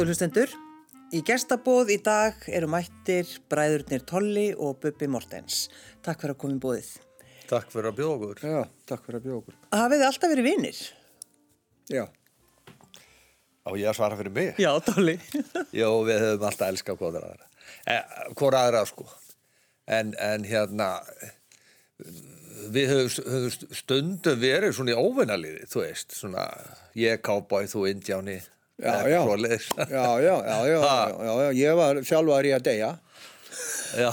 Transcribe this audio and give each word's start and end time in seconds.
Góður 0.00 0.14
hlustendur, 0.14 0.52
í 1.12 1.18
gestabóð 1.28 1.90
í 1.92 1.98
dag 2.00 2.38
eru 2.48 2.70
mættir 2.72 3.28
bræðurnir 3.52 4.00
Tolli 4.08 4.46
og 4.56 4.78
Bubbi 4.80 5.04
Mortens. 5.12 5.66
Takk 6.00 6.22
fyrir 6.22 6.32
að 6.32 6.38
koma 6.40 6.54
í 6.54 6.60
bóðið. 6.62 6.86
Takk 7.50 7.66
fyrir 7.68 7.88
að 7.90 7.98
bjóða 7.98 8.14
okkur. 8.14 8.38
Já, 8.40 8.62
takk 8.88 9.02
fyrir 9.04 9.18
að 9.18 9.26
bjóða 9.26 9.40
okkur. 9.42 9.58
Hafið 9.76 10.00
þið 10.00 10.04
alltaf 10.06 10.30
verið 10.32 10.46
vinnir? 10.48 10.78
Já, 11.92 12.00
Á 13.60 13.70
ég 13.76 13.90
að 13.90 13.98
svara 13.98 14.16
fyrir 14.22 14.34
mig? 14.38 14.48
Já, 14.64 14.70
Tolli. 14.86 15.14
Jó, 15.82 15.90
við 16.08 16.24
höfum 16.24 16.46
alltaf 16.48 16.72
elskað 16.72 17.02
hvora 17.02 17.20
aðra. 17.20 17.50
Eh, 17.84 18.14
hvora 18.40 18.62
aðra, 18.70 18.80
sko. 18.88 19.04
En, 19.98 20.14
en 20.16 20.46
hérna, 20.48 20.88
við 22.72 22.94
höfum, 22.94 23.34
höfum 23.34 23.76
stundum 23.82 24.40
verið 24.46 24.72
svona 24.78 24.96
í 24.96 25.04
óvinnaliði, 25.04 25.68
þú 25.68 25.84
veist, 25.84 26.16
svona 26.22 26.48
ég 26.96 27.20
kábæð, 27.20 27.68
þú 27.74 27.84
indjáni. 27.92 28.38
Já, 28.80 28.96
já. 29.08 29.20
Já, 29.20 29.24
já, 29.90 30.06
já, 30.24 30.34
já, 30.40 30.58
já, 30.66 30.80
já, 30.80 31.32
já, 31.44 31.52
ég 31.60 31.78
var 31.80 32.02
sjálfar 32.06 32.48
í 32.48 32.52
að 32.56 32.66
deyja. 32.70 32.90
Já. 33.90 34.10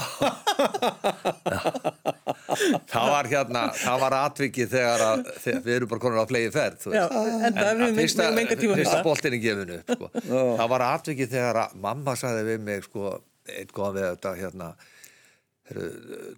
það 2.88 3.06
var 3.12 3.28
hérna, 3.30 3.62
það 3.78 4.00
var 4.02 4.16
atvikið 4.18 4.72
þegar 4.72 5.04
að, 5.04 5.22
þegar, 5.44 5.60
við 5.66 5.76
erum 5.76 5.90
bara 5.92 6.02
konar 6.02 6.24
á 6.24 6.30
flegi 6.30 6.50
ferð, 6.54 6.78
þú 6.82 6.94
Já, 6.96 7.04
en 7.46 7.58
það 7.58 7.82
við 7.84 8.00
fyrsta, 8.00 8.26
megum 8.26 8.42
enga 8.42 8.58
tíma 8.58 8.78
fyrsta 8.80 8.96
missa. 8.98 9.06
boltinni 9.06 9.40
gefinu 9.44 9.78
upp, 9.78 9.94
sko. 9.94 10.10
það 10.58 10.68
var 10.74 10.84
atvikið 10.88 11.32
þegar 11.36 11.60
að 11.62 11.76
mamma 11.86 12.14
sagði 12.18 12.44
við 12.48 12.64
mig, 12.66 12.86
sko, 12.88 13.12
eitt 13.54 13.74
góðan 13.76 13.98
við 14.00 14.06
þetta, 14.10 14.34
hérna, 14.42 14.70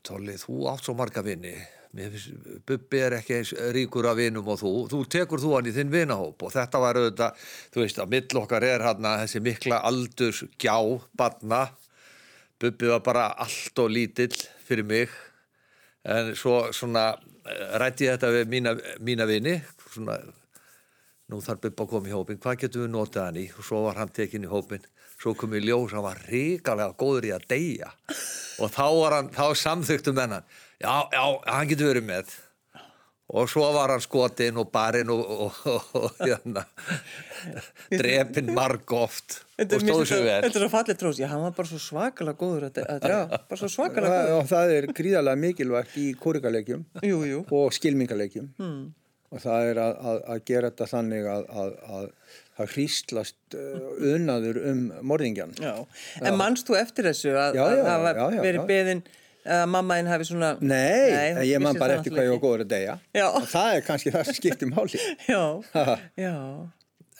Tolli, 0.06 0.34
þú 0.42 0.54
átt 0.72 0.84
svo 0.84 0.96
marga 0.98 1.22
finnst, 1.24 1.79
Bubbi 1.90 3.00
er 3.02 3.16
ekki 3.16 3.34
eins 3.40 3.50
ríkur 3.74 4.06
af 4.06 4.18
vinum 4.20 4.46
og 4.52 4.60
þú, 4.60 4.70
þú 4.92 5.00
tekur 5.10 5.40
þú 5.42 5.56
hann 5.56 5.70
í 5.70 5.74
þinn 5.74 5.90
vinahóp 5.90 6.44
og 6.46 6.52
þetta 6.54 6.80
var 6.82 7.00
auðvitað, 7.00 7.40
þú 7.74 7.82
veist, 7.82 7.98
að 7.98 8.12
mill 8.14 8.40
okkar 8.42 8.66
er 8.68 8.84
hérna 8.86 9.16
þessi 9.24 9.42
mikla 9.42 9.80
aldurs 9.88 10.44
gjá, 10.54 10.76
barna, 11.18 11.64
Bubbi 12.60 12.92
var 12.92 13.02
bara 13.02 13.24
allt 13.40 13.80
og 13.80 13.88
lítill 13.90 14.36
fyrir 14.68 14.84
mig. 14.84 15.12
En 16.04 16.34
svo 16.36 16.68
svona 16.76 17.06
eh, 17.16 17.76
ræddi 17.80 18.04
ég 18.04 18.18
þetta 18.18 18.34
við 18.34 18.50
mína, 18.52 18.74
mína 19.00 19.26
vini. 19.26 19.54
Svona 19.88 20.18
nú 21.32 21.40
þarf 21.40 21.64
Bubba 21.64 21.86
að 21.86 21.92
koma 21.94 22.10
í 22.10 22.14
hópin, 22.14 22.40
hvað 22.42 22.58
getum 22.66 22.84
við 22.84 22.92
notað 22.92 23.30
hann 23.30 23.40
í? 23.40 23.46
Og 23.56 23.64
svo 23.64 23.80
var 23.86 24.02
hann 24.02 24.12
tekin 24.12 24.44
í 24.44 24.52
hópin 24.52 24.84
svo 25.20 25.34
kom 25.36 25.52
í 25.56 25.60
ljós, 25.60 25.92
hann 25.92 26.04
var 26.06 26.20
ríkalega 26.30 26.96
góður 27.00 27.28
í 27.28 27.32
að 27.34 27.46
deyja. 27.50 27.90
Og 28.60 28.72
þá 28.72 28.86
var 28.96 29.16
hann 29.18 29.32
þá 29.34 29.46
samþyktum 29.62 30.20
hennan 30.20 30.46
já, 30.80 30.94
já, 31.12 31.24
hann 31.46 31.68
getur 31.70 31.92
verið 31.92 32.08
með 32.08 32.38
og 33.30 33.46
svo 33.50 33.68
var 33.74 33.92
hann 33.94 34.02
skotinn 34.02 34.58
og 34.58 34.70
barinn 34.74 35.10
og, 35.14 35.20
og, 35.22 35.60
og, 35.70 35.92
og 36.00 36.22
hérna 36.24 36.64
drepinn 37.92 38.50
marg 38.56 38.94
oft 38.96 39.40
og 39.60 39.68
mér 39.70 39.82
stóð 39.84 40.00
finnst 40.00 40.12
sér 40.12 40.24
vel 40.24 40.38
þetta 40.46 40.58
er 40.58 40.64
svo 40.64 40.70
fallið 40.72 41.00
trós. 41.02 41.20
Já, 41.20 41.28
hann 41.30 41.44
var 41.44 41.56
bara 41.56 41.70
svo 41.70 41.80
svakalega 41.82 42.40
góður 42.40 42.68
að, 42.70 42.80
að 42.86 43.06
já, 43.12 43.18
bara 43.50 43.60
svo 43.60 43.70
svakalega 43.76 44.22
góður. 44.22 44.36
og 44.38 44.48
það 44.50 44.74
er 44.76 44.88
gríðarlega 45.00 45.42
mikilvægt 45.44 45.98
í 46.00 46.06
jú. 47.06 47.42
og 47.60 47.76
skilmingaleikjum. 47.76 48.48
Hmm. 48.60 48.80
Og 49.30 49.38
það 49.44 49.68
er 49.70 49.78
að, 49.78 49.98
að, 50.10 50.20
að 50.32 50.40
gera 50.48 50.70
þetta 50.72 50.86
þannig 50.90 51.26
að, 51.30 51.44
að, 51.62 51.74
að 51.96 52.06
það 52.58 52.72
hríslast 52.74 53.56
uh, 53.60 53.84
unaður 54.10 54.58
um 54.72 54.80
morðingjan. 55.06 55.52
Já. 55.62 55.74
En 56.24 56.38
mannst 56.40 56.66
þú 56.66 56.80
eftir 56.80 57.06
þessu 57.06 57.36
að 57.36 57.60
Já, 57.60 57.62
já, 57.62 57.82
að 57.84 57.90
hafa 57.92 58.14
já, 58.16 58.24
já, 58.34 58.42
verið 58.48 58.66
beðin 58.72 59.04
að 59.46 59.64
mamma 59.72 59.96
þinn 60.00 60.10
hafi 60.10 60.28
svona... 60.28 60.50
Nei, 60.60 61.32
þú 61.38 61.46
ég 61.48 61.64
man 61.64 61.78
bara 61.80 61.96
það 61.96 62.02
eftir 62.02 62.16
hvað 62.16 62.26
ég 62.28 62.34
var 62.34 62.42
góður 62.44 62.64
að 62.66 62.70
deyja. 62.74 62.98
Og 63.28 63.48
það 63.50 63.72
er 63.78 63.86
kannski 63.86 64.12
það 64.14 64.28
sem 64.28 64.38
skiptir 64.40 64.70
máli. 64.70 65.00
Já, 65.30 65.42
já. 66.20 66.34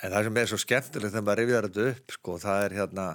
En 0.01 0.15
það 0.15 0.27
sem 0.29 0.39
er 0.41 0.49
svo 0.49 0.59
skemmtilegt 0.61 1.13
þegar 1.13 1.27
maður 1.27 1.43
rifjar 1.43 1.69
þetta 1.69 1.89
upp, 1.91 2.15
sko, 2.17 2.37
það 2.41 2.63
er 2.65 2.77
hérna 2.79 3.07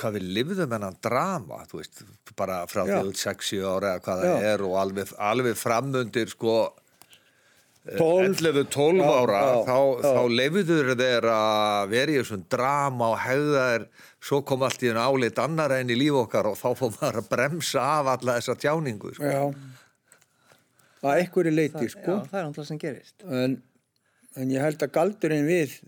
hvað 0.00 0.16
við 0.16 0.28
lifðum 0.38 0.74
hennan 0.74 0.96
drama, 1.04 1.60
þú 1.70 1.80
veist, 1.80 2.02
bara 2.38 2.62
frá 2.70 2.82
því 2.88 3.00
út 3.10 3.20
6-7 3.20 3.60
ára 3.68 3.94
eða 3.94 4.04
hvað 4.06 4.22
það 4.22 4.30
Já. 4.30 4.50
er 4.50 4.64
og 4.66 4.76
alveg, 4.80 5.12
alveg 5.30 5.58
framundir, 5.60 6.32
sko, 6.32 6.54
12. 6.64 6.79
11-12 7.86 9.00
Já, 9.00 9.06
ára, 9.08 9.38
já, 9.40 9.60
þá, 9.64 9.76
já. 10.04 10.10
þá 10.12 10.22
lifður 10.36 10.90
þeir 11.00 11.26
að 11.32 11.86
vera 11.94 12.12
í 12.12 12.18
þessum 12.20 12.42
drama 12.52 13.06
og 13.14 13.20
hegða 13.24 13.62
þeir, 13.70 13.86
svo 14.28 14.40
kom 14.50 14.64
allt 14.66 14.82
í 14.84 14.90
enn 14.92 15.00
álit 15.00 15.40
annar 15.40 15.72
enn 15.78 15.90
í 15.90 15.96
líf 15.96 16.18
okkar 16.26 16.50
og 16.50 16.58
þá 16.60 16.66
fór 16.76 16.92
maður 16.98 17.20
að 17.22 17.30
bremsa 17.32 17.86
af 17.96 18.10
alla 18.18 18.36
þessa 18.36 18.56
tjáningu, 18.60 19.14
sko. 19.16 19.24
Já. 19.24 19.46
Það 21.00 21.10
er 21.14 21.22
einhverju 21.24 21.54
leiti, 21.56 21.86
Já, 21.88 21.94
sko. 21.94 22.18
það 22.28 22.36
er 22.42 22.46
náttúrulega 22.50 22.68
sem 22.68 22.82
gerist. 22.84 23.16
en, 23.24 23.56
en 24.36 24.52
ég 24.52 24.66
held 24.68 24.84
að 24.84 24.92
galdurinn 24.98 25.48
við 25.48 25.78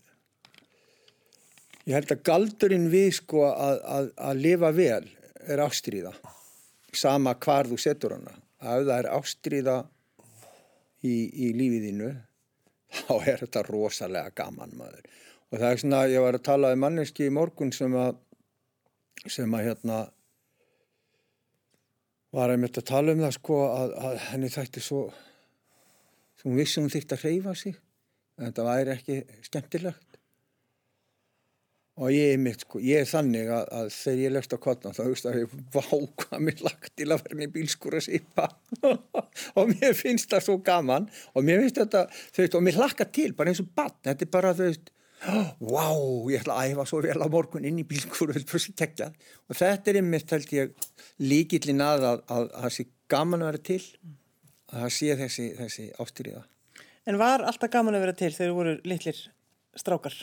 ég 1.91 1.97
held 1.99 2.13
að 2.15 2.23
galdurinn 2.31 2.89
við 2.93 3.11
sko 3.21 3.45
að, 3.51 3.81
að, 3.99 4.11
að 4.31 4.41
lifa 4.47 4.71
vel 4.77 5.05
er 5.53 5.63
ástríða 5.65 6.13
sama 6.95 7.35
hvar 7.43 7.69
þú 7.69 7.79
setur 7.85 8.17
hana 8.17 8.35
að 8.63 8.87
það 8.89 8.97
er 8.99 9.09
ástríða 9.19 9.77
í, 11.07 11.15
í 11.47 11.53
lífið 11.57 11.89
þínu 11.89 12.11
þá 13.03 13.15
er 13.19 13.45
þetta 13.45 13.65
rosalega 13.69 14.35
gaman 14.43 14.75
maður. 14.79 15.07
Og 15.53 15.61
það 15.61 15.69
er 15.69 15.83
svona, 15.83 16.03
ég 16.09 16.25
var 16.25 16.39
að 16.39 16.47
tala 16.49 16.73
um 16.73 16.83
manneski 16.85 17.29
í 17.29 17.35
morgun 17.35 17.73
sem 17.77 17.95
að 17.99 18.17
sem 19.31 19.53
að 19.55 19.67
hérna 19.69 19.99
var 22.33 22.51
einmitt 22.55 22.79
að 22.81 22.89
tala 22.89 23.13
um 23.13 23.21
það 23.23 23.35
sko 23.37 23.59
að, 23.69 23.93
að 23.93 24.17
henni 24.31 24.49
þætti 24.51 24.83
svo 24.83 25.03
hún 26.43 26.57
vissi 26.59 26.81
hún 26.81 26.91
þyrfti 26.91 27.19
að 27.19 27.27
hreyfa 27.27 27.55
sig. 27.59 27.77
En 28.39 28.49
þetta 28.49 28.65
væri 28.67 28.95
ekki 28.97 29.19
skemmtilegt 29.47 30.12
og 32.01 32.09
ég 32.15 32.33
er 32.33 32.41
mitt 32.41 32.65
sko, 32.65 32.81
ég 32.81 33.03
er 33.03 33.09
þannig 33.09 33.51
að, 33.53 33.67
að 33.77 33.91
þegar 33.93 34.23
ég 34.23 34.33
leggst 34.33 34.55
á 34.57 34.59
kotna 34.65 34.95
þá 34.97 35.03
veist 35.05 35.29
að 35.29 35.39
ég 35.43 35.57
vá 35.75 35.83
hvað 36.23 36.47
mér 36.47 36.65
lagt 36.65 36.95
til 36.97 37.09
að 37.11 37.27
vera 37.27 37.39
með 37.43 37.53
bílskur 37.59 37.99
að 37.99 38.07
sipa 38.07 38.49
og 39.61 39.75
mér 39.75 39.99
finnst 39.99 40.33
það 40.33 40.47
svo 40.47 40.57
gaman 40.65 41.11
og 41.35 41.45
mér 41.45 41.61
finnst 41.65 41.83
þetta, 41.83 42.07
þú 42.33 42.45
veist, 42.45 42.57
og 42.57 42.65
mér 42.65 42.81
hlakka 42.81 43.09
til 43.13 43.31
bara 43.37 43.53
eins 43.53 43.61
og 43.61 43.69
bann, 43.77 43.95
þetta 44.09 44.27
er 44.27 44.33
bara, 44.33 44.55
þú 44.57 44.71
veist 44.71 44.93
vá, 45.23 45.87
ég 46.33 46.41
ætla 46.41 46.57
að 46.59 46.73
æfa 46.73 46.87
svo 46.89 47.03
vel 47.05 47.21
á 47.23 47.29
morgun 47.31 47.69
inn 47.69 47.79
í 47.79 47.87
bílskur 47.87 48.33
og 48.33 49.55
þetta 49.59 49.93
er 49.93 50.01
einmitt, 50.01 50.33
held 50.33 50.57
ég, 50.57 50.73
líkillin 51.23 51.85
að 51.85 52.09
að, 52.09 52.25
að, 52.27 52.49
að 52.49 52.65
það 52.65 52.75
sé 52.79 52.87
gaman 53.13 53.45
að 53.45 53.53
vera 53.53 53.63
til 53.69 53.83
að 54.73 54.81
það 54.81 54.93
sé 54.97 55.17
þessi, 55.21 55.47
þessi 55.61 55.87
ástyrjiða. 56.03 56.43
En 57.07 57.19
var 57.21 57.45
alltaf 57.45 57.71
gaman 57.71 57.99
að 57.99 58.07
vera 58.07 58.17
til 58.17 58.31
þegar 58.33 58.51
þú 58.51 58.59
voru 58.59 58.75
litlir 58.89 59.23
strákar? 59.79 60.17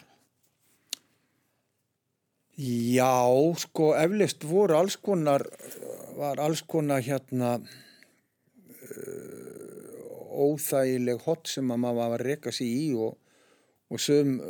Já, 2.59 3.23
sko, 3.55 3.93
eflust 3.95 4.43
voru 4.43 4.75
alls 4.75 4.97
konar, 4.99 5.45
var 6.17 6.41
alls 6.43 6.59
konar 6.67 6.99
hérna 7.05 7.53
uh, 7.55 7.63
óþægileg 10.43 11.23
hot 11.23 11.47
sem 11.47 11.71
að 11.71 11.79
maður 11.85 11.97
var 12.01 12.11
að 12.17 12.25
reka 12.27 12.51
sig 12.51 12.67
í 12.67 12.89
og, 12.99 13.15
og 13.87 13.99
sem 14.03 14.35
uh, 14.43 14.49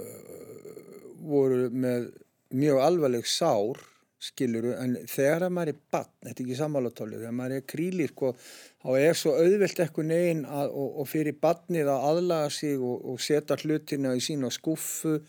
voru 1.21 1.69
með 1.69 2.09
mjög 2.57 2.81
alvarleg 2.87 3.29
sár, 3.29 3.77
skiluru, 4.19 4.73
en 4.73 4.97
þegar 5.05 5.45
að 5.45 5.53
maður 5.59 5.73
er 5.75 5.81
bann, 5.93 6.09
þetta 6.25 6.33
er 6.33 6.45
ekki 6.47 6.57
sammálatóli, 6.63 7.19
þegar 7.21 7.37
maður 7.37 7.59
er 7.59 7.67
krílir, 7.75 8.09
sko, 8.15 8.33
þá 8.81 8.89
er 8.97 9.13
svo 9.21 9.31
auðvelt 9.37 9.83
eitthvað 9.85 10.09
neginn 10.09 10.41
og, 10.49 10.89
og 11.03 11.05
fyrir 11.11 11.37
bannið 11.45 11.93
að 11.93 12.07
aðlaga 12.09 12.49
sig 12.57 12.81
og, 12.81 13.05
og 13.05 13.21
setja 13.21 13.61
hlutina 13.61 14.17
í 14.17 14.21
sína 14.23 14.49
skuffu 14.49 15.19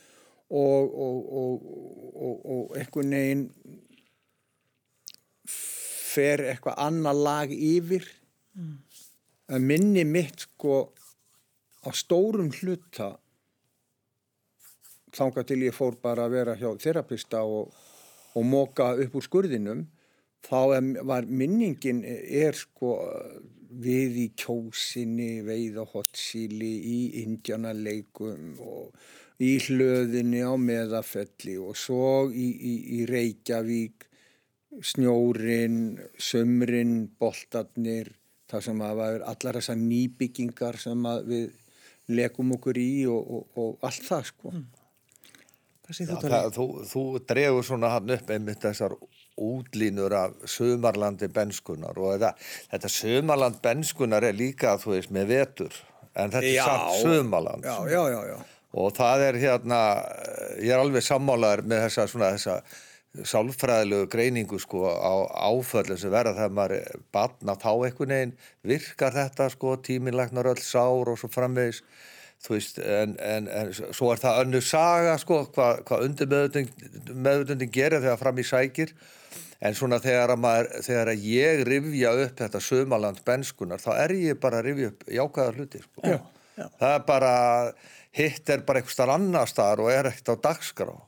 og, 0.50 0.94
og, 1.06 1.19
og, 1.41 1.67
og, 2.14 2.47
og 2.55 2.79
einhvern 2.79 3.14
veginn 3.14 3.44
fer 6.11 6.43
eitthvað 6.50 6.81
annað 6.82 7.23
lag 7.26 7.52
yfir. 7.55 8.06
Að 9.50 9.67
minni 9.67 10.05
mitt 10.06 10.47
sko 10.47 10.81
á 11.87 11.91
stórum 11.97 12.50
hluta 12.61 13.14
þangað 15.14 15.49
til 15.49 15.62
ég 15.67 15.75
fór 15.75 15.97
bara 16.02 16.26
að 16.26 16.35
vera 16.37 16.58
hjá 16.58 16.69
þerapista 16.79 17.43
og, 17.43 17.73
og 18.37 18.44
móka 18.46 18.93
upp 19.00 19.17
úr 19.19 19.26
skurðinum 19.26 19.87
þá 20.46 20.61
var 21.06 21.26
minningin 21.26 22.05
er 22.06 22.56
sko 22.56 22.94
við 23.70 24.17
í 24.19 24.26
kjósinni, 24.38 25.43
veið 25.46 25.79
á 25.82 25.85
hotsíli, 25.93 26.70
í 26.82 27.00
indjanaleikum 27.23 28.56
og 28.58 28.94
í 29.40 29.50
hlöðinni 29.64 30.42
á 30.44 30.52
meðafelli 30.60 31.56
og 31.60 31.78
svo 31.78 32.28
í, 32.28 32.48
í, 32.52 32.75
í 33.00 33.04
Reykjavík, 33.08 34.06
snjórin, 34.84 35.98
sömrin, 36.20 37.08
boltarnir, 37.20 38.12
það 38.50 38.66
sem 38.66 38.84
að 38.84 38.98
var 39.00 39.25
allar 39.32 39.60
þessar 39.60 39.81
nýbyggingar 39.81 40.78
sem 40.81 41.08
að 41.08 41.25
við 41.31 41.48
lekum 42.10 42.52
okkur 42.58 42.78
í 42.81 42.92
og, 43.10 43.32
og, 43.38 43.48
og 43.62 43.87
allt 43.87 44.06
það 44.06 44.28
sko. 44.32 44.52
Hvað 45.86 45.96
segir 45.96 46.14
Já, 46.14 46.20
það, 46.26 46.52
þú, 46.58 46.69
þú 46.90 47.04
dregur 47.32 47.66
svona 47.66 47.94
hann 47.94 48.14
upp 48.14 48.32
einmitt 48.34 48.62
þessar 48.66 48.96
útlínur 49.40 50.14
af 50.14 50.34
sömarlandi 50.52 51.31
benskunar 51.32 51.96
og 51.96 52.14
þetta, 52.14 52.34
þetta 52.75 52.90
sömarland 52.93 53.60
benskunar 53.64 54.26
er 54.28 54.36
líka 54.36 54.76
þú 54.82 54.96
veist 54.98 55.14
með 55.14 55.31
vetur 55.32 55.78
en 56.12 56.34
þetta 56.34 56.50
er 56.50 56.66
samt 56.66 57.04
sömarland 57.06 57.64
Já, 57.64 57.76
já, 57.88 58.02
já, 58.12 58.20
já. 58.34 58.38
Og 58.70 58.94
það 58.94 59.26
er 59.31 59.40
hérna 59.43 59.81
ég 60.61 60.70
er 60.70 60.78
alveg 60.82 61.05
sammálaður 61.05 61.67
með 61.67 61.84
þessa 61.88 62.06
svona 62.11 62.32
þessa 62.37 62.61
sálfræðilegu 63.26 64.06
greiningu 64.11 64.58
sko 64.62 64.87
á 64.87 65.14
áföllum 65.50 65.99
sem 65.99 66.12
verða 66.12 66.37
þegar 66.37 66.55
maður 66.55 67.00
batna 67.14 67.56
þá 67.58 67.70
einhvern 67.72 68.14
veginn 68.14 68.34
virkar 68.62 69.17
þetta 69.17 69.49
sko 69.50 69.75
tíminlegnar 69.82 70.50
öll 70.52 70.62
sár 70.62 71.11
og 71.11 71.19
svo 71.19 71.31
framvegis. 71.32 71.82
Þú 72.40 72.55
veist 72.55 72.78
en, 72.81 73.17
en, 73.20 73.49
en 73.52 73.72
svo 73.75 74.12
er 74.14 74.22
það 74.22 74.44
önnu 74.44 74.61
saga 74.64 75.17
sko 75.20 75.43
hvað 75.50 75.82
hva 75.90 75.99
undir 76.06 76.31
meðutundin 76.31 77.72
gerir 77.75 78.00
þegar 78.00 78.20
fram 78.22 78.38
í 78.38 78.46
sækir. 78.46 78.94
En 79.61 79.75
svona 79.76 79.99
þegar 80.00 80.32
að, 80.32 80.40
maður, 80.40 80.70
þegar 80.87 81.11
að 81.12 81.25
ég 81.28 81.64
rifja 81.69 82.12
upp 82.17 82.38
þetta 82.38 82.62
sömaland 82.64 83.19
benskunar 83.26 83.82
þá 83.82 83.90
er 83.99 84.14
ég 84.17 84.38
bara 84.40 84.62
að 84.62 84.70
rifja 84.70 84.93
upp 84.94 85.02
jákaðar 85.19 85.58
hluti 85.58 85.82
sko. 85.82 86.06
Já, 86.06 86.17
já. 86.60 86.66
það 86.80 86.96
er 86.96 87.06
bara 87.08 87.34
hitt 88.20 88.52
er 88.52 88.66
bara 88.66 88.82
eitthvað 88.82 88.96
starf 88.98 89.16
annar 89.16 89.50
staðar 89.50 89.84
og 89.84 89.94
er 89.94 90.10
ekkert 90.10 90.34
á 90.34 90.44
dagskrá 90.50 90.98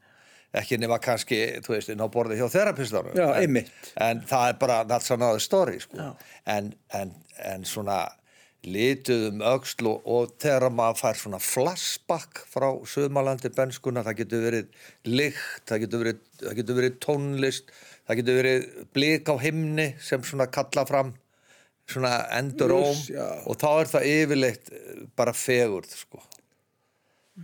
ekki 0.60 0.76
nema 0.81 0.99
kannski, 1.00 1.38
þú 1.64 1.76
veist, 1.76 1.93
inn 1.93 2.02
á 2.04 2.08
borði 2.12 2.37
hjá 2.40 2.49
þerapistanum 2.52 3.14
Já, 3.16 3.28
en, 3.31 3.38
einmitt. 3.40 3.93
en 3.96 4.25
það 4.28 4.50
er 4.50 4.58
bara 4.60 4.81
that's 4.88 5.12
another 5.14 5.40
story 5.40 5.78
sko. 5.81 6.10
En, 6.44 6.75
en, 6.99 7.14
en 7.49 7.64
svona 7.69 8.02
lituð 8.62 9.31
um 9.32 9.40
öxl 9.54 9.88
og, 9.90 10.04
og 10.06 10.34
þegar 10.43 10.69
maður 10.76 11.00
fær 11.00 11.19
svona 11.19 11.40
flashback 11.43 12.44
frá 12.52 12.69
söðmalandi 12.87 13.50
benskuna, 13.56 14.04
það 14.06 14.20
getur 14.20 14.44
verið 14.46 14.84
lykt, 15.08 15.64
það 15.70 15.82
getur 15.87 16.04
verið, 16.04 16.20
það 16.44 16.60
getur 16.60 16.78
verið 16.78 17.00
tónlist, 17.02 17.75
það 18.06 18.20
getur 18.20 18.38
verið 18.43 18.69
blik 18.94 19.32
á 19.32 19.37
himni 19.43 19.88
sem 20.04 20.28
svona 20.28 20.50
kalla 20.52 20.87
fram 20.87 21.16
svona 21.90 22.12
enduróm 22.38 22.94
já. 23.08 23.26
og 23.46 23.58
þá 23.61 23.70
er 23.73 23.90
það 23.94 24.06
yfirleitt 24.12 24.70
eh, 24.73 25.02
bara 25.19 25.34
fegurð 25.37 25.96
sko. 25.96 26.23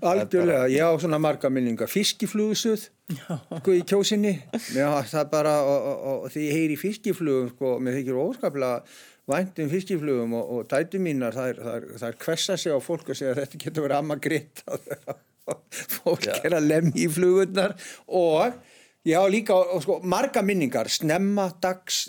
Algjörlega, 0.05 0.69
ég 0.69 0.85
á 0.85 0.93
svona 1.01 1.19
marga 1.21 1.49
minningar 1.51 1.89
fiskiflugusuð 1.89 2.91
sko 3.17 3.73
í 3.73 3.81
kjósinni 3.89 4.35
var 4.77 5.07
það 5.09 5.31
bara 5.33 5.55
og, 5.65 5.79
og, 5.79 5.95
og, 5.97 6.19
og 6.27 6.35
því 6.35 6.43
ég 6.45 6.59
heyri 6.59 6.77
fiskiflugum 6.77 7.49
sko, 7.55 7.71
mér 7.81 7.97
þykir 7.97 8.19
óskaplega 8.21 8.83
væntum 9.29 9.71
fiskiflugum 9.73 10.35
og, 10.37 10.51
og 10.53 10.69
dætu 10.69 11.01
mínar 11.01 11.37
það 11.37 11.55
er, 12.05 12.19
kvessa 12.21 12.59
sig 12.61 12.73
á 12.73 12.81
fólk 12.85 13.09
og 13.09 13.19
segja 13.19 13.37
þetta 13.39 13.63
getur 13.65 13.87
verið 13.87 14.01
amma 14.03 14.19
gritt 14.21 14.63
fólk 15.97 16.29
Já. 16.29 16.37
er 16.45 16.59
að 16.59 16.69
lemja 16.69 17.01
í 17.01 17.09
flugurnar 17.13 17.77
og 18.07 18.59
ég 19.09 19.17
á 19.17 19.25
líka 19.33 19.57
og, 19.57 19.81
sko, 19.85 20.01
marga 20.05 20.45
minningar 20.45 20.93
snemma 20.93 21.49
dags 21.63 22.09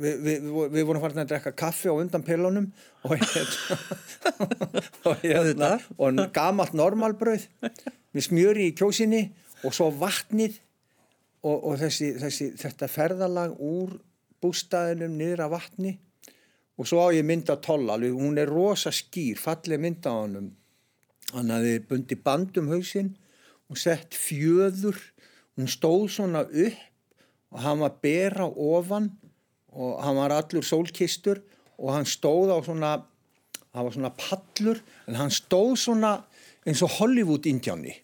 við, 0.00 0.16
við, 0.24 0.48
við, 0.48 0.72
við 0.74 0.88
vorum 0.88 1.04
farin 1.04 1.22
að 1.22 1.30
drekka 1.34 1.52
kaffi 1.62 1.92
á 1.92 1.94
undan 1.94 2.24
pillunum 2.26 2.70
og 3.04 3.14
hérna 3.16 3.78
og, 5.08 5.22
hérna, 5.22 5.70
og 6.00 6.20
gamalt 6.34 6.74
normalbröð 6.78 7.46
með 7.62 8.26
smjöri 8.26 8.70
í 8.70 8.76
kjósinni 8.76 9.26
og 9.64 9.74
svo 9.76 9.90
vatnið 9.94 10.58
og, 11.44 11.56
og 11.56 11.76
þessi, 11.80 12.14
þessi, 12.20 12.52
þetta 12.60 12.88
ferðalag 12.90 13.56
úr 13.62 13.98
bústæðinum 14.40 15.16
niður 15.18 15.44
að 15.46 15.54
vatni. 15.56 15.94
Og 16.80 16.88
svo 16.88 17.04
á 17.04 17.08
ég 17.12 17.26
mynda 17.28 17.58
tolla, 17.60 17.96
alveg, 17.98 18.16
hún 18.16 18.40
er 18.40 18.48
rosa 18.48 18.92
skýr, 18.94 19.36
falleg 19.40 19.80
mynda 19.82 20.12
á 20.12 20.16
honum. 20.22 20.48
Hann 21.34 21.52
hafði 21.52 21.74
bundi 21.86 22.16
bandum 22.16 22.70
hausinn 22.72 23.12
og 23.70 23.78
sett 23.78 24.16
fjöður. 24.16 24.96
Hún 25.58 25.68
stóð 25.70 26.06
svona 26.16 26.46
upp 26.48 26.86
og 27.50 27.62
hann 27.64 27.82
var 27.82 27.98
bera 28.02 28.46
ofan 28.48 29.10
og 29.76 30.00
hann 30.02 30.18
var 30.18 30.34
allur 30.34 30.66
sólkistur 30.66 31.40
og 31.78 31.94
hann 31.94 32.08
stóð 32.08 32.52
á 32.54 32.58
svona 32.64 32.92
hann 33.70 33.86
var 33.86 33.94
svona 33.94 34.12
pallur 34.18 34.80
en 35.06 35.18
hann 35.20 35.32
stóð 35.34 35.76
svona 35.84 36.16
eins 36.66 36.82
og 36.84 36.92
Hollywood-indjáni. 36.98 37.94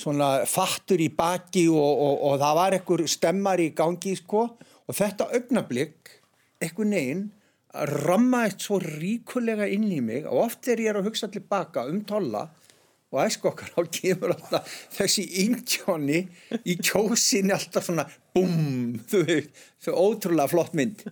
Svona 0.00 0.46
fattur 0.48 1.00
í 1.02 1.10
baki 1.12 1.66
og, 1.68 1.76
og, 2.06 2.14
og 2.28 2.36
það 2.40 2.58
var 2.60 2.76
ekkur 2.78 3.04
stemmar 3.10 3.60
í 3.60 3.72
gangi 3.76 4.14
sko. 4.16 4.46
Og 4.84 4.96
þetta 4.96 5.28
augnablík 5.36 6.14
ekkur 6.64 6.88
neginn 6.88 7.26
rammaðist 7.74 8.64
svo 8.64 8.78
ríkulega 8.80 9.66
inn 9.68 9.90
í 9.92 10.00
mig. 10.04 10.24
Og 10.24 10.46
oft 10.46 10.62
þegar 10.64 10.84
ég 10.84 10.92
er 10.92 11.00
að 11.00 11.10
hugsa 11.10 11.28
tilbaka 11.32 11.84
um 11.90 12.00
tolla 12.08 12.46
og 13.14 13.20
æsku 13.24 13.48
okkar 13.52 13.70
þá 13.76 13.90
kemur 13.98 14.32
alltaf 14.34 14.72
þessi 14.98 15.24
indjáni 15.44 16.20
í 16.66 16.74
kjósinni 16.82 17.54
alltaf 17.54 17.86
svona 17.88 18.04
búm, 18.34 18.96
þú 19.10 19.20
veist, 19.28 19.52
þau 19.86 19.92
ótrúlega 20.08 20.50
flott 20.50 20.74
mynd. 20.74 21.04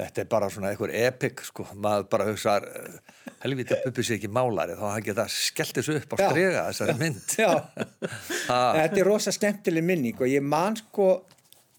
Þetta 0.00 0.22
er 0.22 0.28
bara 0.30 0.46
svona 0.54 0.70
einhver 0.70 0.92
epic 0.94 1.42
sko, 1.48 1.64
maður 1.82 2.04
bara 2.12 2.28
hugsa 2.28 2.54
helvita 3.42 3.80
buppi 3.82 4.04
sér 4.06 4.20
ekki 4.20 4.30
málari 4.32 4.76
þá 4.78 4.84
hann 4.94 5.02
geta 5.04 5.24
skellt 5.32 5.74
þessu 5.80 5.96
upp 5.98 6.14
á 6.14 6.16
strega 6.22 6.62
þessari 6.70 6.94
mynd. 7.00 7.34
Þetta 8.78 9.00
er 9.02 9.08
rosa 9.08 9.32
skemmtileg 9.34 9.84
minning 9.84 10.20
og 10.22 10.30
ég 10.30 10.44
man 10.46 10.78
sko 10.78 11.08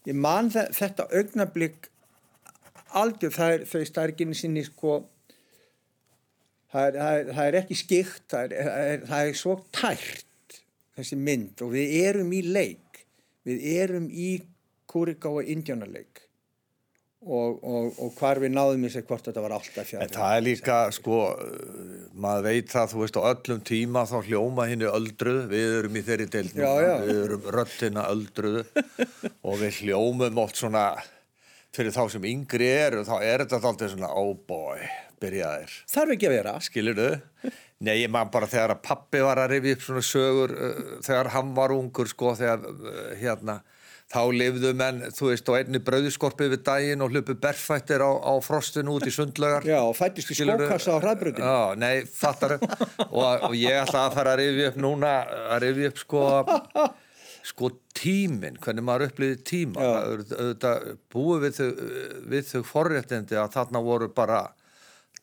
ég 0.06 0.18
man 0.18 0.50
þe- 0.52 0.68
þetta 0.76 1.08
augnablík 1.14 1.88
algjör, 3.00 3.32
það 3.32 3.54
er 3.56 3.64
þau 3.72 3.82
starginni 3.88 4.36
sinni 4.36 4.64
sko 4.66 4.98
það 6.72 6.88
er, 6.88 6.98
það 6.98 7.18
er, 7.20 7.30
það 7.36 7.46
er 7.50 7.58
ekki 7.62 7.78
skikt 7.82 8.26
það 8.32 8.44
er, 8.44 8.56
það, 8.58 8.88
er, 8.94 9.06
það 9.12 9.30
er 9.30 9.38
svo 9.42 9.56
tært 9.74 10.58
þessi 10.98 11.18
mynd 11.20 11.62
og 11.64 11.72
við 11.72 11.94
erum 12.02 12.32
í 12.36 12.42
leik. 12.52 13.04
Við 13.48 13.62
erum 13.74 14.04
í 14.12 14.28
Kurikáa 14.92 15.40
indjánaleik 15.50 16.20
og, 17.22 17.58
og, 17.62 17.98
og 18.02 18.10
hvar 18.18 18.40
við 18.42 18.52
náðum 18.54 18.84
í 18.86 18.90
sig 18.92 19.04
hvort 19.06 19.24
þetta 19.28 19.42
var 19.44 19.54
alltaf 19.56 19.86
fjár 19.86 20.02
En 20.04 20.10
það 20.10 20.36
er 20.36 20.44
líka, 20.46 20.76
sko, 20.94 21.18
maður 22.18 22.46
veit 22.48 22.72
það, 22.72 22.88
þú 22.92 23.02
veist, 23.04 23.18
á 23.18 23.22
öllum 23.30 23.62
tíma 23.66 24.02
þá 24.10 24.16
hljóma 24.26 24.66
henni 24.70 24.88
öldruð, 24.90 25.40
við 25.52 25.76
erum 25.78 25.98
í 25.98 26.02
þeirri 26.08 26.26
deild 26.34 26.56
núna, 26.58 26.66
Já, 26.66 26.86
já. 26.88 26.94
við 27.06 27.20
erum 27.28 27.48
röttina 27.56 28.06
öldruð 28.10 28.72
og 29.42 29.60
við 29.62 29.80
hljómum 29.84 30.42
oft 30.42 30.58
svona, 30.58 30.84
fyrir 31.74 31.94
þá 31.94 32.02
sem 32.16 32.28
yngri 32.32 32.70
eru, 32.74 33.06
þá 33.06 33.14
er 33.20 33.46
þetta 33.46 33.62
alltaf 33.70 33.94
svona, 33.94 34.10
oh 34.18 34.34
boy, 34.50 34.82
byrjaðir. 35.22 35.76
þarf 35.94 36.16
ekki 36.16 36.28
að 36.28 36.34
vera 36.36 36.56
Skilur 36.62 36.98
þau? 36.98 37.52
Nei, 37.82 37.96
ég 37.98 38.10
man 38.14 38.30
bara 38.30 38.46
þegar 38.46 38.76
að 38.76 38.82
pappi 38.86 39.22
var 39.24 39.40
að 39.42 39.56
rifja 39.56 39.76
upp 39.76 39.86
svona 39.86 40.02
sögur, 40.06 40.52
uh, 40.54 40.82
þegar 41.02 41.32
hann 41.34 41.54
var 41.56 41.74
ungur, 41.74 42.10
sko, 42.10 42.34
þegar, 42.38 42.62
uh, 42.70 43.00
hérna, 43.18 43.56
þá 44.12 44.20
lifðu 44.36 44.70
menn, 44.78 45.00
þú 45.16 45.30
veist, 45.32 45.50
á 45.50 45.52
einni 45.56 45.80
brauðskorpi 45.82 46.46
við 46.52 46.62
daginn 46.68 47.02
og 47.02 47.14
hlupu 47.14 47.34
berfættir 47.42 48.04
á, 48.04 48.10
á 48.12 48.32
frostinu 48.44 48.94
út 48.94 49.08
í 49.08 49.14
sundlögar. 49.14 49.66
Já, 49.66 49.80
og 49.80 49.96
fættist 49.98 50.30
í 50.30 50.38
skókassa 50.38 50.94
á 50.94 51.02
hraðbröðinu 51.02 51.42
Já, 51.42 51.58
nei, 51.80 52.04
fattar 52.06 52.58
og, 52.60 53.48
og 53.48 53.56
ég 53.58 53.80
ætla 53.82 54.06
að 54.06 54.18
fara 54.20 54.36
að 54.36 54.44
rifja 54.44 54.70
upp 54.70 54.82
núna 54.84 55.14
að 55.56 55.64
rifja 55.66 55.90
upp 55.90 56.02
sko 56.04 56.26
sko 57.42 57.72
tíminn, 57.98 58.58
hvernig 58.62 58.84
maður 58.86 59.08
upplýði 59.10 59.38
tíma 59.46 59.86
auðvitað 60.06 60.92
búið 61.12 61.46
við 61.46 61.56
þau, 61.58 62.42
þau 62.52 62.66
forréttindi 62.68 63.38
að 63.38 63.54
þarna 63.56 63.82
voru 63.82 64.08
bara 64.14 64.44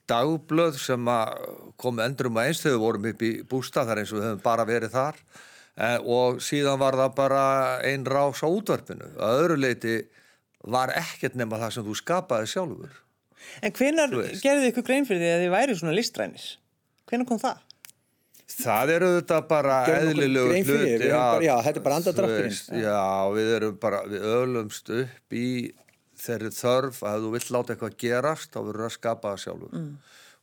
dagblöð 0.09 0.79
sem 0.81 1.11
að 1.13 1.43
kom 1.79 2.01
endurum 2.03 2.39
að 2.39 2.49
eins 2.49 2.63
þegar 2.63 2.75
við 2.77 2.83
vorum 2.85 3.07
upp 3.11 3.25
í 3.25 3.31
bústað 3.49 3.91
þar 3.91 4.01
eins 4.01 4.13
og 4.13 4.19
við 4.19 4.27
höfum 4.29 4.41
bara 4.45 4.65
verið 4.69 4.95
þar. 4.95 5.19
Eh, 5.79 5.97
og 6.03 6.41
síðan 6.43 6.81
var 6.81 6.97
það 6.99 7.13
bara 7.15 7.43
ein 7.87 8.03
rás 8.09 8.41
á 8.43 8.47
útvarpinu. 8.49 9.13
Að 9.15 9.43
öðru 9.43 9.59
leiti 9.63 9.95
var 10.67 10.91
ekkert 10.99 11.37
nema 11.39 11.59
það 11.61 11.77
sem 11.77 11.87
þú 11.87 11.95
skapaði 12.01 12.51
sjálfur. 12.51 12.97
En 13.63 13.71
hvenar 13.75 14.11
þið 14.11 14.67
ykkur 14.73 14.85
grein 14.89 15.07
fyrir 15.07 15.23
því 15.23 15.31
að 15.31 15.43
þið 15.45 15.53
væri 15.55 15.77
svona 15.79 15.95
listrænir? 15.95 16.47
Hvenar 17.09 17.29
kom 17.29 17.39
það? 17.41 17.65
Það 18.49 18.91
eru 18.95 19.09
þetta 19.13 19.37
bara 19.47 19.75
eðlilegu 19.93 20.63
bara- 20.65 21.43
já, 21.45 21.53
þetta 21.67 21.79
er 21.79 21.83
bara 21.85 22.29
veist, 22.33 22.71
Já, 22.73 23.29
við 23.35 23.51
erum 23.55 23.75
bara, 23.79 23.99
við 24.09 24.25
öllumst 24.25 24.89
upp 24.89 25.37
í 25.37 25.45
þeirri 26.19 26.51
þörf 26.55 27.03
að 27.07 27.25
þú 27.25 27.31
vill 27.35 27.45
láta 27.55 27.73
eitthvað 27.75 27.97
gerast, 28.03 28.51
þá 28.53 28.59
verður 28.67 28.87
að 28.89 28.95
skapa 28.97 29.33
það 29.33 29.43
sjálfur. 29.45 29.73
Mm. 29.79 29.91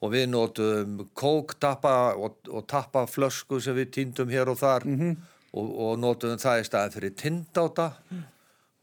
Og 0.04 0.10
við 0.12 0.26
notum 0.28 0.96
kók, 1.16 1.54
tappa 1.60 1.94
og, 2.20 2.36
og 2.52 2.66
tappa 2.68 3.06
flösku 3.08 3.60
sem 3.64 3.76
við 3.78 3.90
týndum 3.96 4.28
hér 4.32 4.50
og 4.52 4.58
þar 4.60 4.84
Mhm. 4.84 5.16
og, 5.56 5.68
og 5.86 5.98
notum 5.98 6.36
það 6.36 6.60
í 6.60 6.66
staðin 6.68 6.92
fyrir 6.98 7.14
tindáta 7.16 7.86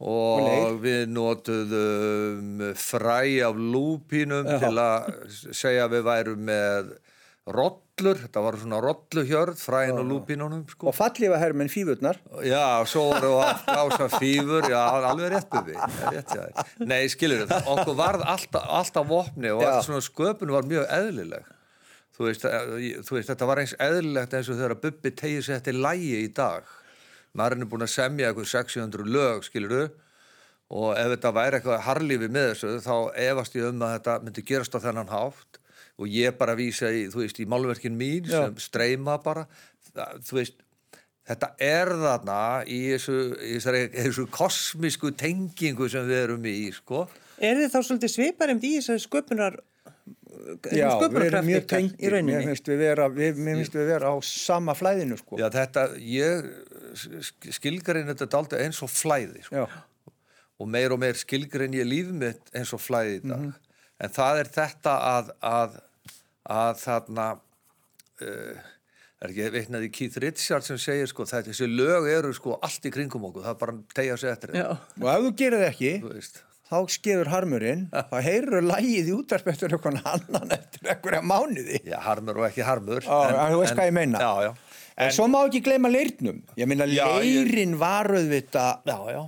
og, 0.04 0.40
leir. 0.42 0.80
við 0.82 1.04
notuðum 1.14 2.74
fræ 2.76 3.20
af 3.46 3.56
lúpínum 3.56 4.48
Já. 4.50 4.60
til 4.60 4.74
að 4.82 5.54
segja 5.54 5.86
að 5.88 5.94
við 5.98 6.04
værum 6.08 6.44
með 6.50 6.92
rollur, 8.02 8.18
þetta 8.24 8.42
var 8.42 8.56
svona 8.58 8.80
rolluhjörð 8.82 9.60
fræin 9.62 9.98
og 9.98 10.06
lúpínunum 10.10 10.64
sko. 10.70 10.88
og 10.90 10.96
fallifa 10.96 11.38
hermenn 11.38 11.70
fífurnar 11.70 12.18
Já, 12.44 12.84
svo 12.86 13.12
voru 13.12 13.30
við 13.30 13.44
að 13.46 13.66
blása 13.68 14.08
fífur, 14.20 14.70
já, 14.70 14.82
alveg 15.10 15.34
rétt 15.34 15.58
við 15.68 15.78
rétt. 16.12 16.78
Nei, 16.80 17.08
skilur 17.08 17.46
þetta, 17.46 17.60
okkur 17.70 17.96
varð 17.96 18.24
alltaf, 18.26 18.66
alltaf 18.80 19.08
vopni 19.08 19.52
og 19.52 19.62
Já. 19.62 19.70
allt 19.76 19.86
svona 19.86 20.02
sköpun 20.02 20.52
var 20.52 20.64
mjög 20.64 20.88
eðlileg. 20.90 21.46
Þú 22.14 22.28
veist, 22.28 22.46
eh, 22.46 23.02
þú 23.02 23.18
veist, 23.18 23.30
þetta 23.30 23.46
var 23.50 23.62
eins 23.62 23.76
eðlilegt 23.80 24.34
eins 24.34 24.50
og 24.50 24.58
þegar 24.58 24.82
Bubbi 24.82 25.12
tegir 25.12 25.42
sér 25.42 25.60
þetta 25.60 25.74
í 25.74 25.82
lægi 25.82 26.24
í 26.24 26.34
dag. 26.34 26.64
Maðurinn 27.34 27.66
er 27.66 27.72
búin 27.72 27.86
að 27.86 27.94
semja 27.94 28.30
eitthvað 28.30 28.52
600 28.52 29.06
lög, 29.06 29.44
skilur 29.44 29.74
þú, 29.74 29.90
og 30.74 30.98
ef 30.98 31.10
þetta 31.16 31.34
væri 31.34 31.58
eitthvað 31.60 31.82
harlífi 31.88 32.30
með 32.30 32.54
þessu, 32.54 32.78
þá 32.86 32.96
efast 33.18 33.56
ég 33.58 33.70
um 33.70 33.82
að 33.82 33.98
þetta 33.98 34.20
myndi 34.24 34.46
gerast 34.46 34.78
á 34.78 34.80
þennan 34.82 35.10
hátt. 35.10 35.60
Og 36.00 36.10
ég 36.10 36.38
bara 36.38 36.56
vísa 36.58 36.90
í, 36.94 37.06
þú 37.14 37.24
veist, 37.24 37.40
í 37.42 37.48
málverkin 37.50 37.98
mín 37.98 38.30
Já. 38.30 38.46
sem 38.46 38.62
streyma 38.62 39.20
bara. 39.24 39.46
Það, 39.94 40.22
þú 40.28 40.40
veist, 40.40 40.64
þetta 41.30 41.52
er 41.64 41.92
þarna 42.04 42.40
í 42.66 42.80
þessu, 42.94 43.20
í 43.38 43.52
þessari, 43.58 43.84
þessu 43.98 44.26
kosmísku 44.34 45.14
tengingu 45.20 45.90
sem 45.92 46.08
við 46.10 46.24
erum 46.24 46.50
í, 46.50 46.58
sko. 46.76 47.06
Er 47.44 47.60
þið 47.60 47.70
þá 47.76 47.80
svolítið 47.82 48.16
sviparinn 48.16 48.64
í 48.64 48.74
þessari 48.80 49.06
sköpunar 49.06 49.62
Já, 50.74 50.90
við 51.00 51.26
erum 51.30 51.46
mjög 51.48 51.62
í 51.62 51.68
tengdir, 51.70 52.16
mér 52.26 52.46
finnst 52.50 52.68
við 52.68 52.80
vera, 52.82 53.06
við, 53.14 53.38
við 53.40 53.76
vera 53.88 54.10
á 54.12 54.16
sama 54.26 54.74
flæðinu 54.76 55.16
sko. 55.20 55.38
Já, 55.40 55.46
þetta, 55.54 55.86
ég 56.04 56.50
skilgarinn 57.54 58.10
þetta 58.10 58.28
daldi 58.34 58.60
eins 58.60 58.82
og 58.84 58.92
flæði, 58.92 59.44
sko. 59.46 59.68
Og 60.60 60.70
meir 60.70 60.94
og 60.96 61.00
meir 61.02 61.18
skilgrinn 61.20 61.76
ég 61.78 61.88
líf 61.88 62.12
mitt 62.18 62.52
eins 62.56 62.74
og 62.76 62.82
flæði 62.84 63.22
í 63.22 63.24
dag 63.30 63.46
en 64.02 64.14
það 64.14 64.40
er 64.44 64.52
þetta 64.58 64.94
að 65.14 65.34
að, 65.54 65.76
að 66.58 66.80
þarna 66.84 67.28
uh, 67.34 68.64
er 69.24 69.32
ekki 69.34 69.52
veitnaði 69.58 69.92
Keith 69.96 70.18
Richards 70.24 70.72
sem 70.72 70.80
segir 70.82 71.08
sko 71.12 71.28
þetta 71.30 71.52
þessi 71.52 71.70
lög 71.72 72.10
eru 72.12 72.34
sko 72.36 72.58
allt 72.64 72.90
í 72.90 72.94
kringum 72.94 73.30
okkur 73.30 73.46
það 73.46 73.54
er 73.56 73.62
bara 73.62 73.76
að 73.78 73.84
tegja 74.00 74.18
sig 74.20 74.34
eftir 74.34 74.56
þetta 74.56 74.80
og 75.04 75.14
ef 75.14 75.28
þú 75.28 75.32
gerir 75.44 75.62
það 75.64 75.70
ekki, 75.70 75.94
þú 76.04 76.12
veist 76.18 76.42
þá 76.74 76.78
skefur 76.90 77.30
harmurinn, 77.30 77.82
þá 77.94 78.16
heyrur 78.26 78.66
lægið 78.66 79.10
í 79.12 79.14
útvarp 79.14 79.50
eftir 79.52 79.76
einhvern 79.76 80.00
annan 80.10 80.54
eftir 80.56 80.90
einhverja 80.90 81.22
mánuði. 81.22 81.82
já, 81.86 81.98
harmur 82.02 82.40
og 82.42 82.48
ekki 82.48 82.64
harmur 82.66 83.04
Já, 83.06 83.18
en 83.30 83.54
þú 83.54 83.60
veist 83.62 83.76
hvað 83.78 83.90
ég 83.92 83.98
meina. 84.00 84.22
já, 84.24 84.48
já, 84.48 84.54
En, 84.94 85.10
svo 85.10 85.26
má 85.26 85.40
ekki 85.42 85.64
gleyma 85.66 85.90
leirnum. 85.90 86.44
Ég 86.54 86.68
meina, 86.70 86.86
leirin 86.86 87.72
var 87.82 88.12
auðvitað, 88.14 88.84
já, 88.86 88.98
já 89.10 89.22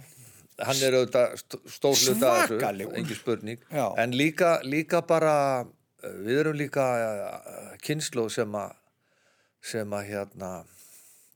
hann 0.63 0.79
er 0.87 0.95
auðvitað 0.99 1.33
st- 1.41 1.61
stór 1.75 1.95
hluta 1.99 2.29
af 2.31 2.45
þessu, 2.45 2.59
engin 3.01 3.19
spurning. 3.19 3.59
Já. 3.71 3.85
en 4.03 4.11
líka, 4.15 4.53
líka 4.63 5.01
bara 5.07 5.33
uh, 5.65 6.15
við 6.25 6.39
erum 6.43 6.55
líka 6.59 6.85
uh, 6.95 7.75
kynslu 7.83 8.29
sem 8.31 8.55
að 8.55 8.71
sem 9.65 9.93
að 9.97 10.07
hérna 10.13 10.49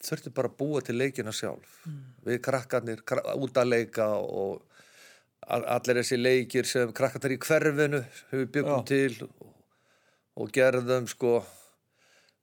þurftu 0.05 0.31
bara 0.31 0.47
að 0.51 0.57
búa 0.61 0.81
til 0.85 0.95
leikina 1.01 1.31
sjálf. 1.33 1.79
Við 2.23 2.37
krakkarnir 2.45 3.01
kra 3.03 3.33
út 3.35 3.57
að 3.57 3.71
leika 3.73 4.05
og 4.21 4.61
all- 5.49 5.65
allir 5.65 5.99
þessi 6.03 6.19
leikir 6.21 6.67
sem 6.69 6.91
krakkarnir 6.95 7.35
í 7.35 7.39
hverfinu 7.41 8.03
hefur 8.29 8.45
byggum 8.53 8.85
til 8.87 9.15
og, 9.25 9.55
og 10.39 10.51
gerðum 10.55 11.07
sko. 11.11 11.39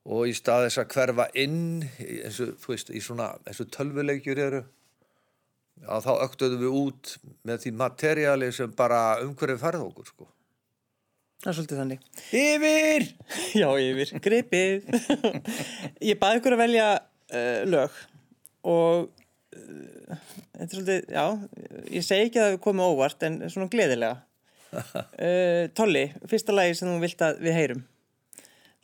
Og 0.07 0.29
í 0.31 0.35
stað 0.39 0.67
þess 0.69 0.79
að 0.83 0.91
hverfa 0.95 1.25
inn 1.43 1.63
eins 1.99 2.37
og, 2.45 2.53
þú 2.63 2.75
veist, 2.75 2.91
í 2.95 3.01
svona 3.03 3.31
eins 3.47 3.59
og 3.65 3.71
tölvuleikjur 3.75 4.39
eru 4.45 4.61
Já, 5.83 5.93
þá 6.03 6.13
öktuðum 6.25 6.63
við 6.65 6.79
út 6.81 7.13
með 7.47 7.61
því 7.65 7.73
materiáli 7.83 8.49
sem 8.55 8.73
bara 8.77 9.01
umhverfið 9.25 9.61
færð 9.61 9.85
okkur, 9.85 10.09
sko. 10.11 10.29
það 11.45 11.51
er 11.51 11.59
svolítið 11.59 11.81
þannig. 11.83 12.07
yfir! 12.41 13.07
Já, 13.63 13.69
yfir, 13.85 14.15
gripið. 14.25 14.89
ég 16.11 16.21
baði 16.23 16.41
ykkur 16.41 16.57
að 16.57 16.63
velja 16.65 16.89
uh, 16.97 17.61
lög 17.69 18.01
og 18.67 19.07
uh, 19.07 20.21
þetta 20.57 20.67
er 20.67 20.73
svolítið, 20.73 21.11
já, 21.15 21.27
ég 21.95 22.07
segi 22.07 22.29
ekki 22.31 22.43
að 22.43 22.53
það 22.53 22.63
komi 22.67 22.87
óvart 22.87 23.27
en 23.29 23.41
svona 23.47 23.71
gleðilega. 23.73 24.23
Uh, 24.75 25.67
Tolli, 25.79 26.09
fyrsta 26.31 26.57
lagi 26.57 26.75
sem 26.79 26.91
þú 26.91 27.01
vilt 27.05 27.27
að 27.29 27.43
við 27.47 27.61
heyrum. 27.61 27.87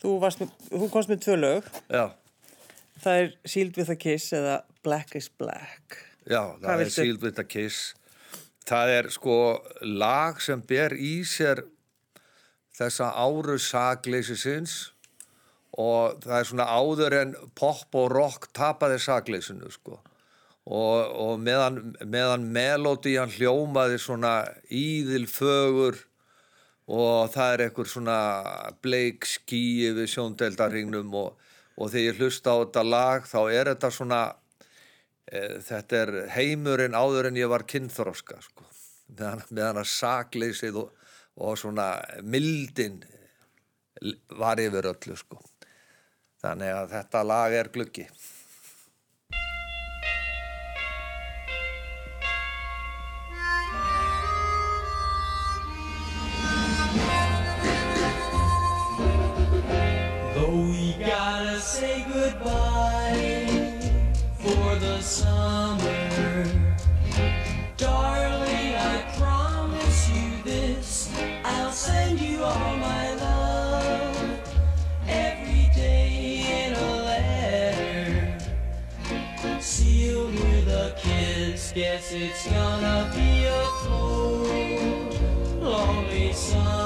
Þú, 0.02 0.16
varst 0.22 0.42
með, 0.42 0.52
þú 0.70 0.90
komst 0.90 1.10
með 1.10 1.24
tvö 1.24 1.38
lög. 1.38 1.72
Já, 1.90 2.04
Það 3.02 3.20
er 3.20 3.30
Sealed 3.50 3.78
with 3.80 3.90
a 3.90 3.98
Kiss 3.98 4.32
eða 4.36 4.60
Black 4.86 5.16
is 5.18 5.26
Black. 5.38 5.98
Já, 6.26 6.42
Hvað 6.58 6.62
það 6.62 6.72
er 6.72 6.82
viltu? 6.82 6.96
Sealed 6.96 7.26
with 7.26 7.42
a 7.42 7.44
Kiss. 7.44 7.80
Það 8.68 8.94
er 8.96 9.10
sko 9.10 9.36
lag 9.82 10.40
sem 10.42 10.62
ber 10.62 10.94
í 10.94 11.22
sér 11.26 11.64
þessa 12.76 13.10
áru 13.18 13.58
sagleysisins 13.60 14.92
og 15.80 16.22
það 16.22 16.38
er 16.38 16.48
svona 16.48 16.68
áður 16.68 17.16
en 17.18 17.34
pop 17.58 17.96
og 17.96 18.10
rock 18.12 18.50
tapaði 18.54 18.98
sagleysinu, 19.02 19.70
sko. 19.72 19.98
Og, 20.62 20.98
og 21.18 21.40
meðan, 21.42 21.96
meðan 22.06 22.44
melódían 22.54 23.32
hljómaði 23.34 23.98
svona 23.98 24.34
íðil 24.70 25.26
fögur 25.26 25.98
og 26.92 27.32
það 27.32 27.54
er 27.54 27.64
einhver 27.64 27.88
svona 27.90 28.18
bleik 28.84 29.26
skí 29.26 29.88
yfir 29.88 30.10
sjóndeldarhingnum 30.12 31.10
og, 31.18 31.34
og 31.74 31.90
þegar 31.90 32.06
ég 32.06 32.20
hlusta 32.20 32.54
á 32.54 32.56
þetta 32.62 32.84
lag 32.86 33.26
þá 33.26 33.40
er 33.50 33.72
þetta 33.72 33.90
svona 33.96 34.20
þetta 35.30 36.02
er 36.02 36.12
heimurinn 36.34 36.96
áður 36.98 37.30
en 37.30 37.38
ég 37.38 37.50
var 37.50 37.64
kynþroska 37.68 38.40
sko. 38.42 38.66
meðan, 39.12 39.42
meðan 39.50 39.82
að 39.84 39.90
sakleysið 39.92 40.82
og, 40.82 40.92
og 41.36 41.58
svona 41.58 41.94
mildin 42.22 43.02
var 44.38 44.60
yfir 44.60 44.90
öllu 44.90 45.16
sko. 45.16 45.40
þannig 46.42 46.74
að 46.74 46.94
þetta 46.96 47.26
lag 47.26 47.52
er 47.54 47.72
gluggi 47.72 48.08
Though 60.34 60.70
we 60.70 60.96
gotta 60.98 61.60
say 61.60 62.04
goodbye 62.08 62.91
summer, 65.02 66.44
darling, 67.76 68.74
I 68.76 69.04
promise 69.18 70.08
you 70.08 70.42
this. 70.44 71.12
I'll 71.44 71.72
send 71.72 72.20
you 72.20 72.44
all 72.44 72.76
my 72.76 73.14
love 73.14 74.40
every 75.08 75.68
day 75.74 76.66
in 76.66 76.74
a 76.74 76.96
letter, 77.02 78.38
sealed 79.60 80.34
with 80.34 80.68
a 80.68 80.94
kiss. 80.96 81.72
Guess 81.74 82.12
it's 82.12 82.46
gonna 82.48 83.10
be 83.12 83.44
a 83.46 83.64
cold, 83.82 85.20
lonely 85.60 86.32
summer. 86.32 86.81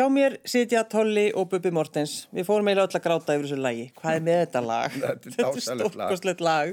Hjá 0.00 0.06
mér 0.08 0.38
sitja 0.48 0.80
Tolli 0.88 1.26
og 1.36 1.50
Bubi 1.52 1.68
Mortens. 1.76 2.22
Við 2.32 2.46
fórum 2.48 2.70
eiginlega 2.70 2.88
öll 2.88 2.96
að 2.96 3.02
gráta 3.04 3.34
yfir 3.36 3.42
þessu 3.44 3.56
lagi. 3.60 3.82
Hvað 3.98 4.14
er 4.16 4.22
með 4.24 4.38
þetta 4.38 4.62
lag? 4.64 4.94
Þetta 4.94 5.32
er 5.44 5.58
stórkostlegt 5.66 6.40
lag. 6.46 6.70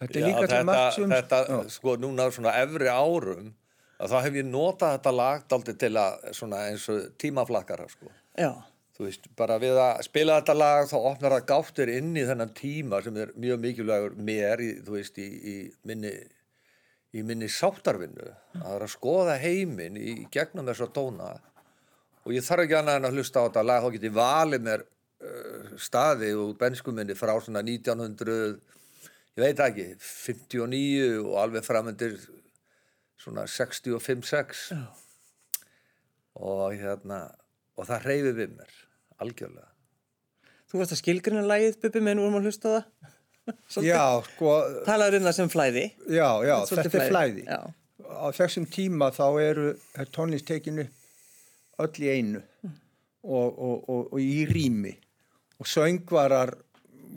Þetta 0.00 0.06
er 0.06 0.22
Já, 0.22 0.24
líka 0.24 0.38
til 0.38 0.54
þetta, 0.54 0.62
margt 0.70 0.96
sem... 0.96 1.12
þetta 1.12 1.42
Já. 1.50 1.58
sko 1.74 1.94
núna 2.00 2.30
svona 2.32 2.54
efri 2.62 2.88
árum 2.88 3.52
að 4.00 4.14
þá 4.14 4.16
hef 4.24 4.40
ég 4.40 4.48
notað 4.48 4.96
þetta 4.96 5.14
lag 5.18 5.44
daldi 5.52 5.76
til 5.84 5.92
að 6.00 6.26
svona 6.40 6.62
eins 6.70 6.88
og 6.94 7.12
tímaflakkara 7.20 7.90
sko. 7.92 8.08
Já, 8.40 8.54
Þú 8.96 9.06
veist, 9.10 9.30
bara 9.36 9.60
við 9.60 9.76
að 9.84 10.02
spila 10.08 10.40
þetta 10.40 10.56
lag 10.56 10.88
þá 10.88 10.98
opnar 10.98 11.36
það 11.36 11.46
gáttir 11.52 11.92
inn 11.98 12.10
í 12.16 12.24
þennan 12.28 12.56
tíma 12.56 13.04
sem 13.04 13.20
er 13.20 13.36
mjög 13.36 13.60
mikilvægur 13.66 14.16
mér 14.16 14.64
í, 14.64 14.74
þú 14.84 14.96
veist, 14.96 15.20
í, 15.20 15.28
í 15.28 15.54
minni 15.88 16.16
í 17.16 17.22
minni 17.26 17.48
sáttarvinnu 17.50 18.26
að 18.28 18.60
það 18.62 18.74
er 18.74 18.84
að 18.84 18.92
skoða 18.92 19.36
heiminn 19.42 19.96
í 19.98 20.12
gegnum 20.32 20.68
þess 20.70 20.84
að 20.84 20.92
tóna 20.98 21.30
og 22.24 22.34
ég 22.34 22.46
þarf 22.46 22.66
ekki 22.66 22.78
annað 22.78 23.00
en 23.00 23.08
að 23.10 23.18
hlusta 23.18 23.42
á 23.42 23.46
þetta 23.48 23.66
lag 23.66 23.84
þá 23.84 23.94
get 23.94 24.06
ég 24.08 24.16
valið 24.18 24.66
mér 24.66 24.84
uh, 24.84 25.70
staði 25.80 26.34
úr 26.36 26.52
benskuminni 26.60 27.16
frá 27.18 27.34
svona 27.40 27.64
1900 27.64 28.36
ég 29.38 29.44
veit 29.44 29.64
ekki 29.66 29.88
59 30.02 31.24
og 31.24 31.34
alveg 31.44 31.66
framöndir 31.66 32.18
svona 33.20 33.46
65-6 33.48 34.70
og 36.40 36.70
hérna 36.76 37.24
og 37.76 37.88
það 37.88 38.08
reyfi 38.08 38.36
við 38.38 38.56
mér 38.60 38.78
algjörlega 39.20 39.70
þú 40.70 40.78
varst 40.80 40.94
að 40.94 41.00
skilgrina 41.02 41.42
lagið, 41.46 41.80
Bubi, 41.82 42.02
menn 42.04 42.20
vorum 42.22 42.38
að 42.38 42.48
hlusta 42.48 42.70
á 42.70 42.72
það. 42.76 43.10
Svolítið. 43.72 43.90
Já, 43.90 44.04
sko, 44.28 44.54
Talaður 44.86 45.18
um 45.18 45.26
það 45.26 45.36
sem 45.40 45.50
flæði. 45.50 45.84
já, 46.06 46.28
já, 46.46 46.54
Svolítið 46.68 46.92
þetta 46.94 47.00
er 47.00 47.10
flæði. 47.10 47.44
Já. 47.48 47.60
Á 48.10 48.26
þessum 48.36 48.66
tíma 48.70 49.08
þá 49.14 49.26
eru 49.42 49.66
er 49.98 50.10
tónlist 50.14 50.46
tekinu 50.46 50.86
öll 51.84 52.04
í 52.04 52.10
einu 52.14 52.42
og, 53.22 53.48
og, 53.48 53.76
og, 53.88 54.02
og 54.12 54.18
í 54.20 54.44
rými. 54.48 54.92
Og 55.60 55.68
söngvarar 55.68 56.54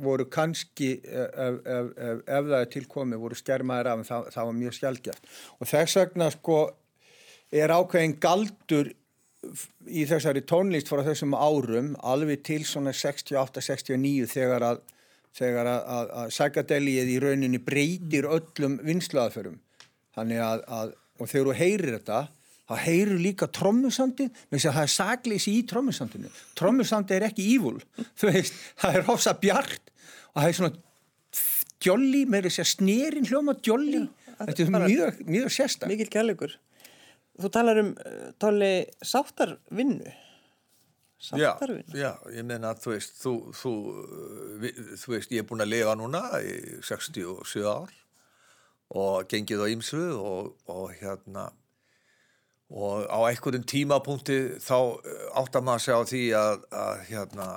voru 0.03 0.25
kannski 0.31 0.95
ef, 1.03 1.35
ef, 1.37 1.59
ef, 1.65 2.23
ef 2.25 2.47
það 2.49 2.59
er 2.59 2.71
tilkomið 2.73 3.21
voru 3.21 3.37
skermaðir 3.37 3.91
af 3.91 4.01
en 4.01 4.07
það, 4.07 4.29
það 4.33 4.47
var 4.49 4.57
mjög 4.57 4.75
sjálfgjart 4.79 5.31
og 5.59 5.69
þess 5.69 5.97
vegna 5.99 6.29
sko 6.33 6.57
er 7.53 7.73
ákveðin 7.73 8.15
galdur 8.23 8.89
í 9.91 10.05
þessari 10.09 10.43
tónlist 10.49 10.89
frá 10.89 11.03
þessum 11.05 11.35
árum 11.35 11.93
alveg 12.01 12.41
til 12.47 12.63
svona 12.67 12.93
68-69 12.95 14.29
þegar 14.31 14.67
að 14.71 14.81
að, 15.33 15.67
að, 15.67 16.27
psychedelið 16.29 17.09
í 17.09 17.19
rauninni 17.21 17.59
breytir 17.61 18.27
öllum 18.29 18.79
vinsluaðferðum 18.85 19.59
þannig 20.13 20.41
að, 20.45 20.65
að 20.67 20.93
og 21.19 21.29
þegar 21.29 21.47
þú 21.47 21.55
heyrir 21.57 21.95
þetta 21.97 22.19
þá 22.69 22.73
heyrir 22.85 23.19
líka 23.19 23.47
trommusandi 23.51 24.29
með 24.31 24.55
þess 24.57 24.69
að 24.71 24.77
það 24.77 24.87
er 24.87 24.93
sagleysi 24.95 25.53
í 25.59 25.63
trommusandinu 25.67 26.31
trommusandi 26.59 27.17
er 27.17 27.27
ekki 27.29 27.47
ívul 27.57 27.77
þú 28.19 28.31
veist, 28.31 28.59
það 28.79 28.99
er 28.99 29.07
hósa 29.09 29.35
bjart 29.41 29.91
og 30.33 30.41
það 30.41 30.49
er 30.49 30.59
svona 30.59 30.75
djolli, 31.83 32.25
með 32.31 32.47
þess 32.47 32.63
að 32.63 32.69
snerin 32.73 33.27
hljóma 33.27 33.55
djolli 33.59 34.05
þetta 34.37 34.63
er 34.63 34.75
mjög, 34.87 35.23
mjög 35.27 35.51
sérstak 35.53 35.91
Mikil 35.91 36.07
kærleikur. 36.11 36.53
Þú 37.33 37.49
talar 37.49 37.79
um, 37.81 37.87
uh, 37.97 38.27
Tolli, 38.37 38.69
sáttarvinnu. 39.01 40.11
Sáttarvinnu. 41.23 41.95
Já, 41.97 42.11
já, 42.13 42.35
ég 42.37 42.45
meina 42.45 42.73
þú 42.77 42.91
veist, 42.93 43.15
þú, 43.23 43.31
þú, 43.57 43.71
vi- 44.61 44.73
þú 45.01 45.13
veist, 45.15 45.31
ég 45.33 45.41
er 45.43 45.47
búin 45.49 45.63
að 45.65 45.71
lifa 45.71 45.95
núna 45.97 46.21
í 46.45 46.53
67 46.85 47.63
ár 47.65 47.93
og 48.93 49.25
gengið 49.31 49.63
á 49.63 49.67
ýmsu 49.73 50.01
og, 50.19 50.51
og 50.69 50.91
hérna 50.99 51.47
og 52.73 53.05
á 53.05 53.17
einhverjum 53.29 53.65
tímapunkti 53.69 54.37
þá 54.61 54.77
uh, 54.97 55.25
áttar 55.37 55.61
maður 55.61 55.79
að 55.79 55.83
segja 55.85 55.97
á 56.01 56.09
því 56.09 56.21
að, 56.37 56.63
að 56.83 57.01
hérna, 57.09 57.47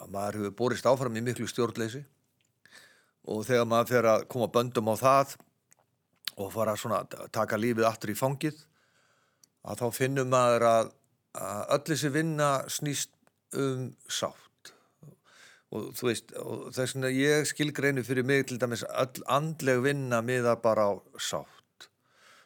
að 0.00 0.12
maður 0.14 0.38
hefur 0.40 0.54
borist 0.60 0.88
áfram 0.88 1.18
í 1.20 1.24
miklu 1.24 1.48
stjórnleysi. 1.50 2.04
Og 3.28 3.44
þegar 3.48 3.68
maður 3.68 3.90
fer 3.92 4.08
að 4.08 4.24
koma 4.32 4.48
böndum 4.52 4.88
á 4.92 4.96
það 5.00 5.34
og 6.40 6.52
fara 6.52 6.74
að 6.74 7.18
taka 7.32 7.60
lífið 7.60 7.88
aftur 7.88 8.12
í 8.12 8.18
fangið 8.18 8.56
að 9.64 9.84
þá 9.84 9.86
finnum 9.96 10.32
maður 10.32 10.66
að, 10.68 10.88
að 11.40 11.60
öll 11.76 11.84
þessi 11.92 12.10
vinna 12.16 12.48
snýst 12.72 13.12
um 13.60 13.90
sátt. 14.10 14.72
Og 15.74 15.92
þú 15.96 16.08
veist 16.08 16.34
og 16.40 16.64
þess 16.74 16.96
vegna 16.96 17.12
ég 17.12 17.48
skilgreinu 17.48 18.04
fyrir 18.06 18.26
mig 18.26 18.48
til 18.48 18.58
dæmis 18.62 18.84
öll 18.88 19.24
andleg 19.28 19.84
vinna 19.84 20.20
miða 20.24 20.56
bara 20.62 20.88
á 20.88 20.92
sátt 21.20 21.63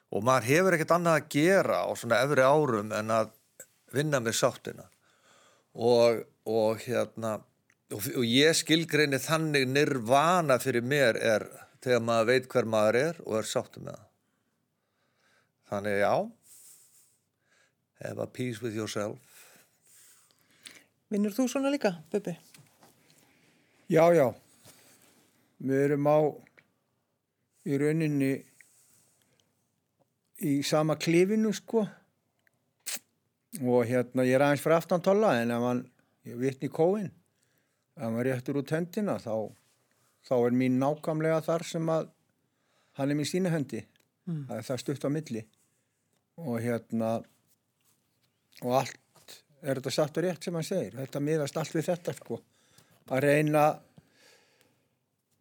og 0.08 0.24
maður 0.24 0.48
hefur 0.48 0.76
ekkert 0.76 0.94
annað 0.96 1.18
að 1.20 1.28
gera 1.34 1.82
á 1.84 1.90
svona 1.98 2.22
efri 2.24 2.46
árum 2.46 2.94
en 2.96 3.12
að 3.12 3.30
vinna 3.94 4.20
með 4.24 4.38
sáttina 4.40 4.88
og, 5.74 6.24
og 6.48 6.82
hérna 6.84 7.36
og, 7.92 8.00
og 8.00 8.24
ég 8.24 8.56
skilgreini 8.56 9.20
þannig 9.22 9.68
nirvana 9.68 10.58
fyrir 10.62 10.84
mér 10.84 11.20
er 11.20 11.46
þegar 11.84 12.04
maður 12.04 12.30
veit 12.32 12.50
hver 12.52 12.68
maður 12.68 13.00
er 13.02 13.22
og 13.26 13.38
er 13.40 13.48
sáttu 13.48 13.84
með 13.84 13.96
það 13.96 14.04
þannig 15.68 16.02
já 16.02 16.14
have 18.04 18.22
a 18.22 18.26
peace 18.26 18.62
with 18.64 18.76
yourself 18.76 19.28
Vinnur 21.08 21.32
þú 21.32 21.46
svona 21.48 21.70
líka, 21.72 21.94
Bubi? 22.12 22.34
Já, 23.88 24.02
já. 24.12 24.26
Við 25.64 25.84
erum 25.86 26.04
á 26.04 26.18
í 27.64 27.78
rauninni 27.80 28.32
í 30.44 30.59
sama 30.66 30.96
klifinu 31.01 31.53
sko. 31.57 31.85
Og 33.64 33.87
hérna 33.88 34.27
ég 34.29 34.37
er 34.37 34.44
aðeins 34.44 34.62
fyrir 34.62 34.79
aftan 34.79 35.03
tolla 35.03 35.33
en 35.40 35.51
ef 35.55 35.64
hann, 35.64 35.87
ég 36.29 36.37
vitni 36.38 36.68
kóin 36.68 37.09
ef 37.98 38.05
hann 38.05 38.20
réttur 38.22 38.61
út 38.61 38.70
hendina 38.70 39.16
þá, 39.18 39.48
þá 40.29 40.35
er 40.37 40.55
mín 40.55 40.79
nákvæmlega 40.79 41.40
þar 41.46 41.64
sem 41.66 41.88
að 41.90 42.11
hann 42.98 43.11
er 43.11 43.18
mér 43.18 43.31
sína 43.31 43.51
hendi. 43.55 43.83
Það 44.29 44.57
er 44.59 44.66
það 44.68 44.81
stutt 44.83 45.07
á 45.09 45.11
milli. 45.11 45.42
Og 46.38 46.61
hérna 46.62 47.11
og 48.62 48.74
allt 48.83 49.35
er 49.62 49.79
þetta 49.79 49.92
satt 49.94 50.18
og 50.20 50.27
rétt 50.27 50.44
sem 50.44 50.55
hann 50.55 50.66
segir? 50.66 50.94
Þetta 50.98 51.22
miðast 51.24 51.59
allt 51.59 51.74
við 51.74 51.88
þetta 51.88 52.14
sko. 52.14 52.40
Að 53.09 53.24
reyna 53.24 53.64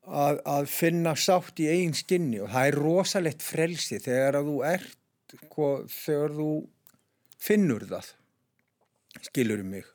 að, 0.08 0.39
að 0.48 0.70
finna 0.72 1.13
sátt 1.20 1.60
í 1.63 1.67
eigin 1.72 1.96
skinni 1.98 2.39
og 2.43 2.52
það 2.54 2.70
er 2.70 2.80
rosalegt 2.80 3.43
frelsi 3.46 4.00
þegar 4.04 4.39
að 4.39 4.52
þú 4.52 4.58
ert 4.72 5.36
sko, 5.36 5.70
þegar 5.91 6.36
þú 6.38 6.52
finnur 7.48 7.88
það 7.89 8.12
skilur 9.28 9.63
um 9.63 9.72
mig. 9.74 9.88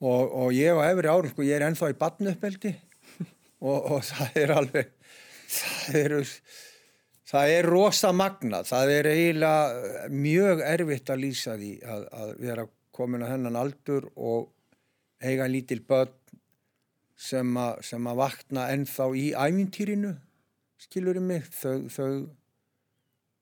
Og, 0.00 0.32
og 0.32 0.54
ég 0.56 0.72
á 0.72 0.88
efri 0.88 1.10
árum 1.12 1.30
sko, 1.30 1.44
ég 1.44 1.58
er 1.58 1.66
ennþá 1.68 1.90
í 1.92 1.98
badnuppeldi 2.00 2.72
og, 3.68 3.78
og 3.96 4.04
það 4.08 4.38
er 4.40 4.54
alveg 4.56 4.92
það 5.50 5.98
eru 6.00 6.20
það 7.30 7.54
er 7.56 7.68
rosa 7.68 8.12
magna 8.16 8.62
það 8.66 8.94
er 8.94 9.08
eiginlega 9.10 10.14
mjög 10.14 10.62
erfitt 10.66 11.12
að 11.12 11.22
lýsa 11.26 11.56
því 11.58 11.74
að, 11.84 12.06
að 12.22 12.32
vera 12.46 12.66
komin 12.96 13.26
að 13.26 13.34
hennan 13.34 13.58
aldur 13.60 14.08
og 14.16 14.48
eiga 15.20 15.46
lítil 15.50 15.82
börn 15.84 16.16
sem, 17.20 17.56
a, 17.60 17.74
sem 17.84 18.06
að 18.08 18.20
vakna 18.22 18.68
ennþá 18.72 19.08
í 19.18 19.30
æmintýrinu 19.36 20.14
skilur 20.80 21.20
um 21.20 21.28
mig? 21.28 21.48
Þau, 21.52 21.88
þau, 21.92 22.12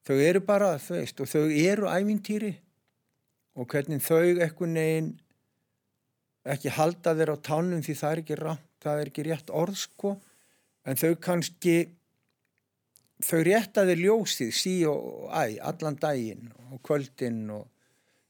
þau 0.09 0.17
eru 0.25 0.43
bara 0.45 0.75
þau 0.83 0.97
veist, 0.97 1.23
og 1.23 1.31
þau 1.31 1.45
eru 1.47 1.91
æmintýri 1.93 2.55
og 3.59 3.69
hvernig 3.71 4.03
þau 4.05 4.39
ekkun 4.47 4.75
negin 4.75 5.13
ekki 6.49 6.73
halda 6.73 7.15
þeir 7.19 7.35
á 7.35 7.37
tánum 7.45 7.85
því 7.85 7.95
það 8.01 8.13
er 8.13 8.23
ekki 8.23 8.41
rátt, 8.41 8.67
það 8.83 9.01
er 9.01 9.11
ekki 9.11 9.25
rétt 9.27 9.51
orð 9.53 9.81
sko. 9.83 10.15
En 10.89 10.97
þau 10.97 11.15
kannski 11.21 11.77
þau 13.25 13.41
rétta 13.47 13.85
þeir 13.89 14.05
ljósið 14.07 14.53
sí 14.55 14.75
og 14.89 15.29
æ, 15.29 15.59
allan 15.67 15.99
daginn 16.01 16.49
og 16.71 16.81
kvöldinn 16.87 17.49
og 17.53 17.67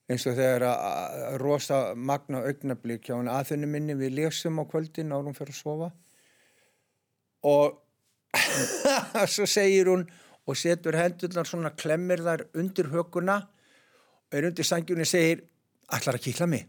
eins 0.08 0.24
og 0.28 0.38
þegar 0.38 0.64
að, 0.70 1.18
rosa 1.42 1.80
magna 1.94 2.40
augnablík 2.48 3.08
hjá 3.08 3.16
hann 3.16 3.28
aðþunni 3.32 3.68
minni 3.68 3.96
við 3.98 4.16
lesum 4.22 4.60
á 4.60 4.64
kvöldin 4.68 5.12
árum 5.12 5.36
fyrir 5.36 5.52
að 5.52 5.60
sofa. 5.60 5.90
Og 7.48 7.76
svo 9.34 9.46
segir 9.48 9.90
hún 9.92 10.06
og 10.48 10.56
setur 10.56 10.96
hendurnar 10.96 11.48
svona 11.48 11.74
klemmir 11.76 12.24
þar 12.24 12.46
undir 12.56 12.88
hökuna 12.92 13.42
er 14.32 14.48
undir 14.48 14.66
sangjunni 14.66 15.06
segir 15.08 15.44
allar 15.92 16.16
að 16.16 16.24
kýtla 16.28 16.48
mig? 16.48 16.64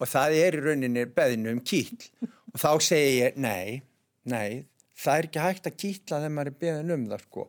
Og 0.00 0.08
það 0.10 0.36
er 0.42 0.58
í 0.58 0.62
rauninni 0.66 1.06
beðinu 1.16 1.56
um 1.56 1.64
kýtl. 1.64 2.10
Og 2.52 2.60
þá 2.60 2.70
segir 2.84 3.16
ég 3.22 3.40
nei, 3.40 3.80
nei 4.28 4.66
það 4.98 5.18
er 5.18 5.28
ekki 5.28 5.42
hægt 5.46 5.68
að 5.68 5.78
kýtla 5.80 6.20
þegar 6.20 6.34
maður 6.36 6.52
er 6.52 6.60
beðin 6.60 6.94
um 6.96 7.08
það 7.10 7.26
sko 7.26 7.48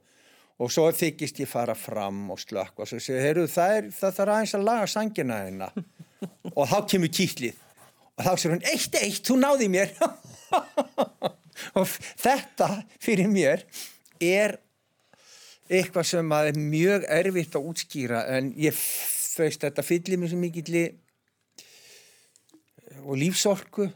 og 0.63 0.71
svo 0.71 0.87
þykist 0.95 1.41
ég 1.43 1.49
fara 1.49 1.75
fram 1.75 2.29
og 2.31 2.39
slökk 2.39 2.83
og 2.83 2.87
svo 2.87 2.99
segir, 3.01 3.21
heyrðu, 3.25 3.47
það, 3.51 3.77
er, 3.77 3.87
það 3.97 4.17
þarf 4.17 4.33
aðeins 4.35 4.55
að 4.55 4.65
laga 4.69 4.89
sangina 4.91 5.39
hérna 5.41 5.69
og 6.57 6.69
þá 6.71 6.77
kemur 6.93 7.11
kýtlið. 7.17 7.61
Og 8.13 8.27
þá 8.27 8.31
segir 8.37 8.53
hún, 8.53 8.67
eitt, 8.71 8.97
eitt, 9.01 9.23
þú 9.27 9.39
náði 9.41 9.69
mér. 9.73 9.95
Og 11.79 11.87
þetta 12.19 12.67
fyrir 13.01 13.29
mér 13.29 13.61
er 14.23 14.57
eitthvað 15.69 16.07
sem 16.09 16.33
að 16.35 16.49
er 16.49 16.57
mjög 16.59 17.05
erfitt 17.13 17.55
að 17.57 17.67
útskýra 17.69 18.23
en 18.35 18.49
ég 18.59 18.73
veist, 18.73 19.61
þetta 19.61 19.85
fyllir 19.85 20.19
mér 20.21 20.31
svo 20.31 20.39
mikilli 20.41 20.83
og 23.03 23.15
lífsorku 23.21 23.87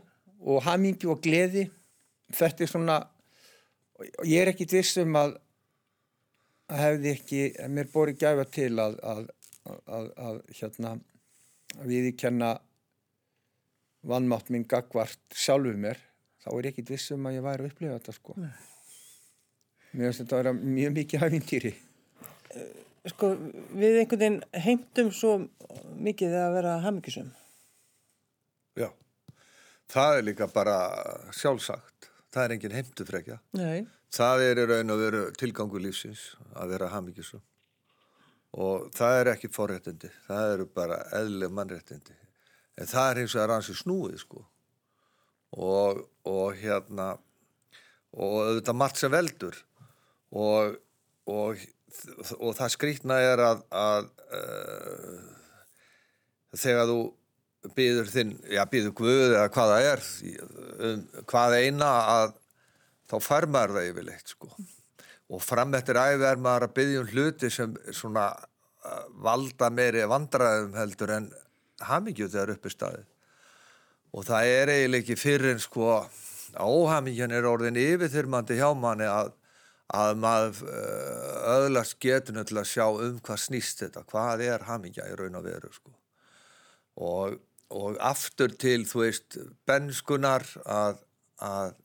og 0.48 0.64
hamingi 0.66 1.10
og 1.10 1.22
gleði. 1.24 1.66
Þetta 2.34 2.64
er 2.64 2.72
svona 2.72 2.98
ég 4.26 4.42
er 4.42 4.54
ekkit 4.54 4.78
viss 4.78 4.98
um 5.02 5.18
að 5.18 5.36
að 5.36 5.47
hefði 6.68 7.12
ekki, 7.14 7.42
mér 7.72 7.92
bóri 7.94 8.16
gæfa 8.20 8.48
til 8.52 8.74
að, 8.84 8.98
að, 9.04 9.28
að, 9.68 9.78
að, 9.98 10.10
að 10.30 10.40
hérna 10.60 10.96
að 11.78 11.92
viðurkenna 11.92 12.54
vannmátt 14.08 14.52
minn 14.54 14.68
gagvart 14.70 15.20
sjálfu 15.36 15.76
mér 15.80 16.00
þá 16.44 16.50
er 16.54 16.70
ég 16.70 16.74
ekkit 16.74 16.96
viss 16.96 17.14
um 17.16 17.28
að 17.28 17.40
ég 17.40 17.46
væri 17.46 17.66
að 17.66 17.72
upplifa 17.72 18.00
þetta 18.00 18.16
sko 18.16 18.38
mér 18.38 20.08
finnst 20.08 20.24
þetta 20.24 20.36
að 20.38 20.44
vera 20.44 20.58
mjög 20.58 20.98
mikið 21.02 21.24
hæfintýri 21.24 21.74
Sko, 23.08 23.34
við 23.78 24.02
einhvern 24.02 24.20
veginn 24.20 24.64
heimtum 24.66 25.12
svo 25.16 25.38
mikið 26.04 26.34
að 26.42 26.56
vera 26.58 26.74
hamingisum. 26.84 27.30
Já, 28.78 28.90
það 29.92 30.18
er 30.18 30.26
líka 30.28 30.48
bara 30.52 30.78
sjálfsagt. 31.36 32.10
Það 32.34 32.44
er 32.44 32.56
engin 32.58 32.76
heimtufrekja. 32.76 33.38
Nei. 33.58 33.86
Það 34.14 34.44
er 34.46 34.62
raun 34.70 34.94
og 34.94 35.02
veru 35.02 35.24
tilgangu 35.38 35.82
lífsins 35.84 36.32
að 36.56 36.76
vera 36.76 36.92
hamingisum. 36.94 37.44
Og 38.58 38.88
það 38.96 39.20
er 39.20 39.32
ekki 39.34 39.52
forréttindi. 39.54 40.10
Það 40.28 40.54
eru 40.54 40.68
bara 40.74 41.02
eðlileg 41.18 41.54
mannréttindi. 41.54 42.16
En 42.78 42.90
það 42.90 43.10
er 43.10 43.22
eins 43.22 43.34
og 43.34 43.40
það 43.40 43.48
er 43.48 43.56
ansið 43.58 43.80
snúið, 43.82 44.20
sko. 44.24 44.44
Og, 45.58 46.04
og 46.28 46.60
hérna, 46.60 47.08
og 48.16 48.36
auðvitað 48.46 48.80
margt 48.80 49.02
sem 49.02 49.14
veldur. 49.14 49.60
Og, 50.32 50.78
og, 51.30 51.62
og 52.40 52.58
það 52.58 52.74
skrýtna 52.74 53.20
er 53.24 53.44
að, 53.44 53.64
að 53.76 54.10
uh, 54.40 55.22
þegar 56.56 56.92
þú 56.92 57.00
býður 57.76 58.12
þinn, 58.12 58.36
já 58.54 58.64
býður 58.70 58.94
Guð 58.98 59.24
eða 59.28 59.48
hvað 59.54 59.72
það 59.74 59.88
er, 59.92 60.04
um, 60.88 61.08
hvað 61.28 61.56
eina 61.62 61.94
að 62.16 62.36
þá 63.08 63.16
fær 63.24 63.48
maður 63.52 63.78
það 63.78 63.90
yfirleitt 63.92 64.34
sko. 64.34 64.52
Og 65.34 65.44
fram 65.44 65.76
eftir 65.76 66.00
æfi 66.00 66.28
er 66.28 66.40
maður 66.40 66.68
að 66.68 66.78
byggja 66.78 67.02
um 67.02 67.12
hluti 67.12 67.50
sem 67.52 67.74
svona 67.96 68.30
uh, 68.38 69.04
valda 69.24 69.72
meiri 69.74 70.06
vandræðum 70.08 70.78
heldur 70.80 71.14
en 71.18 71.28
hamingju 71.88 72.30
þegar 72.32 72.56
uppi 72.56 72.72
staðið. 72.72 73.10
Og 74.16 74.24
það 74.28 74.54
er 74.54 74.72
eiginlega 74.74 75.04
ekki 75.04 75.20
fyrir 75.20 75.54
en 75.54 75.62
sko 75.62 75.92
óhamingjan 76.58 77.36
er 77.36 77.46
orðin 77.46 77.78
yfirþyrmandi 77.78 78.56
hjá 78.58 78.72
manni 78.80 79.08
að, 79.12 79.34
að 79.94 80.16
maður 80.24 80.64
uh, 80.72 81.38
öðlast 81.58 82.00
getur 82.04 82.40
til 82.40 82.62
að 82.62 82.72
sjá 82.72 82.86
um 82.88 83.20
hvað 83.20 83.44
snýst 83.44 83.84
þetta, 83.84 84.08
hvað 84.08 84.46
er 84.48 84.68
hamingja 84.70 85.10
í 85.12 85.18
raun 85.20 85.38
og 85.38 85.48
veru 85.48 85.74
sko 85.76 85.98
og, 86.98 87.38
og 87.70 87.98
aftur 88.04 88.54
til, 88.60 88.86
þú 88.90 89.04
veist, 89.04 89.38
benskunar 89.70 90.46
að, 90.66 91.04
að 91.44 91.76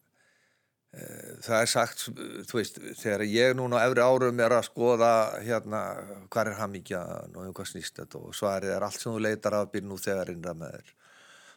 það 0.92 1.54
er 1.56 1.68
sagt, 1.72 2.02
þú 2.48 2.58
veist, 2.58 2.80
þegar 3.00 3.22
ég 3.24 3.54
núna 3.56 3.80
á 3.80 3.84
efri 3.86 4.02
árum 4.04 4.40
er 4.44 4.52
að 4.58 4.66
skoða 4.66 5.12
hérna, 5.40 5.80
hvað 6.28 6.50
er 6.50 6.58
hamingja 6.58 7.00
og 7.30 7.38
um 7.46 7.54
hvað 7.56 7.70
snýst 7.70 8.00
þetta 8.02 8.20
og 8.20 8.34
svarið 8.36 8.74
er 8.74 8.84
allt 8.84 9.00
sem 9.00 9.14
þú 9.14 9.22
leitar 9.24 9.56
af 9.56 9.70
býr 9.72 9.86
nú 9.88 9.96
þegar 10.00 10.32
innra 10.34 10.52
með 10.58 10.76
þér. 10.76 10.90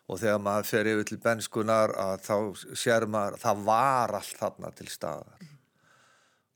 Og 0.06 0.22
þegar 0.22 0.42
maður 0.46 0.70
fer 0.70 0.92
yfir 0.92 1.10
til 1.10 1.20
benskunar 1.26 1.96
að 2.00 2.16
þá 2.28 2.38
sér 2.78 3.08
maður, 3.10 3.40
það 3.42 3.66
var 3.68 4.16
allt 4.22 4.40
þarna 4.40 4.72
til 4.78 4.88
staðar. 4.94 5.46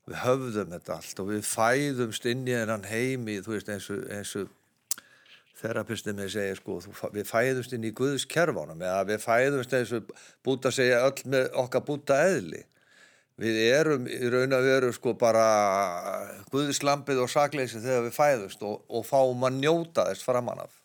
Við 0.08 0.22
höfðum 0.24 0.72
þetta 0.76 0.96
allt 0.96 1.20
og 1.20 1.30
við 1.34 1.44
fæðumst 1.50 2.30
inn 2.30 2.48
í 2.48 2.54
þennan 2.54 2.88
heimi, 2.88 3.36
þú 3.44 3.58
veist, 3.58 3.68
eins 3.68 4.36
og 4.40 4.48
þerapistin 5.60 6.18
með 6.18 6.32
segja 6.34 6.56
sko, 6.58 6.80
við 7.14 7.28
fæðumst 7.28 7.76
inn 7.76 7.86
í 7.86 7.92
Guðs 7.96 8.26
kerfánum 8.30 8.82
eða 8.82 9.04
við 9.08 9.22
fæðumst 9.24 9.76
eins 9.76 9.94
og 9.96 10.10
búta 10.46 10.72
segja 10.74 11.04
öll 11.06 11.30
með 11.30 11.48
okkar 11.62 11.84
búta 11.86 12.18
eðli. 12.26 12.64
Við 13.40 13.60
erum 13.70 14.04
í 14.10 14.18
raun 14.28 14.52
að 14.52 14.66
veru 14.68 14.90
sko 14.92 15.14
bara 15.16 15.44
Guðslampið 16.52 17.22
og 17.24 17.32
sakleysi 17.32 17.80
þegar 17.80 18.04
við 18.08 18.18
fæðumst 18.18 18.66
og, 18.68 18.82
og 18.88 19.06
fáum 19.08 19.48
að 19.48 19.62
njóta 19.62 20.10
þess 20.10 20.26
framan 20.26 20.60
af. 20.66 20.76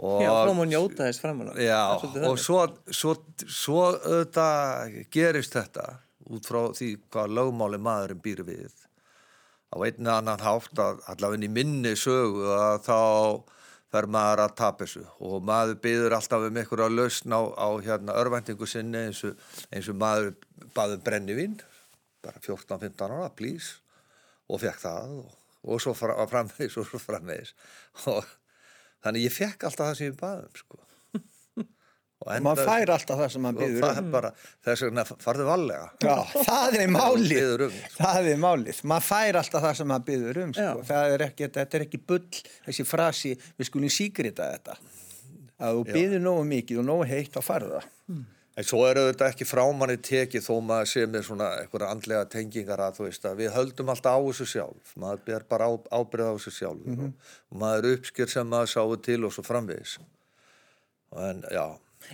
Og, 0.00 0.20
Já, 0.24 0.30
þá 0.32 0.52
má 0.56 0.62
njóta 0.68 1.06
þess 1.06 1.22
framan 1.22 1.52
á. 1.52 1.54
Já, 1.60 1.80
og 2.28 2.36
svo, 2.40 2.60
svo, 2.88 3.16
svo 3.44 3.82
auðvitað 3.88 5.00
gerist 5.12 5.56
þetta 5.56 5.88
út 6.30 6.46
frá 6.46 6.60
því 6.76 6.94
hvað 7.12 7.34
lögmáli 7.36 7.80
maðurinn 7.82 8.22
býr 8.24 8.44
við 8.46 8.86
á 9.70 9.76
einn 9.86 10.10
annan 10.10 10.42
hátt 10.42 10.82
að 10.82 11.00
allavega 11.12 11.46
í 11.46 11.50
minni 11.54 11.94
sögu 11.98 12.48
að 12.56 12.76
þá 12.88 12.98
fer 13.90 14.06
maður 14.10 14.44
að 14.44 14.56
tapa 14.58 14.86
þessu. 14.86 15.04
Og 15.26 15.42
maður 15.46 15.78
byður 15.84 16.16
alltaf 16.18 16.46
um 16.46 16.60
einhverja 16.62 16.90
lausn 16.90 17.34
á, 17.34 17.40
á 17.54 17.68
hérna 17.82 18.18
örvæntingu 18.18 18.68
sinni 18.70 19.06
eins 19.08 19.22
og, 19.26 19.38
eins 19.70 19.90
og 19.90 19.98
maður 19.98 20.32
baður 20.74 21.02
brennivín 21.06 21.58
bara 22.20 22.42
14-15 22.44 23.16
ára, 23.16 23.30
please 23.32 23.78
og 24.50 24.60
fekk 24.60 24.82
það 24.82 25.16
og, 25.22 25.32
og 25.70 25.82
svo 25.82 25.94
fra, 25.96 26.18
framvegis 26.28 26.76
og 26.80 26.86
svo 26.90 27.00
framvegis. 27.02 27.54
Og 28.10 28.26
þannig 29.04 29.26
ég 29.28 29.34
fekk 29.34 29.66
alltaf 29.66 29.92
það 29.92 29.98
sem 29.98 30.10
ég 30.12 30.20
baðum 30.20 30.62
sko 30.62 30.84
maður 32.20 32.66
fær 32.68 32.92
alltaf 32.94 33.20
það 33.22 33.30
sem 33.32 33.44
maður 33.46 33.76
það 33.80 33.90
um. 33.90 34.00
er 34.00 34.08
bara 34.12 34.30
þess 34.66 34.84
vegna 34.84 35.04
farðu 35.08 35.46
vallega 35.48 35.86
Já, 36.04 36.16
það 36.50 36.76
er 36.82 36.90
málið. 36.92 37.64
um. 37.66 37.78
það 37.96 38.28
er 38.32 38.42
málið, 38.42 38.82
maður 38.92 39.06
fær 39.06 39.38
alltaf 39.40 39.64
það 39.66 39.78
sem 39.78 39.90
maður 39.92 40.08
byður 40.10 40.42
um 40.42 40.52
sko. 40.58 40.82
Það 40.90 41.14
er 41.14 41.24
ekki, 41.28 41.48
þetta 41.54 41.78
er 41.78 41.86
ekki 41.86 42.02
bull 42.12 42.42
þessi 42.66 42.86
frasi, 42.88 43.32
við 43.56 43.70
skulum 43.70 43.94
síkrita 43.94 44.50
þetta. 44.56 44.76
Að 45.60 45.80
þú 45.80 45.96
byður 45.96 46.22
nógu 46.26 46.44
mikið 46.50 46.82
og 46.82 46.86
nógu 46.90 47.08
heitt 47.08 47.32
þá 47.36 47.40
farðu 47.44 47.72
það. 47.78 47.88
En 48.60 48.66
svo 48.66 48.80
er 48.84 48.98
auðvitað 49.00 49.30
ekki 49.30 49.46
frámanni 49.48 49.96
tekið 50.04 50.42
þó 50.44 50.54
maður 50.66 50.88
sé 50.90 51.04
með 51.08 51.22
svona 51.30 51.46
einhverja 51.62 51.90
andlega 51.94 52.26
tengingar 52.32 52.82
að 52.84 52.98
þú 52.98 53.04
veist 53.06 53.28
að 53.30 53.38
við 53.40 53.52
höldum 53.54 53.92
alltaf 53.92 54.16
á 54.18 54.20
þessu 54.26 54.46
sjálf. 54.50 54.90
Maður 55.00 55.22
ber 55.28 55.46
bara 55.48 55.68
á, 55.70 55.72
ábyrð 55.96 56.26
á 56.28 56.32
þessu 56.34 56.52
sjálf 56.58 56.88
og, 56.90 57.30
og 57.48 57.60
maður 57.62 57.94
uppskjör 57.94 58.32
sem 58.34 58.50
maður 58.50 58.72
sáu 58.74 58.96
til 59.06 59.20
og 59.24 59.32
svo 59.32 59.44
framvegis. 59.46 59.94
En 61.30 61.40
já, 61.48 61.64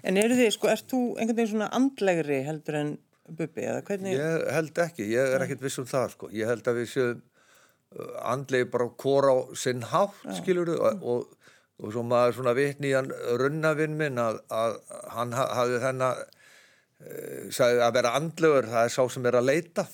En 0.07 0.19
eru 0.21 0.37
þið, 0.37 0.51
sko, 0.57 0.71
ert 0.73 0.89
þú 0.91 1.01
einhvern 1.17 1.39
veginn 1.39 1.53
svona 1.55 1.69
andlegri 1.77 2.41
heldur 2.47 2.79
en 2.81 2.95
Bubbi, 3.27 3.65
eða 3.67 3.81
hvernig? 3.87 4.13
ég 4.15 4.45
held 4.55 4.79
ekki, 4.85 5.07
ég 5.11 5.33
er 5.35 5.43
ekkert 5.43 5.65
viss 5.65 5.81
um 5.83 5.87
það 5.91 6.13
sko. 6.13 6.29
Ég 6.37 6.47
held 6.47 6.69
að 6.71 6.77
við 6.79 6.91
séum 6.93 7.23
uh, 7.97 8.13
andlegi 8.33 8.69
bara 8.71 8.87
hvora 9.03 9.33
á 9.35 9.39
sinn 9.59 9.83
hátt 9.91 10.21
skilur 10.39 10.71
og, 10.77 11.03
og, 11.03 11.49
og 11.83 11.95
svo 11.95 12.05
maður 12.07 12.37
svona 12.39 12.55
vitni 12.59 12.93
í 12.93 12.95
hann 12.95 13.11
runnavinn 13.41 13.97
minn 13.99 14.21
að, 14.23 14.39
að 14.55 14.77
hann 15.17 15.35
ha- 15.35 15.49
hafði 15.59 15.83
þennan 15.89 16.23
uh, 16.23 17.41
sagði 17.51 17.83
að 17.89 17.97
vera 17.99 18.15
andlegur, 18.21 18.71
það 18.77 18.87
er 18.87 18.95
sá 18.95 19.03
sem 19.17 19.27
er 19.33 19.41
að 19.41 19.51
leita. 19.51 19.89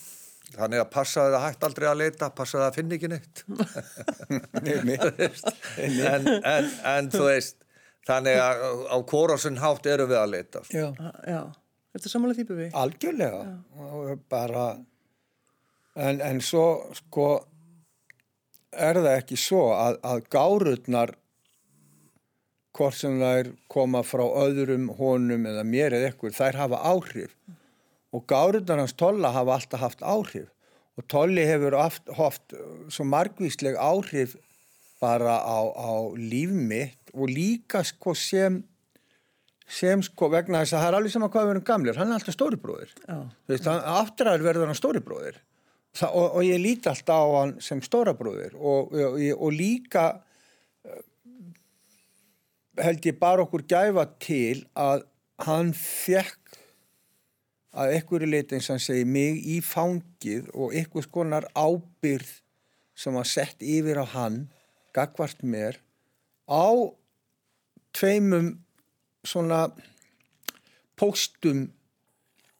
Þannig 0.53 0.83
að 0.83 0.89
passaði 0.93 1.33
það 1.33 1.45
hægt 1.47 1.63
aldrei 1.65 1.87
að 1.89 2.01
leita, 2.03 2.29
passaði 2.37 2.65
að 2.67 2.75
finna 2.77 2.97
ekki 2.99 3.09
neitt. 3.09 3.43
en, 6.13 6.27
en, 6.37 6.67
en 6.93 7.09
þú 7.09 7.23
veist, 7.25 7.62
þannig 8.07 8.39
að 8.43 8.63
á 8.91 8.97
sinn 9.39 9.59
hátt 9.61 9.87
erum 9.87 10.11
við 10.11 10.19
að 10.19 10.31
leita. 10.33 10.63
Sko. 10.67 10.77
Já. 10.77 11.11
Já, 11.27 11.41
ertu 11.95 12.11
sammála 12.11 12.37
því 12.37 12.47
Bubbi? 12.49 12.69
algjörlega 12.73 13.41
og 13.79 14.23
bara 14.31 14.67
en, 15.95 16.21
en 16.21 16.41
svo 16.41 16.67
sko 16.97 17.27
er 18.73 18.97
það 18.97 19.17
ekki 19.19 19.37
svo 19.37 19.67
að, 19.75 19.99
að 20.01 20.23
gárurnar 20.33 21.13
hvort 22.73 22.97
sem 22.97 23.19
þær 23.21 23.51
koma 23.69 24.01
frá 24.05 24.23
öðrum 24.25 24.87
honum 24.97 25.45
eða 25.45 25.65
mér 25.67 25.93
eða 25.93 26.09
ekkur, 26.09 26.33
þær 26.33 26.57
hafa 26.63 26.79
áhrif 26.89 27.35
og 28.13 28.25
gárurnar 28.29 28.81
hans 28.81 28.95
Tolla 28.97 29.33
hafa 29.35 29.59
alltaf 29.59 29.83
haft 29.83 30.01
áhrif 30.01 30.49
og 30.97 31.05
Tolli 31.09 31.45
hefur 31.49 31.77
oft, 31.77 32.09
oft 32.17 32.53
svo 32.93 33.05
margvísleg 33.09 33.77
áhrif 33.77 34.35
bara 35.01 35.39
á, 35.41 35.59
á 35.73 35.91
líf 36.17 36.49
mitt 36.53 37.02
og 37.13 37.29
líka 37.29 37.83
sko 37.85 38.15
sem 38.17 38.61
sem 39.69 40.01
sko 40.03 40.27
vegna 40.33 40.61
þess 40.63 40.75
að 40.75 40.81
það 40.83 40.89
er 40.89 40.97
alveg 40.97 41.13
sama 41.13 41.29
hvað 41.31 41.45
við 41.47 41.53
erum 41.53 41.65
gamlir, 41.67 41.97
hann 41.97 42.11
er 42.11 42.19
alltaf 42.19 42.35
stóribróðir 42.35 42.93
Já. 42.99 43.17
Þú 43.23 43.53
veist, 43.53 43.69
aftur 43.69 44.31
verður 44.43 44.69
hann 44.69 44.79
stóribróðir 44.79 45.41
Þa, 45.93 46.09
og, 46.09 46.27
og 46.39 46.45
ég 46.47 46.61
líti 46.61 46.89
alltaf 46.89 47.21
á 47.21 47.29
hann 47.37 47.55
sem 47.61 47.81
stórabróðir 47.85 48.55
og, 48.57 48.95
og, 48.97 49.17
og 49.37 49.51
líka 49.53 50.07
eh, 50.81 51.03
held 52.81 53.05
ég 53.05 53.19
bara 53.21 53.45
okkur 53.45 53.65
gæfa 53.69 54.07
til 54.17 54.63
að 54.73 55.05
hann 55.45 55.69
fekk 55.77 56.57
að 57.73 57.93
einhverju 57.97 58.29
leiti 58.29 58.57
eins 58.57 58.69
og 58.69 58.75
hann 58.75 58.85
segi 58.85 59.05
mig 59.09 59.37
í 59.49 59.59
fangið 59.65 60.49
og 60.53 60.73
einhvers 60.77 61.09
konar 61.13 61.45
ábyrð 61.53 62.39
sem 62.97 63.13
var 63.17 63.29
sett 63.29 63.61
yfir 63.61 64.01
á 64.01 64.05
hann 64.15 64.47
gagvart 64.97 65.45
mér 65.45 65.77
á 66.49 66.73
tveimum 67.93 68.53
svona 69.23 69.65
póstum 70.99 71.67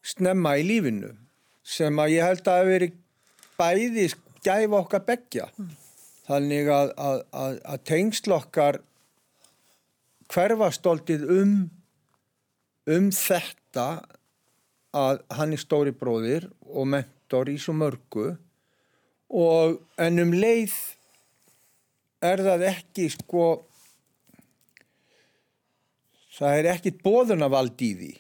snemma 0.04 0.58
í 0.60 0.66
lífinu 0.68 1.14
sem 1.64 2.00
að 2.00 2.18
ég 2.18 2.28
held 2.28 2.48
að 2.48 2.60
hafi 2.60 2.74
verið 2.74 3.00
bæði 3.60 4.08
gæfa 4.44 4.80
okkar 4.82 5.06
beggja. 5.08 5.48
Það 5.54 5.78
þannig 6.28 6.72
að, 6.72 6.92
að, 6.98 7.22
að, 7.36 7.56
að 7.74 7.86
tengsl 7.90 8.36
okkar 8.36 8.80
hverfastoltið 10.34 11.26
um 11.36 11.56
um 12.92 13.10
þetta 13.16 13.88
að 14.94 15.22
hann 15.34 15.56
er 15.56 15.62
stóri 15.62 15.94
bróðir 15.96 16.50
og 16.68 16.90
mentor 16.94 17.52
í 17.52 17.58
svo 17.62 17.76
mörgu 17.78 18.34
og 19.34 19.80
en 20.02 20.22
um 20.22 20.34
leið 20.36 20.76
er 22.24 22.44
það 22.44 22.66
ekki 22.70 23.08
sko 23.16 23.48
það 26.38 26.60
er 26.60 26.70
ekkit 26.74 27.02
bóðunavald 27.06 27.84
í 27.86 27.92
því 28.00 28.14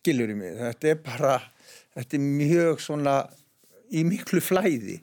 skilur 0.00 0.32
í 0.32 0.38
mig, 0.38 0.56
þetta 0.58 0.92
er 0.92 1.00
bara 1.04 1.36
þetta 1.96 2.18
er 2.18 2.26
mjög 2.26 2.82
svona 2.84 3.16
í 3.90 4.04
miklu 4.06 4.42
flæði 4.44 5.00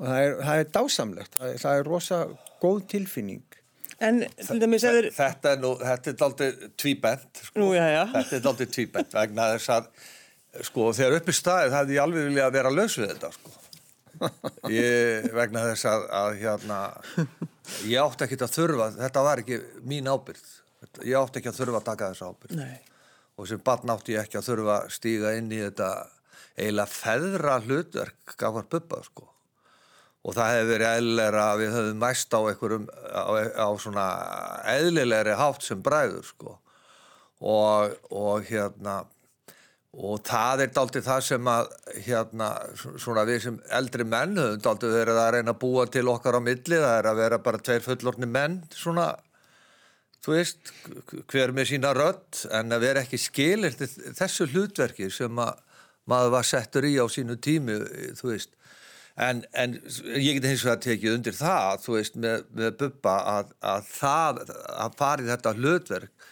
og 0.00 0.06
það 0.08 0.20
er, 0.24 0.34
það 0.40 0.62
er 0.62 0.74
dásamlegt, 0.76 1.38
það 1.38 1.54
er, 1.54 1.62
það 1.62 1.80
er 1.80 1.90
rosa 1.94 2.20
góð 2.60 2.84
tilfinning 2.94 3.46
En 4.00 4.22
til 4.24 4.56
dæmis 4.56 4.84
ef 4.88 4.96
þeir... 4.96 5.06
Þetta 5.12 5.50
er 5.52 5.58
nú, 5.60 5.74
þetta 5.76 6.08
er 6.08 6.16
daldið 6.22 6.60
tvíbent 6.80 7.40
sko. 7.44 7.60
Nú, 7.60 7.66
já, 7.76 7.84
já. 7.92 8.02
Þetta 8.14 8.36
er 8.38 8.44
daldið 8.46 8.70
tvíbent 8.76 9.16
vegna 9.16 9.48
þess 9.52 9.72
að 9.74 9.90
sko 10.66 10.86
þegar 10.96 11.16
uppi 11.18 11.34
staðið 11.36 11.76
hefði 11.76 11.98
ég 11.98 12.04
alveg 12.06 12.28
viljað 12.30 12.54
vera 12.56 12.72
laus 12.72 12.96
við 12.98 13.12
þetta 13.12 13.32
sko. 13.36 13.52
Ég, 14.72 15.28
vegna 15.32 15.62
þess 15.68 15.86
að, 15.88 16.02
að 16.12 16.34
hérna 16.42 16.78
ég 17.88 18.02
átti 18.02 18.26
ekki 18.26 18.36
að 18.44 18.56
þurfa, 18.56 18.88
þetta 18.98 19.22
var 19.24 19.40
ekki 19.40 19.60
mín 19.88 20.10
ábyrgð, 20.10 20.50
ég 21.04 21.18
átti 21.18 21.40
ekki 21.40 21.52
að 21.52 21.58
þurfa 21.60 21.80
að 21.80 21.88
taka 21.90 22.12
þessa 22.12 22.30
ábyrgð. 22.30 22.56
Nei. 22.60 22.78
og 23.40 23.46
sem 23.48 23.60
barn 23.64 23.92
átti 23.94 24.12
ég 24.12 24.26
ekki 24.26 24.36
að 24.40 24.48
þurfa 24.50 24.72
að 24.76 24.90
stíga 24.92 25.30
inn 25.38 25.52
í 25.52 25.60
þetta 25.62 25.90
eiginlega 26.60 26.92
feðra 26.92 27.60
hlutverk 27.64 28.34
gafar 28.40 28.66
bubba 28.70 29.02
sko. 29.06 29.28
Og 30.20 30.36
það 30.36 30.50
hefði 30.52 30.72
verið 30.74 30.90
eðlilega 30.98 31.44
að 31.46 31.62
við 31.62 31.70
höfum 31.78 32.02
mæst 32.02 32.34
á 32.36 32.40
einhverjum 32.40 32.90
á, 32.92 33.32
á 33.56 33.68
svona 33.80 34.08
eðlilegri 34.74 35.38
hátt 35.40 35.64
sem 35.64 35.80
bræður 35.80 36.26
sko. 36.28 36.58
Og, 37.40 37.94
og 38.12 38.44
hérna 38.50 38.98
og 39.90 40.20
það 40.22 40.66
er 40.66 40.74
daldið 40.76 41.06
það 41.06 41.22
sem 41.26 41.48
að 41.50 41.70
hérna 42.04 42.50
svona 42.76 43.24
við 43.26 43.40
sem 43.46 43.56
eldri 43.80 44.04
menn 44.06 44.36
höfum 44.38 44.60
daldið 44.66 44.94
verið 44.98 45.22
að 45.22 45.32
reyna 45.34 45.54
að 45.56 45.62
búa 45.64 45.86
til 45.88 46.04
okkar 46.12 46.36
á 46.36 46.40
milli. 46.44 46.76
Það 46.76 46.98
er 46.98 47.10
að 47.10 47.22
vera 47.24 47.40
bara 47.48 47.64
tveir 47.64 47.86
fullorni 47.88 48.28
menn 48.28 48.60
svona 48.76 49.08
þú 50.24 50.36
veist, 50.36 50.70
hver 51.32 51.52
með 51.56 51.72
sína 51.72 51.92
rödd 51.96 52.44
en 52.56 52.74
að 52.74 52.86
vera 52.86 53.04
ekki 53.04 53.20
skilir 53.20 53.76
þessu 53.76 54.48
hlutverki 54.50 55.10
sem 55.12 55.40
að 55.40 55.60
maður 56.10 56.34
var 56.36 56.48
settur 56.48 56.86
í 56.88 56.96
á 57.00 57.06
sínu 57.10 57.36
tími, 57.42 57.76
þú 58.18 58.32
veist. 58.32 58.56
En, 59.20 59.42
en 59.52 59.76
ég 60.16 60.38
geti 60.38 60.52
hins 60.52 60.64
vegar 60.64 60.80
tekið 60.84 61.16
undir 61.18 61.36
það, 61.36 61.82
þú 61.84 61.96
veist, 61.96 62.16
með, 62.24 62.44
með 62.56 62.76
Bubba 62.80 63.16
að, 63.34 63.54
að 63.72 63.90
það 63.90 64.42
að 64.86 64.96
farið 65.00 65.32
þetta 65.34 65.54
hlutverk 65.58 66.28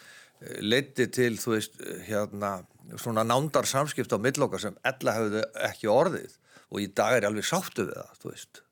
leiti 0.63 1.09
til, 1.11 1.33
þú 1.37 1.55
veist, 1.57 1.81
hérna 2.07 2.53
svona 2.97 3.25
nándar 3.27 3.67
samskipt 3.69 4.15
á 4.15 4.17
millokkar 4.21 4.63
sem 4.63 4.79
ella 4.87 5.17
hefðu 5.17 5.43
ekki 5.67 5.91
orðið. 5.91 6.39
Og 6.69 6.81
í 6.85 6.89
dag 6.95 7.17
er 7.17 7.27
alveg 7.29 7.45
sáttu 7.49 7.85
við 7.89 7.97
það, 7.97 8.17
þú 8.23 8.33
veist 8.33 8.63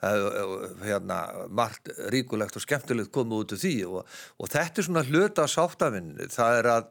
hérna, 0.00 1.20
margt 1.52 1.90
ríkulegt 2.12 2.56
og 2.56 2.64
skemmtilegt 2.64 3.12
komið 3.14 3.44
út 3.44 3.54
úr 3.56 3.60
því 3.60 3.76
og, 3.90 4.18
og 4.40 4.52
þetta 4.52 4.80
er 4.80 4.88
svona 4.88 5.06
hluta 5.08 5.44
af 5.44 5.52
sáttafinni 5.52 6.28
það 6.32 6.60
er 6.60 6.70
að, 6.74 6.86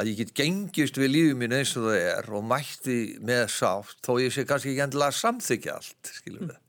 að 0.00 0.12
ég 0.12 0.20
get 0.22 0.36
gengist 0.40 1.00
við 1.00 1.12
lífið 1.12 1.40
mín 1.42 1.56
eins 1.58 1.74
og 1.76 1.90
það 1.90 1.98
er 2.04 2.30
og 2.38 2.46
mætti 2.52 3.00
með 3.20 3.44
sátt 3.58 4.00
þó 4.06 4.14
ég 4.22 4.32
sé 4.32 4.46
kannski 4.48 4.72
ekki 4.72 4.86
endilega 4.86 5.12
að 5.12 5.20
samþykja 5.20 5.76
allt 5.80 6.14
skilum 6.20 6.48
við 6.52 6.62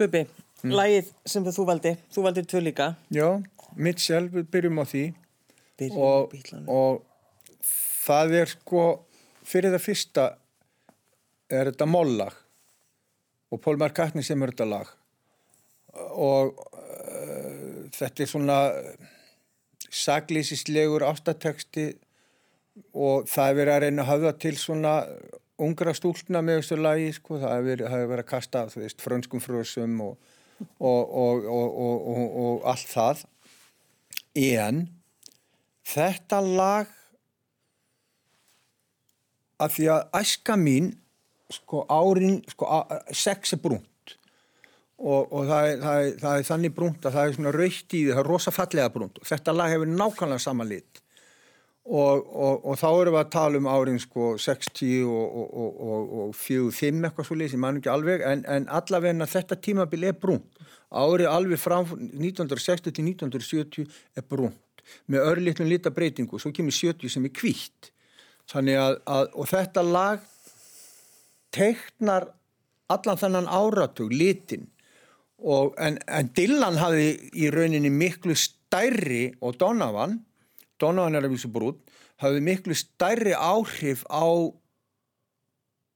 Bubi, 0.00 0.22
lagið 0.64 1.08
sem 1.28 1.44
þú 1.44 1.64
valdi, 1.68 1.90
þú 2.08 2.22
valdir 2.24 2.46
tvö 2.48 2.60
líka. 2.64 2.86
Já, 3.12 3.26
mitt 3.76 4.00
sjálf, 4.00 4.32
við 4.32 4.46
byrjum 4.54 4.80
á 4.80 4.84
því. 4.88 5.02
Byrjum 5.76 6.00
og, 6.06 6.36
og 6.72 7.02
það 8.06 8.36
er 8.38 8.52
sko 8.54 8.84
fyrir 9.44 9.74
það 9.74 9.84
fyrsta 9.84 10.24
er 11.52 11.68
þetta 11.68 11.88
mollag 11.90 12.38
og 13.50 13.62
Pól 13.62 13.80
Markatni 13.80 14.22
sem 14.26 14.42
er 14.42 14.52
þetta 14.52 14.68
lag. 14.70 14.90
Og 16.14 16.54
uh, 16.54 17.88
þetta 17.96 18.24
er 18.24 18.30
svona 18.30 18.58
saglýsislegur 19.90 21.04
ástateksti 21.08 21.88
og 22.94 23.26
það 23.28 23.48
er 23.48 23.56
verið 23.58 23.74
að 23.74 23.82
reyna 23.84 24.04
að 24.04 24.10
hafa 24.12 24.32
til 24.40 24.54
svona 24.58 24.94
ungra 25.60 25.92
stúlna 25.96 26.42
með 26.44 26.60
þessu 26.60 26.78
lagi 26.80 27.10
sko, 27.16 27.40
það 27.42 27.56
er 27.56 27.66
verið, 27.66 27.90
er 27.90 28.06
verið 28.12 28.24
að 28.24 28.30
kasta 28.30 28.62
veist, 28.72 29.02
frönskum 29.02 29.42
frösum 29.44 29.98
og, 30.04 30.30
og, 30.78 31.44
og, 31.50 32.24
og 32.44 32.64
allt 32.70 32.88
það. 32.88 33.26
En 34.38 34.86
þetta 35.90 36.40
lag 36.46 36.96
af 39.60 39.76
því 39.76 39.90
að 39.92 40.20
æska 40.22 40.56
mín 40.56 40.94
sko 41.54 41.84
árin 41.90 42.40
sko, 42.50 42.68
a- 42.68 43.00
sex 43.12 43.54
er 43.56 43.62
brúnt. 43.62 43.86
Og, 45.00 45.30
og 45.32 45.46
það, 45.48 45.66
er, 45.66 45.78
það, 45.80 46.00
er, 46.06 46.16
það 46.20 46.38
er 46.38 46.48
þannig 46.50 46.72
brúnt 46.76 47.06
að 47.08 47.14
það 47.16 47.28
er 47.28 47.36
svona 47.38 47.52
raukt 47.56 47.94
í 47.96 48.00
því, 48.02 48.10
það 48.10 48.22
er 48.22 48.28
rosa 48.28 48.52
fallega 48.52 48.90
brúnt. 48.92 49.20
Og 49.20 49.30
þetta 49.30 49.54
lag 49.56 49.72
hefur 49.72 49.92
nákvæmlega 49.94 50.44
sama 50.44 50.66
lit. 50.68 51.00
Og, 51.90 52.26
og, 52.28 52.66
og 52.68 52.76
þá 52.78 52.88
erum 52.90 53.14
við 53.16 53.20
að 53.22 53.30
tala 53.32 53.58
um 53.58 53.68
árin 53.72 53.98
sko 53.98 54.34
60 54.38 55.06
og, 55.08 55.38
og, 55.40 55.54
og, 55.62 55.78
og, 55.80 56.10
og 56.26 56.34
45 56.36 57.06
eitthvað 57.08 57.26
svo 57.26 57.38
lýs, 57.40 57.54
ég 57.56 57.62
man 57.62 57.80
ekki 57.80 57.90
alveg 57.90 58.22
en, 58.28 58.44
en 58.44 58.68
allavegna 58.70 59.26
þetta 59.26 59.56
tímabil 59.64 60.04
er 60.10 60.18
brúnt. 60.20 60.60
Árið 60.90 61.30
alveg 61.30 61.62
frá 61.62 61.78
1960 61.80 62.92
til 62.92 63.08
1970 63.08 63.88
er 64.20 64.26
brúnt 64.28 64.84
með 65.10 65.26
örlitlum 65.30 65.70
litabreitingu, 65.70 66.38
svo 66.40 66.52
kemur 66.54 66.74
70 66.74 67.12
sem 67.14 67.26
er 67.26 67.34
hvítt. 67.40 67.90
Þannig 68.50 68.78
að, 68.82 68.96
að 69.06 69.34
og 69.38 69.50
þetta 69.50 69.84
lag 69.86 70.24
teiknar 71.54 72.30
allan 72.90 73.20
þennan 73.20 73.50
áratug 73.50 74.12
litin. 74.12 74.68
Og 75.40 75.76
en, 75.80 75.96
en 76.06 76.32
Dylan 76.36 76.76
hafði 76.80 77.12
í 77.40 77.48
rauninni 77.52 77.90
miklu 77.92 78.34
stærri 78.36 79.30
og 79.40 79.56
Donovan 79.60 80.18
Donovan 80.80 81.16
er 81.16 81.26
að 81.26 81.34
vísu 81.34 81.50
brún 81.52 81.78
hafði 82.20 82.42
miklu 82.44 82.76
stærri 82.76 83.34
áhrif 83.36 84.04
á 84.08 84.24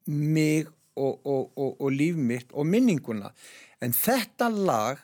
mig 0.08 0.68
og, 0.96 1.24
og, 1.24 1.80
og 1.80 1.90
líf 1.92 2.16
mitt 2.16 2.52
og 2.52 2.68
minninguna. 2.68 3.32
En 3.82 3.92
þetta 3.96 4.48
lag 4.52 5.00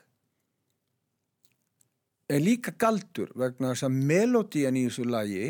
er 2.30 2.44
líka 2.44 2.76
galdur 2.78 3.32
vegna 3.36 3.72
þess 3.72 3.88
að 3.88 3.98
melodían 4.12 4.78
í 4.78 4.84
þessu 4.86 5.06
lagi 5.08 5.48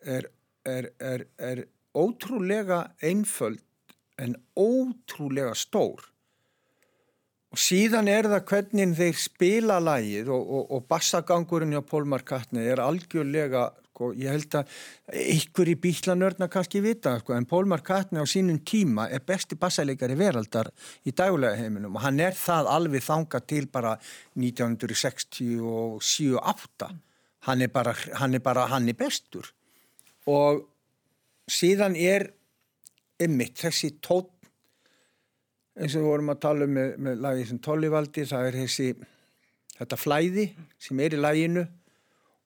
er, 0.00 0.26
er, 0.66 0.90
er, 0.98 1.26
er 1.38 1.62
ótrúlega 1.96 2.92
einföld 3.02 3.62
en 4.20 4.36
ótrúlega 4.56 5.54
stór. 5.56 6.04
Og 7.50 7.58
síðan 7.58 8.06
er 8.06 8.28
það 8.30 8.44
hvernig 8.46 8.92
þeir 8.94 9.16
spila 9.18 9.80
lagið 9.82 10.28
og, 10.30 10.42
og, 10.44 10.66
og 10.76 10.84
bassagangurinn 10.90 11.74
Paul 11.82 12.04
McCartney 12.06 12.68
er 12.70 12.82
algjörlega 12.84 13.70
sko, 14.00 14.14
ég 14.16 14.32
held 14.32 14.54
að 14.56 14.64
ykkur 15.34 15.68
í 15.68 15.74
bílanörna 15.82 16.46
kannski 16.48 16.80
vita 16.80 17.18
sko, 17.20 17.34
en 17.34 17.44
McCartney 17.66 18.22
á 18.22 18.26
sínum 18.28 18.58
tíma 18.64 19.08
er 19.10 19.20
besti 19.26 19.56
bassaleikari 19.60 20.16
veraldar 20.16 20.70
í 21.04 21.10
daglega 21.10 21.56
heiminum 21.58 21.96
og 21.96 22.00
hann 22.06 22.20
er 22.20 22.32
það 22.38 22.66
alveg 22.70 23.02
þanga 23.04 23.40
til 23.44 23.66
bara 23.66 23.98
1967-8 24.38 26.88
hann 27.48 27.60
er 27.60 27.68
bara 27.68 27.94
hann 28.14 28.34
er, 28.34 28.40
bara, 28.40 28.66
hann 28.70 28.88
er 28.88 28.94
bestur. 28.94 29.52
Og 30.28 30.69
síðan 31.50 31.96
er 31.98 32.28
ymmit 33.20 33.58
þessi 33.60 33.94
tótt 34.02 34.32
eins 35.80 35.94
og 35.94 36.02
við 36.02 36.10
vorum 36.10 36.32
að 36.32 36.42
tala 36.44 36.66
um 36.66 36.76
með, 36.76 36.92
með 36.98 37.24
lagi 37.24 37.48
sem 37.48 37.60
Tollivaldi, 37.62 38.26
það 38.28 38.48
er 38.48 38.58
þessi 38.64 38.88
þetta 39.78 39.98
flæði 40.00 40.46
sem 40.80 41.00
er 41.00 41.16
í 41.16 41.20
laginu 41.20 41.64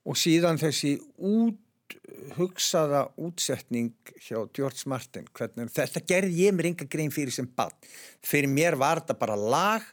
og 0.04 0.18
síðan 0.20 0.60
þessi 0.60 0.96
út 1.24 1.60
hugsaða 2.38 3.04
útsetning 3.20 3.92
hjá 4.24 4.38
George 4.56 4.88
Martin 4.90 5.26
hvernig, 5.36 5.72
þetta 5.74 6.02
gerði 6.08 6.46
ég 6.46 6.54
mér 6.56 6.70
enga 6.70 6.86
grein 6.90 7.12
fyrir 7.12 7.34
sem 7.34 7.48
bann 7.48 7.74
fyrir 8.24 8.50
mér 8.50 8.78
var 8.80 9.02
þetta 9.02 9.18
bara 9.20 9.36
lag 9.36 9.84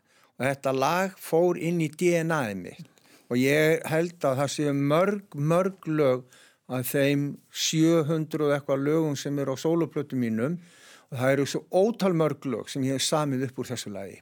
og 0.41 0.47
þetta 0.47 0.74
lag 0.74 1.17
fór 1.21 1.60
inn 1.62 1.78
í 1.86 1.89
DNA-ið 1.93 2.56
mitt. 2.58 2.88
Og 3.32 3.38
ég 3.39 3.84
held 3.88 4.17
að 4.26 4.39
það 4.41 4.50
séu 4.56 4.71
mörg, 4.76 5.36
mörg 5.38 5.86
lög 5.88 6.24
að 6.71 6.88
þeim 6.93 7.23
700 7.51 8.45
og 8.47 8.53
eitthvað 8.55 8.86
lögum 8.88 9.15
sem 9.19 9.39
eru 9.43 9.55
á 9.55 9.63
sóloplötu 9.63 10.19
mínum 10.19 10.57
og 11.12 11.19
það 11.19 11.34
eru 11.36 11.47
svo 11.51 11.63
ótal 11.75 12.13
mörg 12.15 12.47
lög 12.47 12.69
sem 12.71 12.86
ég 12.88 12.95
hef 12.95 13.07
samið 13.07 13.49
upp 13.49 13.60
úr 13.60 13.71
þessu 13.73 13.91
lagi. 13.91 14.21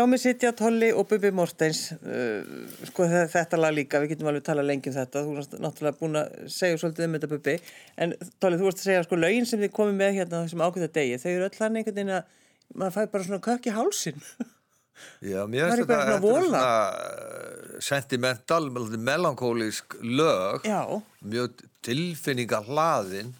Hjá 0.00 0.06
mig 0.08 0.20
sitja 0.22 0.50
Tolli 0.56 0.86
og 0.96 1.04
Bubi 1.10 1.28
Mortens, 1.36 1.80
uh, 1.92 2.40
sko 2.88 3.04
þe- 3.04 3.26
þetta 3.28 3.58
lag 3.60 3.74
líka, 3.76 3.98
við 4.00 4.14
getum 4.14 4.30
alveg 4.30 4.46
talað 4.46 4.70
lengi 4.70 4.88
um 4.88 4.94
þetta, 4.94 5.20
þú 5.26 5.34
erst 5.42 5.56
náttúrulega 5.60 5.98
búin 5.98 6.16
að 6.16 6.30
segja 6.54 6.78
svolítið 6.80 7.04
um 7.04 7.16
þetta 7.18 7.28
Bubi, 7.34 7.56
en 8.00 8.14
Tolli 8.40 8.56
þú 8.56 8.64
vorst 8.64 8.80
að 8.80 8.86
segja 8.86 9.02
sko 9.04 9.18
lögin 9.20 9.48
sem 9.50 9.60
þið 9.60 9.74
komið 9.76 9.98
með 9.98 10.16
hérna 10.16 10.40
þessum 10.46 10.64
ákveða 10.64 10.88
degi, 10.94 11.18
þau 11.20 11.28
eru 11.34 11.44
öll 11.50 11.58
hann 11.60 11.76
einhvern 11.76 11.98
veginn 12.00 12.14
að 12.16 12.32
maður 12.80 12.96
fær 12.96 13.10
bara 13.12 13.28
svona 13.28 13.42
kökk 13.50 13.68
í 13.68 13.76
hálsin. 13.76 14.24
Já, 15.34 15.44
mér 15.52 15.68
finnst 15.68 15.84
þetta 15.92 16.16
svona 16.24 16.64
er 16.64 17.76
uh, 17.76 17.78
sentimental, 17.84 18.62
melankólísk 18.96 20.00
lög, 20.00 20.64
Já, 20.64 20.80
mjög 21.20 21.60
tilfinninga 21.84 22.64
hlaðin 22.64 23.34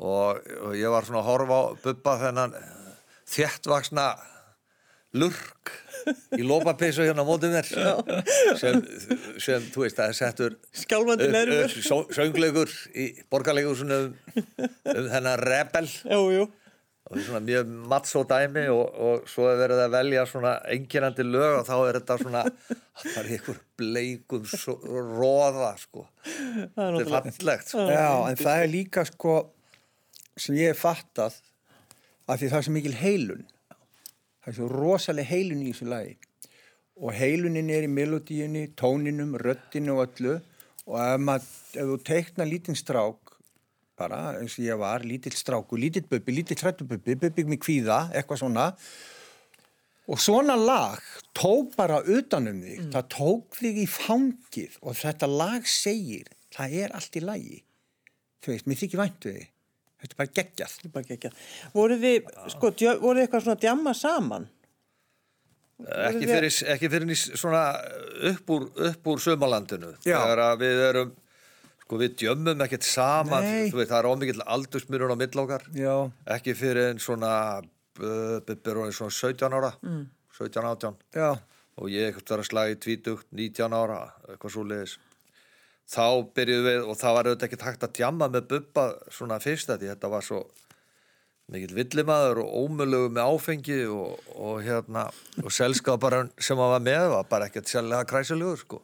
og, 0.00 0.40
og 0.64 0.74
ég 0.80 0.88
var 0.96 1.04
svona 1.04 1.20
að 1.20 1.28
horfa 1.28 1.60
á 1.60 1.64
bubba 1.84 2.18
þennan 2.24 2.56
þéttvaksna 3.32 4.10
lurk 5.12 5.72
í 6.34 6.42
lópapeysu 6.42 7.04
hérna 7.06 7.22
á 7.22 7.28
mótið 7.28 7.52
mér 7.54 7.66
sem, 8.58 8.78
sem, 9.38 9.66
þú 9.74 9.84
veist, 9.84 9.98
það 9.98 10.08
er 10.08 10.16
settur 10.18 10.56
skjálfandi 10.74 11.28
nervur. 11.30 11.76
söngleikur 12.16 12.72
í 12.98 13.06
borgarleikursunum 13.30 14.08
um 14.34 15.06
þennan 15.12 15.38
rebel 15.44 15.86
Jú, 16.08 16.22
jú. 16.34 16.46
og 16.48 17.12
það 17.12 17.20
er 17.20 17.26
svona 17.28 17.42
mjög 17.46 17.70
mattsó 17.92 18.22
dæmi 18.32 18.64
og, 18.72 18.82
og 19.06 19.28
svo 19.30 19.46
er 19.52 19.60
verið 19.62 19.84
að 19.84 19.94
velja 19.98 20.24
svona 20.32 20.56
enginandi 20.74 21.28
lög 21.28 21.60
og 21.60 21.68
þá 21.68 21.74
er 21.90 22.00
þetta 22.00 22.18
svona 22.24 22.42
það 23.04 23.20
er 23.22 23.30
ykkur 23.38 23.62
bleikum 23.82 24.48
svo- 24.48 24.80
roða 25.12 25.72
sko 25.84 26.06
þetta 26.24 26.90
er 27.04 27.12
fallegt 27.14 27.70
sko. 27.76 27.86
Já, 27.92 28.10
en 28.32 28.40
það 28.42 28.64
er 28.66 28.72
líka 28.74 29.06
sko 29.12 29.38
sem 30.40 30.56
ég 30.58 30.72
hef 30.72 30.82
fattað 30.86 31.38
að 32.26 32.38
því 32.40 32.48
það 32.54 32.58
er 32.62 32.66
svo 32.70 32.74
mikil 32.80 32.94
heilun 33.04 33.46
það 34.42 34.52
er 34.52 34.58
svo 34.58 34.68
rosalega 34.72 35.30
heilun 35.30 35.62
í 35.62 35.70
þessu 35.70 35.88
lagi. 35.90 36.16
Og 37.02 37.14
heilunin 37.16 37.70
er 37.72 37.86
í 37.86 37.90
melodíunni, 37.90 38.66
tóninum, 38.78 39.36
röddinu 39.40 39.96
og 39.96 40.04
öllu. 40.08 40.36
Og 40.90 40.98
ef, 40.98 41.22
mað, 41.22 41.46
ef 41.78 41.88
þú 41.92 41.98
teikna 42.06 42.46
lítinn 42.48 42.78
strák 42.78 43.32
bara 43.98 44.20
eins 44.40 44.56
og 44.58 44.66
ég 44.66 44.78
var, 44.80 45.04
lítill 45.06 45.34
stráku, 45.36 45.78
lítill 45.78 46.08
bubbi, 46.10 46.34
lítill 46.34 46.58
hrættububbi, 46.58 47.14
bubbi 47.22 47.44
með 47.46 47.60
kvíða, 47.62 47.98
eitthvað 48.16 48.40
svona. 48.42 48.66
Og 50.10 50.18
svona 50.18 50.56
lag 50.58 51.02
tók 51.38 51.76
bara 51.78 52.00
utanum 52.02 52.64
þig, 52.64 52.88
það 52.94 53.08
tók 53.14 53.58
þig 53.60 53.82
í 53.84 53.88
fangið. 53.88 54.78
Og 54.82 54.98
þetta 54.98 55.30
lag 55.30 55.68
segir, 55.70 56.32
það 56.52 56.78
er 56.82 56.96
allt 56.98 57.18
í 57.20 57.22
lagi. 57.22 57.60
Þú 58.42 58.56
veist, 58.56 58.66
mér 58.66 58.80
þykir 58.82 59.04
vænt 59.04 59.28
við 59.28 59.38
þig 59.38 59.51
þetta 60.02 60.12
er 60.12 60.18
bara 60.22 60.34
geggjað 60.40 60.74
Bara 60.92 61.08
geggjað. 61.08 61.46
Voruð 61.76 62.04
þið, 62.04 62.34
sko, 62.56 62.72
djö, 62.74 62.98
voruð 63.00 63.22
þið 63.22 63.26
eitthvað 63.26 63.46
svona 63.46 63.62
djamma 63.62 63.94
saman? 63.96 64.50
ekki 65.82 66.28
fyrir, 66.28 66.54
ekki 66.74 66.90
fyrir 66.92 67.08
ný 67.08 67.16
svona 67.18 67.62
upp 68.30 68.50
úr, 68.54 68.66
upp 68.90 69.12
úr 69.12 69.22
sömalandinu 69.22 69.92
Já. 70.04 70.16
þegar 70.20 70.42
að 70.44 70.56
við 70.62 70.82
erum 70.88 71.12
sko 71.82 72.00
við 72.00 72.16
djömmum 72.22 72.64
ekkert 72.66 72.86
saman 72.86 73.46
Nei. 73.46 73.70
þú 73.72 73.80
veit, 73.80 73.90
það 73.90 73.98
er 73.98 74.10
ómikið 74.10 74.42
aldursmyrun 74.56 75.14
á 75.14 75.16
millokkar 75.22 75.64
já, 75.76 75.94
ekki 76.36 76.54
fyrir 76.58 76.92
en 76.92 77.02
svona 77.02 77.32
bubbi 77.98 78.58
er 78.58 78.82
orðinn 78.82 78.96
svona 78.96 79.16
17 79.18 79.58
ára 79.58 79.72
mm. 79.82 80.04
17, 80.38 80.68
18 80.70 81.00
já, 81.18 81.30
og 81.76 81.92
ég 81.92 82.20
var 82.30 82.44
að 82.44 82.74
í 82.74 82.78
tvítugt 82.86 83.26
19 83.30 83.76
ára, 83.76 84.04
eitthvað 84.30 84.54
svo 84.54 84.66
leiðis 84.68 84.98
þá 85.90 86.04
byrjuðum 86.36 86.66
við 86.68 86.90
og 86.92 86.98
það 87.00 87.16
var 87.16 87.28
auðvitað 87.30 87.48
ekki 87.48 87.60
takt 87.62 87.86
að 87.86 87.94
djamma 87.98 88.28
með 88.32 88.46
bubba 88.52 88.84
svona 89.12 89.38
fyrst 89.42 89.72
að 89.72 89.82
því 89.82 89.90
þetta 89.92 90.10
var 90.12 90.26
svo 90.26 90.42
mikill 91.52 91.74
villimaður 91.76 92.42
og 92.44 92.52
ómölugu 92.62 93.10
með 93.12 93.32
áfengi 93.34 93.80
og, 93.92 94.20
og 94.38 94.62
hérna 94.64 95.08
og 95.42 95.50
selskaparinn 95.52 96.30
sem 96.40 96.56
hann 96.60 96.72
var 96.76 96.84
með 96.86 97.08
var 97.12 97.26
bara 97.28 97.48
ekkert 97.50 97.68
sérlega 97.68 98.06
kræsilegur 98.08 98.62
sko. 98.62 98.78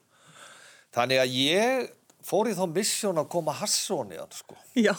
Þannig 0.96 1.22
að 1.22 1.36
ég 1.38 1.86
fór 2.28 2.50
í 2.50 2.56
þá 2.58 2.66
missjón 2.74 3.22
að 3.22 3.30
koma 3.32 3.54
Hasson 3.56 4.12
í 4.12 4.18
hann 4.20 4.34
sko. 4.34 4.58
Já. 4.76 4.92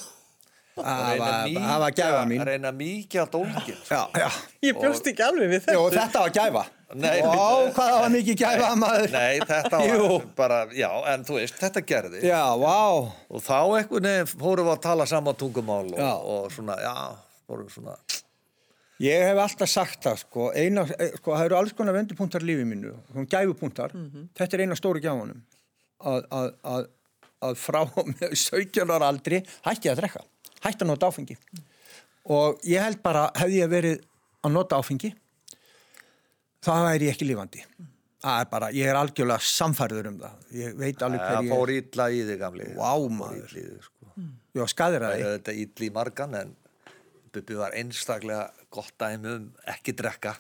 það 0.80 1.20
var, 1.20 1.30
að 1.30 1.56
það 1.60 1.80
var 1.84 1.95
gæfa 1.97 2.20
mín. 2.30 2.41
að 2.41 2.50
reyna 2.54 2.70
að 2.72 2.78
mýkja 2.80 3.26
dólgin 3.34 3.80
já, 3.89 4.02
já, 4.16 4.28
Ég 4.64 4.78
bjóst 4.80 5.10
ekki 5.12 5.26
alveg 5.26 5.50
við 5.52 5.66
þetta. 5.66 5.89
þetta 5.97 6.22
var 6.24 6.36
gæfa 6.38 6.62
Nei, 6.98 7.20
Ó, 7.22 7.70
hvað 7.76 7.92
var 8.02 8.10
mikið 8.10 8.38
gæfa 8.40 8.70
maður. 8.82 9.12
Nei, 9.14 9.40
þetta 9.46 9.80
Jú. 9.86 9.98
var 10.10 10.24
bara, 10.40 10.56
já, 10.74 10.88
en 11.12 11.26
þú 11.28 11.36
veist, 11.38 11.60
þetta 11.62 11.84
gerði 11.86 12.22
já, 12.26 12.40
vá. 12.58 12.78
Og 13.30 13.44
þá 13.46 13.58
einhvern 13.78 14.08
veginn 14.10 14.32
fórum 14.32 14.66
við 14.66 14.74
að 14.74 14.82
tala 14.88 15.06
saman 15.12 15.38
tungumál 15.38 15.84
og, 15.92 16.00
Já. 16.02 16.10
og 16.18 16.48
svona, 16.56 16.80
já, 16.82 16.96
fórum 17.46 17.70
svona. 17.70 17.94
Ég 19.06 19.22
hef 19.30 19.38
alltaf 19.46 19.70
sagt 19.72 20.02
það, 20.08 20.18
sko, 20.26 20.48
eina, 20.58 20.88
eh, 20.98 21.14
sko, 21.22 21.36
það 21.38 21.46
eru 21.52 21.60
alls 21.60 21.76
konar 21.78 21.96
vendupunktar 21.96 22.44
í 22.44 22.50
lífi 22.50 22.66
mínu, 22.68 22.96
svona 23.14 23.30
gæfupunktar, 23.32 23.94
þetta 24.42 24.58
er 24.58 24.66
eina 24.66 24.76
stóri 24.82 25.00
gjáfunum, 25.06 25.40
að, 26.10 26.26
að, 26.36 26.50
að, 26.74 26.90
að 27.48 27.62
frá 27.62 27.80
og 27.86 28.10
með 28.16 28.34
17 28.34 28.92
ára 28.98 29.08
aldri 29.14 29.44
hætti 29.70 29.88
ég 29.88 29.94
að 29.94 30.02
drekka, 30.02 30.26
hætti 30.66 30.84
að 30.84 30.92
nota 30.96 31.14
áfengi. 31.14 31.38
Og 32.34 32.60
ég 32.68 32.82
held 32.84 33.00
bara, 33.06 33.30
hefði 33.40 33.62
ég 33.62 33.72
verið 33.78 34.02
að 34.44 34.58
nota 34.58 34.82
áfengi 34.82 35.14
þá 36.66 36.72
væri 36.86 37.10
ég 37.10 37.16
ekki 37.16 37.28
lifandi 37.30 37.64
það 38.20 38.41
er 38.43 38.49
bara, 38.51 38.70
ég 38.76 38.91
er 38.91 38.99
algjörlega 38.99 39.49
samfærður 39.49 40.12
um 40.12 40.18
það 40.24 40.55
ég 40.60 40.80
veit 40.80 41.03
alveg 41.05 41.24
Það 41.24 41.38
hver 41.39 41.51
fór 41.53 41.74
ég 41.74 41.86
illa 41.86 42.07
í 42.12 42.24
þig. 42.28 42.47
Vá, 42.76 42.89
Fór 42.91 43.14
maður. 43.16 43.53
þig, 43.53 43.84
sko. 43.86 44.16
er 44.20 44.60
ég 44.60 44.74
skadir 44.74 45.05
að 45.07 45.14
því 45.16 45.30
Þetta 45.30 45.55
illa 45.64 45.88
í 45.88 45.91
margan 45.95 46.39
en 46.41 46.55
Bubbi 47.30 47.60
var 47.60 47.76
einstaklega 47.78 48.47
gott 48.74 48.95
dæmi 48.97 49.30
um 49.36 49.43
ekki 49.70 49.93
drekka. 49.97 50.34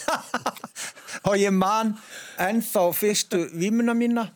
og 1.28 1.36
ég 1.40 1.52
man 1.56 1.94
ennþá 2.40 2.84
fyrstu 2.96 3.46
vímuna 3.56 3.94
mína 3.96 4.26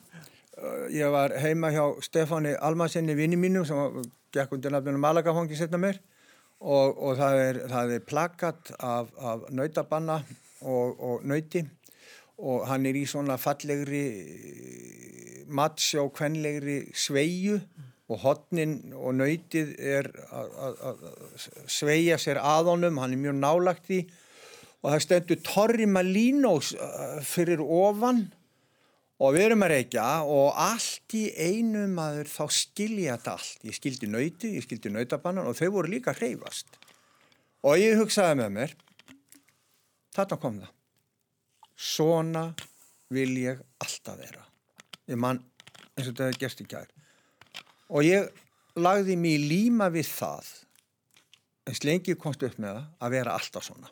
ég 0.93 1.11
var 1.13 1.35
heima 1.41 1.71
hjá 1.73 1.83
Stefáni 2.03 2.55
Almarsinni 2.57 3.15
vinni 3.17 3.37
mínu 3.39 3.65
sem 3.67 4.01
gekk 4.33 4.55
undir 4.57 4.73
nafninu 4.73 4.99
Malagafangi 5.01 5.57
setna 5.57 5.79
mér 5.81 5.99
og, 6.59 6.95
og 6.97 7.17
það 7.19 7.41
er, 7.43 7.59
það 7.71 7.93
er 7.97 8.05
plakat 8.09 8.71
af, 8.79 9.11
af 9.19 9.45
nautabanna 9.51 10.21
og, 10.65 10.99
og 10.99 11.25
nauti 11.29 11.63
og 12.35 12.65
hann 12.67 12.85
er 12.89 12.97
í 12.99 13.05
svona 13.07 13.37
fallegri 13.39 14.05
matsjó 15.55 16.09
kvenlegri 16.15 16.81
sveiju 16.97 17.59
og 18.11 18.19
hotnin 18.21 18.93
og 18.93 19.15
nautið 19.17 19.71
er 19.79 20.09
að- 20.29 21.03
sveia 21.71 22.17
sér 22.21 22.41
að 22.41 22.71
honum, 22.73 22.97
hann 23.01 23.13
er 23.13 23.21
mjög 23.21 23.39
nálagt 23.39 23.89
í 23.89 24.01
og 24.85 24.91
það 24.91 25.01
stendur 25.05 25.39
Torri 25.41 25.85
Malinos 25.89 26.73
uh, 26.77 27.21
fyrir 27.25 27.61
ofan 27.63 28.27
og 29.17 29.33
við 29.33 29.47
erum 29.47 29.63
að 29.65 29.71
reykja 29.73 30.07
og 30.27 30.53
allt 30.59 31.15
í 31.17 31.23
einu 31.33 31.87
maður 31.89 32.27
þá 32.29 32.43
skilja 32.51 33.15
þetta 33.15 33.33
allt. 33.37 33.61
Ég 33.63 33.77
skildi 33.77 34.09
nöyti, 34.11 34.51
ég 34.59 34.65
skildi 34.67 34.91
nautabannan 34.91 35.47
og 35.47 35.55
þau 35.57 35.69
voru 35.77 35.93
líka 35.93 36.13
hreyfast. 36.13 36.67
Og 37.65 37.79
ég 37.81 37.95
hugsaði 37.97 38.41
með 38.43 38.51
mér, 38.59 38.75
þarna 40.15 40.39
kom 40.41 40.59
það. 40.63 40.71
Svona 41.75 42.45
vil 43.15 43.31
ég 43.41 43.59
alltaf 43.83 44.19
vera. 44.19 44.45
Ég 45.11 45.19
man 45.21 45.41
eins 45.95 46.07
og 46.07 46.13
þetta 46.13 46.29
hefði 46.29 46.41
gerst 46.43 46.63
í 46.63 46.67
kær. 46.71 46.87
Og 47.93 48.05
ég 48.07 48.29
lagði 48.79 49.17
mig 49.19 49.37
í 49.37 49.49
líma 49.49 49.89
við 49.93 50.07
það, 50.09 50.47
eins 51.69 51.83
lengi 51.85 52.15
komst 52.19 52.43
upp 52.47 52.57
með 52.61 52.79
það, 52.79 52.87
að 53.05 53.13
vera 53.17 53.35
alltaf 53.37 53.67
svona. 53.67 53.91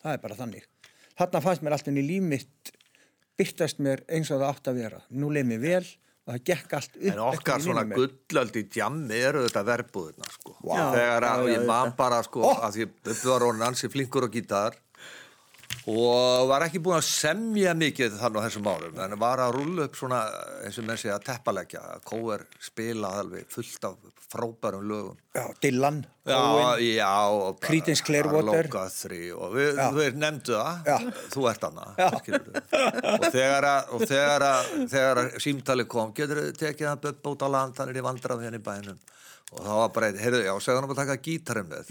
Það 0.00 0.12
er 0.12 0.20
bara 0.26 0.38
þannig. 0.38 0.68
Þarna 1.20 1.42
fannst 1.44 1.64
mér 1.64 1.76
alltaf 1.76 1.96
í 2.00 2.04
líf 2.04 2.26
mitt 2.26 2.74
byrtast 3.40 3.80
mér 3.80 4.04
eins 4.12 4.30
og 4.30 4.42
það 4.42 4.52
átt 4.52 4.70
að 4.70 4.78
vera. 4.82 5.00
Nú 5.16 5.30
leið 5.32 5.48
mér 5.48 5.62
vel 5.64 5.82
og 5.84 6.34
það 6.34 6.44
gekk 6.50 6.76
allt 6.76 6.94
upp. 6.98 7.08
En 7.10 7.22
okkar 7.24 7.64
svona 7.64 7.84
mér. 7.88 8.02
gullöldi 8.02 8.62
djammi 8.68 9.16
eru 9.30 9.46
þetta 9.46 9.64
verbúðina 9.70 10.28
sko. 10.34 10.54
Vá. 10.60 10.74
Þegar 10.94 11.26
að 11.30 11.42
Já, 11.42 11.48
já, 11.48 11.54
ég 11.56 11.66
man 11.70 11.94
bara 11.96 12.20
sko 12.26 12.44
Ó. 12.44 12.52
að 12.68 12.82
ég 12.82 13.12
var 13.24 13.46
orðin 13.48 13.66
ansi 13.70 13.90
flinkur 13.92 14.28
á 14.28 14.30
gítar 14.32 14.76
og 15.90 16.48
var 16.50 16.66
ekki 16.66 16.80
búin 16.82 16.98
að 16.98 17.08
semja 17.08 17.74
mikið 17.78 18.16
þannig 18.20 18.42
á 18.42 18.46
þessum 18.46 18.70
árum 18.70 19.02
en 19.04 19.18
var 19.20 19.42
að 19.42 19.56
rúlla 19.58 19.88
upp 19.88 19.98
svona 19.98 20.22
eins 20.64 20.78
og 20.80 20.86
menn 20.86 21.00
segja 21.00 21.18
að 21.18 21.26
teppalegja, 21.30 21.82
kóver 22.06 22.46
spila 22.62 23.14
alveg 23.20 23.50
fullt 23.50 23.86
af 23.88 23.98
frábærum 24.30 24.84
lögum. 24.86 25.16
Já, 25.34 25.42
Dylan, 25.62 26.06
Owen, 26.26 27.56
Creedence 27.62 28.04
Clearwater. 28.06 28.68
Og 29.34 29.54
við, 29.56 29.80
við 29.96 30.18
nefndu 30.22 30.54
það. 30.54 30.86
Já. 30.86 31.22
þú 31.34 31.46
ert 31.50 31.66
hana 31.66 31.86
og 33.16 33.26
þegar 33.34 33.68
að, 33.72 33.94
og 33.96 34.04
þegar 34.06 34.46
að, 34.46 34.74
þegar 34.94 35.22
að 35.24 35.30
símtali 35.46 35.86
kom, 35.90 36.12
getur 36.14 36.44
þið 36.44 36.60
tekið 36.62 36.90
hann 36.92 37.08
upp 37.10 37.32
út 37.32 37.46
á 37.46 37.48
land, 37.56 37.80
hann 37.82 37.90
er 37.90 37.98
í 37.98 38.06
vandrað 38.06 38.44
hérna 38.46 38.60
í 38.60 38.66
bænum? 38.70 39.00
Og 39.50 39.64
það 39.64 39.80
var 39.82 39.94
bara, 39.96 40.12
heyrðu, 40.22 40.44
já, 40.46 40.52
segðu 40.62 40.82
hann 40.82 40.92
að 40.92 41.02
taka 41.02 41.22
gítarinn 41.26 41.72
með 41.72 41.90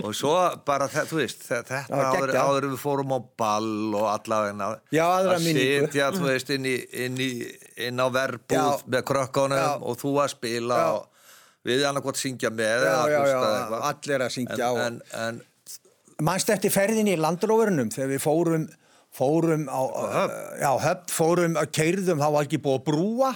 og 0.00 0.14
svo 0.16 0.32
bara, 0.64 0.86
þú 0.88 1.18
veist, 1.18 1.42
þe- 1.44 1.60
þetta 1.68 2.00
áður, 2.08 2.30
áður 2.40 2.66
við 2.70 2.78
fórum 2.80 3.10
á 3.12 3.18
ball 3.42 3.94
og 3.98 4.06
allavegna 4.08 4.68
Já, 4.94 5.04
að 5.20 5.42
minningu. 5.44 5.86
sitja, 5.90 6.06
þú 6.16 6.22
veist, 6.30 6.52
inn, 6.56 6.64
í, 6.70 6.76
inn, 7.04 7.18
í, 7.20 7.30
inn 7.88 8.00
á 8.00 8.08
verbúð 8.08 8.56
Já. 8.56 8.84
með 8.94 9.04
krökkunum 9.10 9.60
Já. 9.60 9.70
og 9.84 9.98
þú 10.00 10.12
að 10.24 10.30
spila 10.32 10.78
og 10.96 11.08
við 11.68 11.84
annarkot 11.90 12.16
syngja 12.18 12.48
með 12.50 12.86
eða 12.88 13.02
eitthvað. 13.20 13.82
allir 13.92 14.24
að 14.24 14.32
syngja 14.38 14.70
en, 14.86 14.96
en, 15.12 15.26
en 15.28 15.42
Manst 16.22 16.50
eftir 16.54 16.70
ferðinni 16.70 17.16
í 17.16 17.20
landróverunum 17.20 17.88
þegar 17.92 18.10
við 18.12 18.20
fórum, 18.22 18.64
fórum 19.12 19.64
á, 19.68 19.80
höfn, 20.80 21.08
fórum 21.10 21.56
að 21.58 21.70
keirðum, 21.74 22.20
þá 22.22 22.28
var 22.36 22.46
ekki 22.46 22.60
búið 22.62 22.78
að 22.80 22.84
brúa 22.88 23.30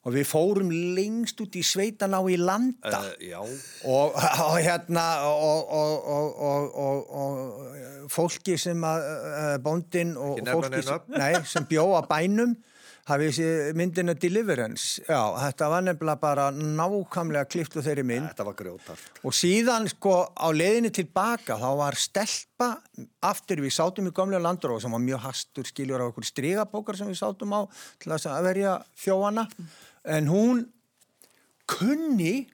og 0.00 0.14
við 0.14 0.28
fórum 0.28 0.70
lengst 0.96 1.40
út 1.44 1.58
í 1.60 1.64
sveitan 1.66 2.16
á 2.16 2.20
í 2.24 2.38
landa. 2.40 3.02
uh, 3.42 3.44
og, 3.84 4.16
og 4.46 4.56
hérna 4.56 5.04
og, 5.28 5.74
og, 5.76 6.08
og, 6.08 6.40
og, 6.46 6.80
og, 6.86 7.12
og 7.20 8.10
fólki 8.12 8.56
sem 8.60 8.80
að 8.86 9.06
uh, 9.10 9.54
bóndin 9.64 10.16
og 10.16 10.40
fólki 10.48 10.82
sem, 10.86 11.14
nei, 11.16 11.32
sem 11.48 11.68
bjó 11.68 11.90
að 11.98 12.10
bænum 12.10 12.58
hafið 13.10 13.74
myndina 13.76 14.14
Deliverance? 14.18 15.02
Já, 15.08 15.18
þetta 15.46 15.68
var 15.72 15.84
nefnilega 15.86 16.20
bara 16.20 16.46
nákvæmlega 16.54 17.48
klift 17.50 17.76
úr 17.78 17.84
þeirri 17.86 18.04
mynd. 18.06 18.42
Grjótart 18.60 19.20
og 19.26 19.36
síðan 19.36 19.88
sko 19.90 20.14
á 20.32 20.48
leiðinni 20.54 20.92
tilbaka 20.94 21.58
þá 21.60 21.68
var 21.80 21.98
stelpa 21.98 22.70
aftur 23.26 23.62
við 23.64 23.74
sátum 23.76 24.10
í 24.10 24.14
gamlega 24.16 24.42
landróf 24.44 24.82
sem 24.84 24.94
var 24.94 25.02
mjög 25.04 25.24
hastur 25.26 25.68
skiljur 25.68 26.02
á 26.02 26.08
okkur 26.08 26.28
strigabókar 26.28 26.98
sem 26.98 27.10
við 27.10 27.20
sátum 27.20 27.54
á 27.56 27.60
til 28.00 28.14
að 28.16 28.42
verja 28.48 28.78
þjóana 29.00 29.46
en 30.04 30.28
hún 30.30 30.64
kunni 31.70 32.48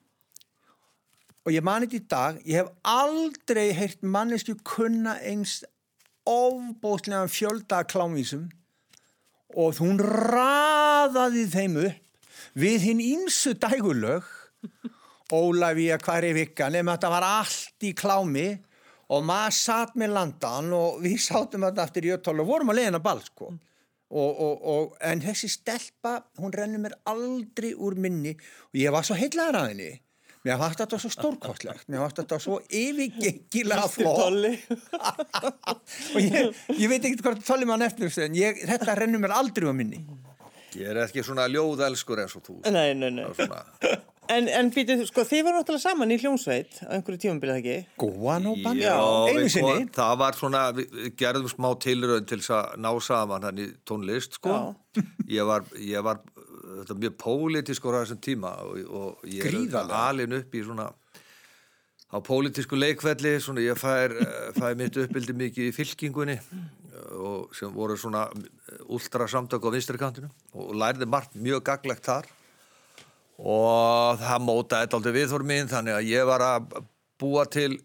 og 1.47 1.53
ég 1.55 1.63
mani 1.63 1.87
þetta 1.87 1.97
í 1.97 2.07
dag 2.11 2.39
ég 2.43 2.61
hef 2.61 2.71
aldrei 2.83 3.71
heyrt 3.75 4.03
mannesku 4.03 4.57
kunna 4.67 5.15
eins 5.23 5.61
ofbóðslega 6.27 7.27
fjölda 7.31 7.83
klámvísum. 7.87 8.49
Og 9.55 9.79
hún 9.79 10.01
raðaði 10.03 11.45
þeim 11.53 11.77
upp 11.85 12.33
við 12.57 12.89
hinn 12.89 13.03
ímsu 13.03 13.55
dægulög 13.57 14.25
Ólafía 15.27 15.97
hvar 15.99 16.23
er 16.23 16.35
vikka? 16.37 16.69
Nema 16.71 16.95
þetta 16.95 17.09
var 17.11 17.25
allt 17.27 17.83
í 17.83 17.91
klámi. 17.97 18.47
Og 19.11 19.23
maður 19.27 19.55
satt 19.55 19.95
með 19.99 20.13
landan 20.15 20.71
og 20.75 21.01
við 21.03 21.17
sátum 21.23 21.63
þetta 21.63 21.83
aftur 21.83 22.07
í 22.07 22.13
öttal 22.15 22.35
og 22.43 22.47
vorum 22.47 22.71
að 22.71 22.79
leiðina 22.81 22.99
ball 23.03 23.21
sko 23.23 23.53
og, 24.07 24.41
og, 24.41 24.67
og, 24.71 24.97
en 25.03 25.21
þessi 25.23 25.49
stelpa 25.51 26.17
hún 26.39 26.53
rennur 26.55 26.85
mér 26.85 26.97
aldrei 27.11 27.73
úr 27.75 27.97
minni. 27.99 28.37
Og 28.71 28.79
ég 28.79 28.93
var 28.95 29.07
svo 29.07 29.17
heitlaður 29.19 29.61
að 29.61 29.71
henni. 29.73 29.89
Mér 30.47 30.61
fannst 30.61 30.79
þetta 30.79 30.99
svo 31.01 31.09
stórkostlegt. 31.11 31.87
Mér 31.91 32.05
fannst 32.05 32.21
þetta 32.21 32.37
svo 32.39 32.61
yfirgengilega 32.71 33.89
flott. 33.91 34.21
Tolli. 34.21 34.53
og 36.15 36.21
ég, 36.23 36.61
ég 36.77 36.87
veit 36.87 37.03
ekki 37.03 37.25
hvort 37.25 37.43
tólum 37.43 37.73
hann 37.75 37.83
eftir 37.89 38.07
þessu, 38.07 38.23
en 38.29 38.37
ég, 38.37 38.61
þetta 38.69 38.95
rennur 39.01 39.23
mér 39.25 39.35
aldrei 39.35 39.67
úr 39.67 39.75
minni. 39.75 39.99
Ég 40.77 40.93
er 40.93 41.01
ekki 41.03 41.23
svona 41.25 41.49
ljóðelskur 41.51 42.21
eins 42.23 42.37
og 42.37 42.45
þú. 42.45 42.57
Nei, 42.71 42.93
nei, 42.95 43.09
nei. 43.17 43.25
svona, 43.35 43.63
En, 44.33 44.47
en 44.51 44.69
býtu, 44.75 44.95
sko, 45.07 45.23
þið 45.27 45.43
voru 45.47 45.59
náttúrulega 45.61 45.83
saman 45.83 46.11
í 46.11 46.17
hljómsveit 46.19 46.79
á 46.83 46.91
einhverju 46.97 47.21
tímabilið 47.23 47.59
ekki? 47.61 47.75
góðan 48.01 48.49
og 48.51 48.57
band, 48.65 48.81
Já, 48.83 48.95
einu 49.31 49.49
sinni. 49.53 49.61
kom- 49.67 49.89
það 49.97 50.17
var 50.21 50.37
svona, 50.39 50.63
við 50.75 51.13
gerðum 51.19 51.51
smá 51.51 51.69
tilraun 51.79 52.27
til 52.27 52.39
þess 52.41 52.53
að 52.57 52.77
ná 52.83 52.91
saman 53.07 53.47
hann 53.47 53.61
í 53.63 53.67
tónlist 53.87 54.39
sko. 54.39 54.57
ég 55.37 55.47
var, 55.47 55.63
ég 55.79 56.03
var 56.03 56.19
þetta, 56.27 56.97
mjög 56.99 57.17
pólitískur 57.23 57.95
á 57.95 58.03
þessum 58.03 58.21
tíma 58.27 58.53
og, 58.65 58.79
og 58.91 59.27
ég 59.31 59.47
er 59.47 59.93
alin 60.01 60.39
upp 60.41 60.55
í 60.57 60.63
svona 60.65 60.89
á 62.07 62.17
pólitísku 62.23 62.79
leikvelli 62.79 63.35
svona 63.43 63.63
ég 63.63 63.79
fær, 63.79 64.13
eh, 64.15 64.51
fær 64.55 64.75
mitt 64.79 64.95
uppbildi 64.95 65.35
mikið 65.35 65.71
í 65.71 65.75
fylkingunni 65.75 66.37
og 67.17 67.55
sem 67.55 67.71
voru 67.73 67.95
svona 67.99 68.25
ultra 68.89 69.27
samtök 69.29 69.63
á 69.67 69.69
vinstrikantinu 69.75 70.29
og 70.55 70.75
lærði 70.75 71.07
margt 71.09 71.35
mjög 71.35 71.63
gaglegt 71.67 72.07
þar 72.07 72.27
og 73.37 74.21
það 74.21 74.45
mótaði 74.45 75.13
viðhór 75.13 75.45
mín 75.45 75.69
þannig 75.69 75.97
að 75.97 76.09
ég 76.09 76.25
var 76.25 76.43
að 76.45 76.79
búa 77.21 77.45
til 77.49 77.77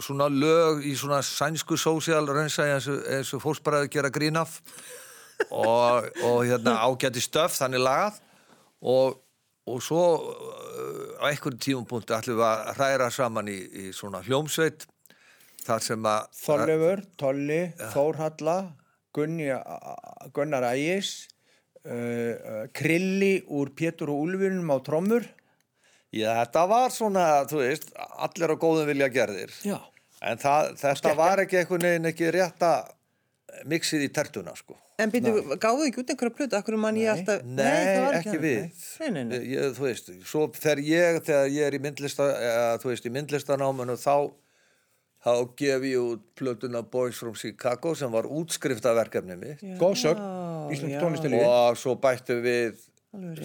svona 0.00 0.28
lög 0.30 0.84
í 0.86 0.94
svona 0.96 1.20
sænsku 1.26 1.76
sósíal 1.76 2.24
reynsa 2.30 2.68
eins 2.70 2.88
og, 3.34 3.42
fórsparaði 3.42 3.90
gera 3.92 4.12
grín 4.12 4.38
af. 4.40 4.60
Og, 5.50 6.06
og 6.22 6.44
hérna 6.46 6.78
ágæti 6.86 7.20
stöf 7.20 7.56
þannig 7.58 7.82
lagað. 7.82 8.20
Og, 8.82 9.18
og 9.66 9.82
svo 9.82 10.04
uh, 10.22 11.18
á 11.22 11.30
einhverjum 11.30 11.58
tímapunkti 11.62 12.14
ætlum 12.16 12.38
við 12.40 12.46
að 12.46 12.70
hræra 12.78 13.10
saman 13.14 13.50
í, 13.50 13.58
í 13.58 13.84
svona 13.94 14.22
hljómsveit 14.24 14.86
þar 15.62 15.84
sem 15.84 16.06
að 16.08 16.30
Þorleifur, 16.40 17.04
Tolli, 17.20 17.60
Þórhalla 17.92 18.56
Gunni, 19.14 19.50
Gunnar 20.34 20.66
Ægis 20.72 21.28
uh, 21.86 22.66
Krilli 22.76 23.34
úr 23.48 23.72
Pétur 23.76 24.12
og 24.14 24.26
Úlfurinn 24.26 24.68
á 24.68 24.78
trommur 24.84 25.26
Já, 26.12 26.28
þetta 26.42 26.66
var 26.68 26.92
svona, 26.92 27.26
þú 27.48 27.62
veist, 27.62 27.92
allir 27.96 28.52
á 28.52 28.56
góðum 28.60 28.90
vilja 28.90 29.08
gerðir 29.12 29.54
Já. 29.64 29.78
en 30.20 30.40
það, 30.42 30.74
þetta 30.82 31.14
var 31.16 31.44
ekki 31.46 31.62
einhvern 31.62 31.88
veginn 31.88 32.10
ekki 32.12 32.32
rétta 32.34 32.72
mixið 33.68 34.08
í 34.08 34.12
tertuna 34.12 34.54
sko 34.56 34.76
En 35.02 35.10
býtu, 35.10 35.32
gáðu 35.60 35.86
ekki 35.88 36.02
út 36.02 36.10
einhverja 36.12 36.34
plötu? 36.36 36.56
Akkur 36.58 36.76
mann 36.80 36.98
ég 37.00 37.10
alltaf... 37.10 37.42
Nei, 37.42 38.00
var 38.04 38.18
ekki 38.18 38.38
við. 38.42 38.58
Nei, 39.00 39.08
nei, 39.14 39.22
nei. 39.30 39.38
Ég, 39.54 39.72
þú 39.76 39.86
veist, 39.86 40.10
svo 40.28 40.44
þegar 40.54 40.82
ég, 40.84 41.18
þegar 41.26 41.48
ég 41.50 41.68
er 41.68 41.76
í 41.76 41.80
myndlista, 41.82 42.28
eða, 42.36 42.66
þú 42.82 42.90
veist, 42.92 43.08
í 43.08 43.14
myndlistanáminu, 43.16 43.96
þá, 43.98 44.14
þá 45.22 45.32
gef 45.56 45.84
ég 45.86 45.98
út 46.02 46.22
plötuna 46.38 46.82
Boys 46.82 47.18
from 47.22 47.34
Chicago 47.38 47.94
sem 47.98 48.10
var 48.10 48.26
útskriftaverkefni 48.26 49.36
mitt. 49.38 49.62
Góð 49.80 49.94
sögn, 50.02 50.22
Já, 50.22 50.72
Íslands 50.74 50.94
já. 50.94 51.00
tónlistilífi. 51.02 51.46
og 51.46 51.78
svo 51.78 51.94
bættu 52.00 52.40
við 52.42 52.80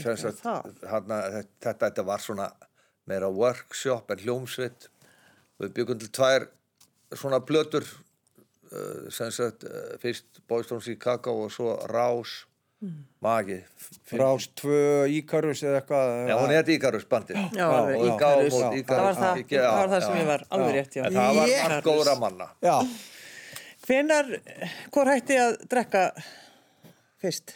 sagt, 0.01 0.43
hana, 0.87 1.21
þetta, 1.61 1.73
þetta 1.85 2.05
var 2.07 2.23
svona 2.23 2.49
meira 3.07 3.29
workshop 3.29 4.11
en 4.11 4.23
hljómsveit. 4.23 4.89
Við 5.61 5.73
byggum 5.77 5.99
til 6.01 6.11
tvær 6.13 6.47
svona 7.15 7.39
plötur 7.45 7.85
uh, 7.85 9.07
sem 9.13 9.31
sagt 9.31 9.63
uh, 9.63 9.95
fyrst 10.01 10.41
Boys 10.47 10.67
from 10.67 10.81
Chicago 10.81 11.43
og 11.45 11.51
svo 11.51 11.75
Rás 11.89 12.45
Magi 13.25 13.57
Finn- 14.05 14.19
Rás 14.21 14.45
2 14.61 15.07
Íkarus 15.09 15.63
eða 15.65 15.79
eitthvað. 15.81 16.11
Já, 16.29 16.35
hún 16.37 16.51
er 16.53 16.67
Íkarus 16.69 17.05
bandi 17.09 17.33
Já, 17.33 17.67
við 17.89 18.03
Íkarus. 18.11 18.53
Já. 18.53 18.59
Það 18.67 18.75
Íkarus 18.81 19.01
var 19.01 19.15
það, 19.17 19.39
Já, 19.49 19.61
það, 19.63 19.77
var 19.77 19.87
það 19.93 20.03
sem 20.05 20.13
já. 20.13 20.19
ég 20.21 20.27
var 20.29 20.43
alveg 20.53 20.75
rétt, 20.77 20.97
já. 20.99 21.03
En 21.07 21.13
það 21.15 21.39
var 21.39 21.53
margt 21.71 21.87
góðra 21.87 22.17
manna 22.21 22.49
Já, 22.61 22.75
Hvenar, 23.87 24.29
hvor 24.93 25.09
hætti 25.09 25.37
að 25.39 25.55
drekka 25.71 26.03
fyrst? 27.23 27.55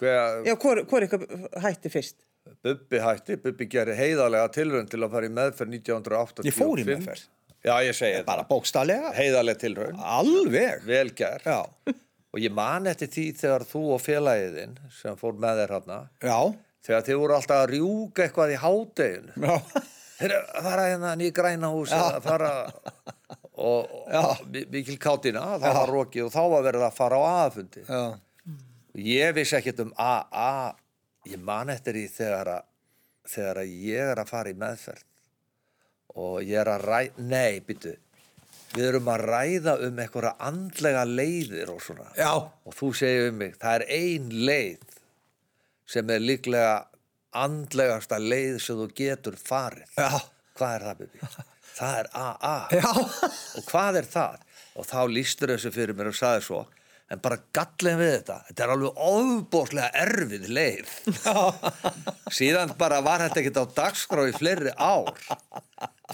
Hver, 0.00 0.44
Já, 0.46 0.54
hvor, 0.62 0.80
hvor 0.88 1.04
ykkur 1.06 1.26
hætti 1.64 1.90
fyrst? 1.92 2.16
Bubbi 2.64 3.00
hætti, 3.00 3.36
Bubbi 3.44 3.66
gerir 3.72 3.96
heiðarlega 3.98 4.48
tilraun 4.54 4.88
til 4.88 5.00
að 5.04 5.12
fara 5.16 5.28
í 5.28 5.32
meðferð 5.36 5.76
1985 5.80 6.48
Ég 6.48 6.56
fór 6.56 6.80
í 6.80 6.86
meðferð. 6.88 7.26
Já, 7.64 7.74
ég 7.86 7.96
segi 7.96 8.24
bara 8.26 8.44
það 8.44 8.50
bókstallega. 8.52 9.12
Heiðarlega 9.16 9.60
tilraun, 9.62 10.00
Alveg. 10.00 10.82
vel 10.88 11.12
gerð 11.16 11.46
Já, 11.48 11.60
Og 12.34 12.40
ég 12.42 12.50
man 12.54 12.88
eftir 12.90 13.06
því 13.14 13.24
þegar 13.38 13.64
þú 13.70 13.80
og 13.94 14.00
félagiðinn 14.02 14.72
sem 14.90 15.14
fór 15.20 15.36
með 15.38 15.60
þér 15.62 15.74
já, 16.26 16.38
þegar 16.88 17.04
þið 17.06 17.18
voru 17.22 17.36
alltaf 17.36 17.60
að 17.62 17.68
rjúka 17.76 18.24
eitthvað 18.26 18.54
í 18.54 18.60
hádeginu. 18.64 19.36
Já, 19.44 19.84
Þeir 20.14 20.32
fara 20.62 20.82
hérna 20.88 21.12
ný 21.18 21.28
græna 21.34 21.68
hús 21.74 21.90
að 21.94 22.20
fara 22.22 22.50
og, 23.54 23.88
og 24.14 24.44
mi- 24.50 24.64
mikil 24.70 24.98
kátina, 25.02 25.42
það 25.62 25.74
var 25.78 25.90
rokið 25.90 26.26
og 26.28 26.32
þá 26.34 26.42
var 26.52 26.62
verið 26.68 26.84
að 26.86 26.94
fara 26.98 27.18
á 27.18 27.22
aðfundi 27.44 27.82
já. 27.88 28.02
Ég 28.94 29.32
vissi 29.34 29.56
ekkert 29.58 29.80
um 29.82 29.90
AA 29.98 30.74
ég 31.26 31.40
man 31.42 31.70
eftir 31.74 31.98
því 31.98 32.04
þegar 32.14 32.50
að 32.58 32.62
þegar 33.34 33.60
að 33.64 33.74
ég 33.88 34.10
er 34.12 34.22
að 34.22 34.30
fara 34.30 34.50
í 34.52 34.58
meðferð. 34.62 35.04
Og 36.14 36.36
ég 36.46 36.60
er 36.62 36.70
að 36.76 36.84
ræ 36.86 37.00
nei, 37.18 37.58
byttu 37.66 37.94
við 38.74 38.88
erum 38.90 39.10
að 39.12 39.24
ræða 39.30 39.76
um 39.86 40.00
einhverja 40.02 40.34
andlega 40.48 41.04
leiðir 41.08 41.72
og 41.74 41.82
svona 41.84 42.10
Já, 42.18 42.32
og 42.34 42.76
þú 42.76 42.90
segir 42.98 43.30
um 43.30 43.40
mig, 43.42 43.56
það 43.62 43.78
er 43.78 43.86
ein 43.98 44.28
leið 44.48 45.00
sem 45.94 46.10
er 46.10 46.22
líklega 46.24 46.76
andlegasta 47.34 48.20
leið 48.22 48.60
sem 48.62 48.78
þú 48.78 48.88
getur 48.96 49.36
farið 49.38 49.98
já, 49.98 50.22
hvað 50.58 50.76
er 50.76 50.86
það, 50.88 51.02
Bibi? 51.02 51.34
Það 51.74 51.98
er 51.98 52.08
AA 52.14 52.56
já. 52.70 52.90
og 53.58 53.64
hvað 53.66 54.00
er 54.00 54.06
það? 54.06 54.42
Og 54.74 54.86
þá 54.86 55.00
lístur 55.10 55.50
þessu 55.54 55.72
fyrir 55.74 55.96
mér 55.98 56.10
og 56.10 56.18
saði 56.18 56.44
svo 56.46 56.60
en 57.14 57.22
bara 57.24 57.38
gallin 57.54 57.98
við 58.00 58.12
þetta 58.16 58.36
þetta 58.48 58.64
er 58.64 58.72
alveg 58.74 59.02
ofbóðslega 59.08 60.04
erfið 60.04 60.46
leið. 60.58 60.94
Síðan 62.38 62.74
bara 62.80 63.00
var 63.04 63.24
þetta 63.26 63.42
ekkert 63.42 63.60
á 63.62 63.64
dagskrá 63.80 64.28
í 64.30 64.34
fleiri 64.36 64.74
ár 64.76 65.12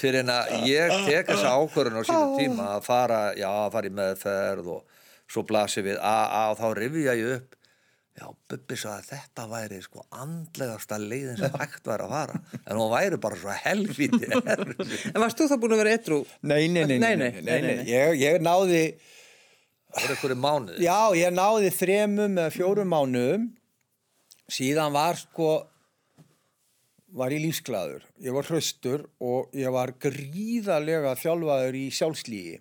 fyrir 0.00 0.22
en 0.22 0.34
að 0.34 0.68
ég 0.70 0.96
tek 1.06 1.30
þessa 1.32 1.54
ákvörðun 1.58 2.00
á 2.00 2.08
sínum 2.08 2.36
tíma 2.38 2.68
að 2.76 2.84
fara, 2.86 3.22
já, 3.38 3.48
að 3.50 3.72
fara 3.76 3.90
í 3.90 3.96
meðferð 4.00 4.74
og 4.76 5.00
svo 5.30 5.46
blasi 5.46 5.84
við 5.86 5.98
og 6.02 6.60
þá 6.60 6.68
rifja 6.78 7.16
ég 7.18 7.38
upp. 7.38 7.56
Já, 8.20 8.26
Bubbi 8.50 8.76
sagði 8.76 8.98
að 8.98 9.06
þetta 9.14 9.44
væri 9.48 9.76
sko 9.80 10.02
andlegasta 10.12 10.98
leiðin 11.00 11.38
sem 11.38 11.54
hægt 11.56 11.86
væri 11.88 12.04
að 12.04 12.10
fara. 12.12 12.40
En 12.66 12.76
hún 12.76 12.90
væri 12.92 13.18
bara 13.22 13.38
svo 13.40 13.54
helviti 13.62 14.28
erfið. 14.28 14.82
En 15.14 15.22
varst 15.22 15.38
þú 15.40 15.46
þá 15.48 15.54
búin 15.62 15.74
að 15.76 15.80
vera 15.84 15.94
etru? 15.96 16.18
Nei, 16.42 16.66
nei, 16.68 16.82
nei, 16.90 16.98
Nei, 16.98 17.14
nei, 17.14 17.14
nei, 17.16 17.30
nei, 17.46 17.60
nei, 17.64 17.76
nei. 17.78 17.86
Ég, 17.88 18.18
ég 18.20 18.42
náði, 18.44 18.82
það 18.98 19.19
voru 19.96 20.14
einhverju 20.14 20.38
mánuði 20.38 20.86
já, 20.86 20.98
ég 21.18 21.34
náði 21.34 21.72
þremum 21.74 22.38
eða 22.38 22.54
fjórum 22.54 22.90
mánuðum. 22.94 23.50
Síðan 24.50 24.94
var 24.94 25.18
sko, 25.18 25.50
var 27.14 27.34
ég 27.34 27.44
lífsglæður. 27.44 28.06
Ég 28.22 28.34
var 28.34 28.48
hraustur 28.50 29.06
og 29.22 29.54
ég 29.54 29.70
var 29.74 29.94
gríðarlega 30.02 31.14
þjálfaður 31.20 31.78
í 31.78 31.84
sjálfslígi. 31.94 32.58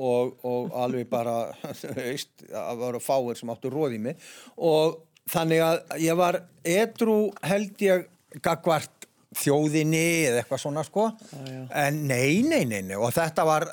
Og, 0.00 0.36
og 0.46 0.70
alveg 0.80 1.08
bara, 1.10 1.50
veist, 1.98 2.32
það 2.46 2.80
voru 2.84 3.02
fáir 3.02 3.40
sem 3.40 3.52
áttu 3.52 3.72
róð 3.72 3.98
í 3.98 4.02
mig. 4.06 4.30
Og 4.56 5.00
þannig 5.30 5.64
að 5.66 5.82
ég 6.04 6.18
var 6.18 6.40
edru 6.64 7.18
held 7.44 7.84
ég 7.84 8.06
gagvart 8.44 9.08
þjóðinni 9.36 10.06
eða 10.28 10.40
eitthvað 10.40 10.62
svona 10.64 10.84
sko. 10.86 11.10
já. 11.30 11.64
En 11.84 12.04
nei, 12.08 12.40
nei, 12.46 12.64
nei, 12.66 12.80
nei. 12.86 12.96
Og 12.98 13.12
þetta 13.14 13.44
var, 13.46 13.66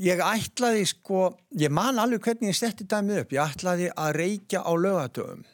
ég 0.00 0.20
ætlaði 0.24 0.84
sko, 0.88 1.32
ég 1.60 1.72
man 1.72 2.00
alveg 2.02 2.22
hvernig 2.24 2.52
ég 2.52 2.58
setti 2.58 2.86
dæmið 2.88 3.24
upp, 3.24 3.34
ég 3.36 3.56
ætlaði 3.56 3.90
að 3.92 4.14
reykja 4.18 4.62
á 4.64 4.72
lögatöfum. 4.72 5.44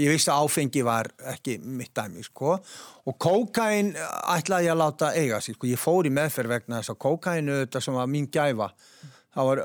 Ég 0.00 0.14
vissi 0.14 0.30
að 0.32 0.46
áfengi 0.46 0.80
var 0.84 1.10
ekki 1.34 1.58
mitt 1.60 1.92
dæmi, 1.96 2.22
sko. 2.24 2.54
Og 3.04 3.16
kókain 3.20 3.92
ætlaði 4.32 4.70
ég 4.70 4.72
að 4.72 4.80
láta 4.80 5.10
eiga 5.12 5.40
sig, 5.44 5.58
sko. 5.58 5.68
Ég 5.68 5.80
fór 5.80 6.08
í 6.08 6.12
meðferð 6.14 6.54
vegna 6.54 6.80
þess 6.80 6.94
að 6.94 7.02
kókainu 7.04 7.58
þetta 7.64 7.82
sem 7.84 7.98
var 7.98 8.08
mín 8.08 8.30
gæfa. 8.32 8.70
Það 9.34 9.50
var 9.50 9.60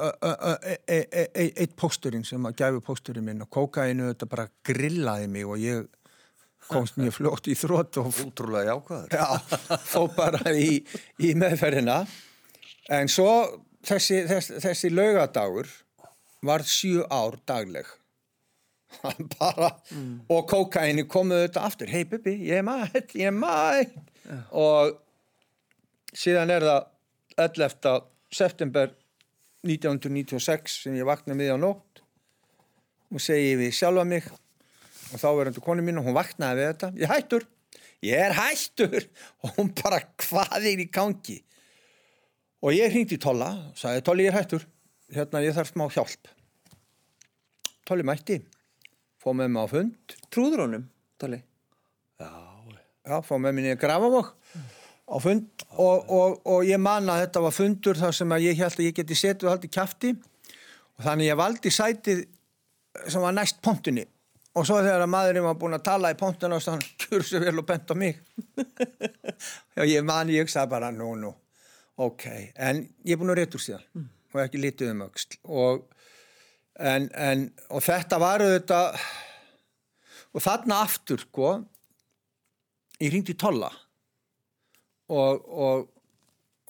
e- 0.65 0.79
e- 0.89 1.07
e- 1.13 1.53
eitt 1.61 1.75
pósturinn 1.77 2.25
sem 2.25 2.45
að 2.49 2.57
gæfi 2.57 2.83
pósturinn 2.83 3.27
minn 3.27 3.45
og 3.45 3.51
kókainu 3.53 4.09
þetta 4.09 4.27
bara 4.29 4.47
grillaði 4.65 5.29
mig 5.29 5.45
og 5.45 5.61
ég 5.61 5.85
komst 6.69 6.97
mjög 6.99 7.15
fljótt 7.15 7.49
í 7.49 7.55
þrótt 7.57 7.99
og 8.01 8.09
útrúlega 8.25 8.73
jákvæður 8.73 9.13
Já, 9.13 9.27
fó 9.85 10.07
bara 10.15 10.53
í, 10.53 10.81
í 11.21 11.33
meðferðina. 11.37 12.01
En 12.89 13.09
svo 13.11 13.29
þessi, 13.85 14.23
þessi, 14.29 14.59
þessi 14.63 14.91
laugadagur 14.93 15.71
var 16.45 16.63
sjö 16.67 17.05
ár 17.11 17.39
dagleg. 17.47 17.87
bara, 19.37 19.69
og 20.33 20.47
kókaini 20.49 21.05
komuðu 21.05 21.45
þetta 21.45 21.65
aftur. 21.67 21.91
Hei, 21.93 22.07
Bibi, 22.09 22.33
ég 22.49 22.63
er 22.63 22.65
mætt, 22.65 23.13
ég 23.13 23.29
er 23.29 23.35
mætt. 23.35 23.93
Og 24.49 24.95
síðan 26.17 26.53
er 26.53 26.65
það 26.65 26.87
11. 27.39 28.01
september 28.33 28.91
1996 29.65 30.83
sem 30.85 30.95
ég 30.97 31.07
vakna 31.07 31.35
miði 31.37 31.55
á 31.55 31.59
nótt 31.59 32.01
og 33.09 33.21
segi 33.23 33.55
við 33.59 33.73
sjálfa 33.75 34.05
mig 34.07 34.27
og 34.29 35.17
þá 35.19 35.29
verður 35.35 35.63
konu 35.65 35.83
mín 35.83 35.99
og 35.99 36.07
hún 36.07 36.17
vaknaði 36.17 36.61
við 36.61 36.69
þetta 36.69 36.89
ég 36.95 37.05
er 37.05 37.13
hættur, 37.13 37.45
ég 38.05 38.23
er 38.27 38.35
hættur 38.37 39.07
og 39.43 39.57
hún 39.57 39.71
bara 39.81 40.01
hvað 40.23 40.69
er 40.71 40.83
í 40.83 40.87
gangi 40.93 41.39
og 42.63 42.75
ég 42.75 42.91
hringdi 42.93 43.17
í 43.17 43.21
Tolla 43.21 43.49
sagði 43.79 44.05
Tolli 44.07 44.27
ég 44.27 44.33
er 44.33 44.39
hættur. 44.41 44.65
Hérna 45.13 45.41
ég 45.41 45.55
þarf 45.57 45.73
smá 45.73 45.87
hjálp. 45.89 46.31
Tolli 47.87 48.05
mætti 48.05 48.41
fóð 49.19 49.39
með 49.39 49.53
mig 49.53 49.63
á 49.63 49.67
fund. 49.73 50.17
Trúður 50.31 50.65
honum, 50.65 50.85
Tóli? 51.19 51.41
já, 52.19 53.15
fóð 53.25 53.41
með 53.43 53.55
minni 53.57 53.73
að 53.73 53.81
grafa 53.81 54.11
mokk 54.13 54.35
á 55.09 55.17
fund. 55.23 55.65
Og, 55.81 56.11
og, 56.11 56.37
og 56.45 56.67
ég 56.67 56.79
man 56.81 57.09
að 57.09 57.25
þetta 57.25 57.43
var 57.47 57.55
fundur 57.55 57.99
þar 57.99 58.15
sem 58.15 58.35
að 58.35 58.45
ég 58.47 58.61
held 58.61 58.77
að 58.77 58.85
ég 58.85 58.99
geti 58.99 59.17
setið 59.17 59.47
og 59.47 59.55
haldið 59.55 59.73
kjafti. 59.75 60.13
Og 60.99 61.03
þannig 61.07 61.31
ég 61.31 61.39
valdi 61.39 61.73
sætið 61.73 62.23
sem 63.07 63.23
var 63.23 63.35
næst 63.35 63.61
pontunni. 63.65 64.05
Og 64.57 64.65
svo 64.65 64.79
þegar 64.81 65.05
að 65.05 65.11
maðurinn 65.13 65.45
var 65.45 65.59
búinn 65.59 65.77
að 65.77 65.85
tala 65.87 66.11
í 66.11 66.17
pontuna 66.19 66.57
og 66.57 66.63
þannig 66.65 66.87
kjur 67.03 67.25
svo 67.25 67.41
vel 67.43 67.59
og 67.61 67.67
bent 67.69 67.93
á 67.93 67.95
mig. 67.95 68.17
Og 69.79 69.87
ég 69.87 70.03
man 70.03 70.31
ég 70.33 70.49
sagði 70.51 70.73
bara 70.73 70.89
nú 70.91 71.13
nú 71.15 71.29
ok, 71.99 72.25
en 72.55 72.83
ég 73.03 73.15
er 73.15 73.19
búinn 73.19 73.33
að 73.33 73.41
réttur 73.41 73.63
síðan 73.63 74.07
og 74.29 74.43
ekki 74.43 74.61
litið 74.61 74.93
um 74.93 75.03
öxl 75.07 75.35
og, 75.43 75.83
en, 76.79 77.09
en, 77.11 77.47
og 77.73 77.83
þetta 77.83 78.19
var 78.21 78.43
þetta 78.45 78.79
og 80.29 80.43
þarna 80.45 80.83
aftur 80.85 81.23
sko 81.25 81.53
ég 82.99 83.13
ringdi 83.13 83.35
Tolla 83.39 83.71
og, 85.09 85.43
og, 85.49 85.89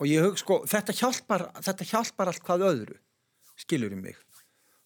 og 0.00 0.08
ég 0.08 0.24
hug 0.24 0.38
sko 0.40 0.62
þetta 0.70 0.96
hjálpar, 0.96 1.46
þetta 1.60 1.88
hjálpar 1.92 2.32
allt 2.32 2.44
hvað 2.46 2.66
öðru 2.70 2.98
skilur 3.60 3.92
í 3.92 3.98
mig. 3.98 4.16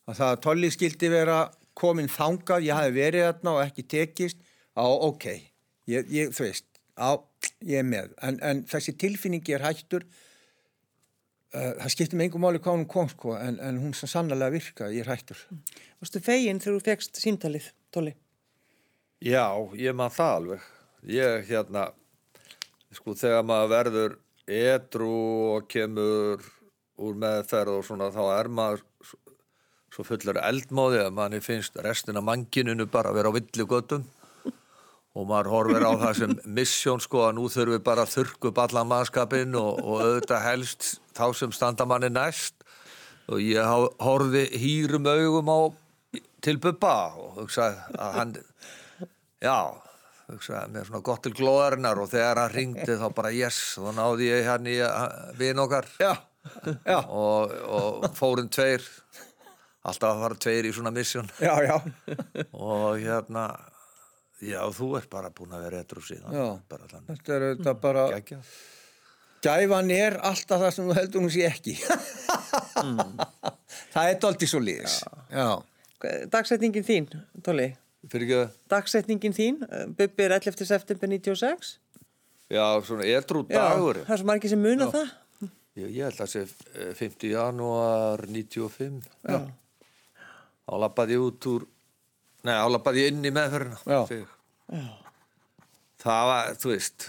Að 0.09 0.19
það 0.19 0.33
að 0.33 0.41
Tolli 0.45 0.71
skildi 0.75 1.11
vera 1.13 1.39
komin 1.79 2.11
þangað, 2.11 2.67
ég 2.67 2.77
hafi 2.77 2.95
verið 2.95 3.27
þarna 3.29 3.55
og 3.55 3.63
ekki 3.65 3.87
tekist, 3.91 4.41
á 4.75 4.85
ok 4.85 5.27
ég, 5.31 6.11
ég, 6.11 6.33
þú 6.35 6.47
veist, 6.47 6.67
á 6.99 7.17
ég 7.65 7.81
er 7.81 7.89
með, 7.89 8.13
en, 8.27 8.39
en 8.43 8.63
þessi 8.69 8.95
tilfinningi 9.01 9.57
er 9.57 9.65
hættur 9.65 10.05
það 11.55 11.95
skiptir 11.95 12.19
mig 12.19 12.29
engum 12.29 12.45
máli 12.45 12.61
hvað 12.63 12.79
hún 12.79 12.89
kom 12.91 13.09
sko, 13.13 13.37
en, 13.39 13.61
en 13.63 13.81
hún 13.83 13.95
svo 13.97 14.09
sannlega 14.11 14.53
virkaði, 14.55 14.99
ég 14.99 15.07
er 15.07 15.13
hættur 15.15 15.41
Varstu 16.03 16.21
fegin 16.21 16.59
þegar 16.61 16.79
þú 16.79 16.85
fegst 16.91 17.21
síntalið, 17.23 17.71
Tóli? 17.95 18.15
Já, 19.25 19.47
ég 19.81 19.95
man 19.97 20.13
það 20.13 20.35
alveg. 20.39 20.65
Ég 21.09 21.47
hérna, 21.49 21.87
sko 22.93 23.15
þegar 23.17 23.47
maður 23.49 23.71
verður 23.71 24.17
edru 24.45 25.15
og 25.55 25.69
kemur 25.73 26.43
úr 27.01 27.17
meðferð 27.19 27.79
og 27.79 27.87
svona 27.87 28.11
þá 28.13 28.23
er 28.35 28.51
maður 28.53 28.85
svo 29.95 30.05
fullur 30.05 30.41
eldmóði 30.43 31.01
að 31.05 31.15
manni 31.17 31.41
finnst 31.43 31.79
restina 31.83 32.23
manginunu 32.25 32.87
bara 32.91 33.13
að 33.13 33.19
vera 33.21 33.33
á 33.33 33.37
villigötum 33.39 34.05
og 35.15 35.29
maður 35.31 35.51
horfir 35.53 35.87
á 35.87 35.93
það 36.03 36.15
sem 36.19 36.37
missjón 36.57 37.03
sko 37.03 37.25
að 37.29 37.37
nú 37.39 37.47
þurfum 37.49 37.77
við 37.77 37.85
bara 37.87 38.05
að 38.05 38.15
þurrku 38.19 38.51
upp 38.51 38.61
allan 38.65 38.91
mannskapin 38.91 39.57
og, 39.59 39.81
og 39.81 40.03
auðvitað 40.03 40.47
helst 40.49 40.89
þá 41.17 41.25
sem 41.39 41.55
standa 41.55 41.87
manni 41.89 42.11
næst. 42.13 42.61
Og 43.33 43.41
ég 43.41 43.65
horfði 44.05 44.45
hýrum 44.61 45.09
augum 45.09 45.49
á 45.49 45.61
til 46.45 46.59
Bubba 46.61 46.97
og 47.17 47.39
hugsaði 47.41 47.97
að 47.97 48.19
hann 48.19 48.35
já, 49.41 49.57
hugsaði 50.29 50.75
með 50.75 50.91
svona 50.91 51.05
gott 51.09 51.25
til 51.25 51.33
glóðarinnar 51.39 52.03
og 52.03 52.11
þegar 52.13 52.43
hann 52.43 52.53
ringdi 52.53 52.99
þá 53.01 53.07
bara 53.17 53.33
yes, 53.33 53.61
þá 53.81 53.91
náði 53.97 54.29
ég 54.29 54.49
hann 54.51 54.69
í 54.69 54.77
vin 55.41 55.63
okkar. 55.65 55.89
Já, 56.03 56.13
já, 56.85 56.99
og, 57.01 57.55
og 57.65 58.11
fórum 58.19 58.51
tveir 58.53 58.85
alltaf 59.85 60.11
að 60.11 60.25
fara 60.27 60.41
tveir 60.45 60.69
í 60.69 60.75
svona 60.77 60.93
já, 61.65 61.79
og 62.53 63.01
hérna 63.01 63.49
já, 64.45 64.61
þú 64.75 64.95
ert 64.99 65.11
bara 65.13 65.33
búin 65.35 65.55
að 65.57 65.67
vera 65.69 65.83
síðan. 66.05 66.37
Já. 66.37 66.47
bara 66.69 66.89
þannig. 66.91 67.11
Þetta 67.11 67.37
er 67.37 67.47
þetta 67.51 67.77
bara, 67.81 68.07
Gægja. 68.15 68.41
Gæfan 69.45 69.91
er 69.95 70.17
alltaf 70.25 70.63
það 70.65 70.75
sem 70.77 70.89
þú 70.91 70.97
heldur 70.99 71.25
hún 71.25 71.33
sé 71.35 71.45
ekki. 71.51 71.75
Það 73.95 74.11
er 74.11 74.19
doldið 74.23 74.51
svo 74.51 74.61
liðis. 74.65 74.99
Já, 75.33 75.49
Dagsetningin 76.33 76.85
þín, 76.85 77.07
Tóli, 77.45 77.71
fyrir 78.13 78.27
ekki 78.29 78.69
dagsetningin 78.69 79.33
þín, 79.37 79.63
eh, 79.65 79.87
Bubbi 79.89 80.27
er 80.27 80.35
11. 80.37 80.67
september 80.69 81.09
96. 81.09 81.79
já, 82.53 82.65
svona 82.85 83.07
Já, 83.55 83.63
dagur 83.71 84.03
það 84.05 84.13
er 84.13 84.21
svo 84.21 84.27
margir 84.29 84.53
sem 84.53 84.61
muna 84.61 84.91
það. 84.93 85.15
ég, 85.81 85.89
ég 85.97 86.03
held 86.05 86.21
að 86.21 86.29
sé 86.35 86.43
eh, 86.45 86.93
50 86.99 87.33
janúar 87.33 88.27
95 88.29 89.01
já. 89.25 89.39
þá 90.69 90.75
lappaði 90.85 91.17
ég 91.17 91.25
út 91.25 91.49
úr 91.55 91.65
nei, 92.45 92.53
þá 92.53 92.69
lappaði 92.75 93.07
ég 93.07 93.15
inn 93.15 93.25
í 93.25 93.33
meðferðina 93.33 93.81
Já. 93.89 94.01
Sig. 94.13 94.29
það 96.05 96.29
var, 96.29 96.53
þú 96.61 96.75
veist 96.75 97.09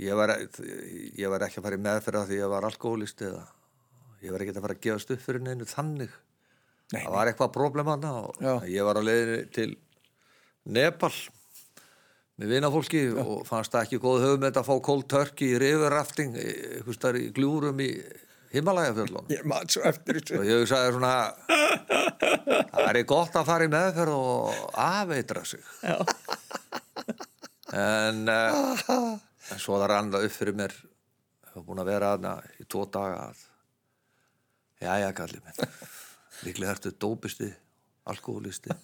ég 0.00 0.18
var, 0.18 0.34
ég 0.34 1.30
var 1.32 1.46
ekki 1.46 1.60
að 1.60 1.68
fara 1.68 1.78
í 1.78 1.84
meðferða 1.84 2.26
því 2.30 2.40
ég 2.40 2.52
var 2.52 2.66
alkoholist 2.68 3.22
eða 3.24 3.44
ég 4.24 4.34
var 4.34 4.44
ekki 4.44 4.54
að 4.54 4.64
fara 4.64 4.76
að 4.78 4.84
gefast 4.86 5.14
upp 5.14 5.24
fyrir 5.24 5.44
neinu 5.44 5.68
þannig 5.68 6.12
Nei, 6.92 7.00
það 7.00 7.14
var 7.14 7.30
eitthvað 7.30 7.54
problem 7.54 7.88
hann 7.92 8.04
og 8.10 8.42
Já. 8.44 8.52
ég 8.70 8.86
var 8.86 9.00
á 9.00 9.02
leiðinni 9.04 9.38
til 9.54 9.70
Nepal 10.74 11.12
með 12.40 12.50
vinafólki 12.50 13.02
og 13.20 13.44
fannst 13.48 13.74
það 13.74 13.86
ekki 13.86 14.02
góð 14.02 14.24
höfum 14.26 14.46
þetta 14.46 14.62
að 14.64 14.68
fá 14.68 15.00
turkey 15.14 15.54
í 15.54 15.58
riverrafting 15.62 16.36
eitthvað 16.40 16.98
starf 16.98 17.20
í 17.20 17.32
gljúrum 17.36 17.82
í 17.84 17.90
Himalaya-fjöllunum 18.54 19.30
ég 19.34 19.46
maður 19.50 19.74
svo 19.74 19.84
eftir 19.90 20.20
þessu. 20.20 20.38
og 20.38 20.48
ég 20.48 20.62
hugsaði 20.62 20.92
svona 20.94 21.14
það 22.74 22.88
er 22.90 23.00
gott 23.10 23.38
að 23.38 23.48
fara 23.50 23.66
í 23.66 23.72
meðferð 23.72 24.16
og 24.18 24.66
afeitra 24.84 25.44
sig 25.48 25.62
Já. 25.82 25.96
en, 27.74 28.28
uh, 28.30 29.14
en 29.52 29.62
svo 29.62 29.78
það 29.80 29.90
rann 29.92 30.12
það 30.14 30.28
upp 30.28 30.36
fyrir 30.36 30.58
mér. 30.58 30.76
Hefur 31.50 31.66
búin 31.68 31.82
að 31.82 31.90
vera 31.92 32.12
aðna 32.14 32.34
í 32.60 32.66
tvo 32.66 32.84
daga 32.90 33.28
að 33.28 33.42
jæja 34.84 35.12
kalli 35.16 35.40
minn. 35.44 35.74
Líklega 36.44 36.76
ertu 36.76 36.94
dópisti 36.98 37.50
alkoholisti 38.10 38.74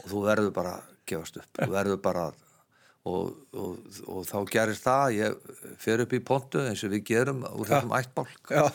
og 0.00 0.06
þú 0.10 0.22
verður 0.24 0.54
bara 0.54 0.76
að 0.78 0.94
gefast 1.10 1.40
upp. 1.40 1.52
Þú 1.60 1.70
verður 1.74 2.00
bara 2.04 2.28
að 2.30 2.38
og, 3.08 3.32
og, 3.56 3.76
og 4.12 4.24
þá 4.28 4.36
gerist 4.52 4.84
það 4.84 5.14
ég 5.16 5.52
fer 5.80 6.02
upp 6.04 6.14
í 6.16 6.20
pontu 6.24 6.60
eins 6.68 6.82
og 6.84 6.92
við 6.92 7.04
gerum 7.12 7.42
úr 7.48 7.70
þessum 7.70 7.94
ættbálk. 7.96 8.52
Já, 8.52 8.66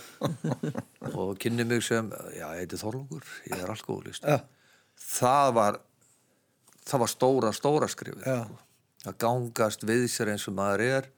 og 1.20 1.36
kynni 1.42 1.66
mig 1.68 1.84
sem, 1.86 2.10
já, 2.34 2.48
ég 2.58 2.64
heiti 2.64 2.80
Þorlungur, 2.82 3.28
ég 3.52 3.58
er 3.60 3.74
alkoholist. 3.74 4.26
Já. 4.26 4.42
Það 5.06 5.52
var, 5.60 5.80
það 6.88 7.04
var 7.04 7.12
stóra, 7.12 7.54
stóra 7.56 7.92
skrifið. 7.92 8.26
Það 9.06 9.18
gangast 9.26 9.86
við 9.86 10.08
sér 10.10 10.32
eins 10.34 10.48
og 10.50 10.56
maður 10.58 10.84
er. 10.90 11.10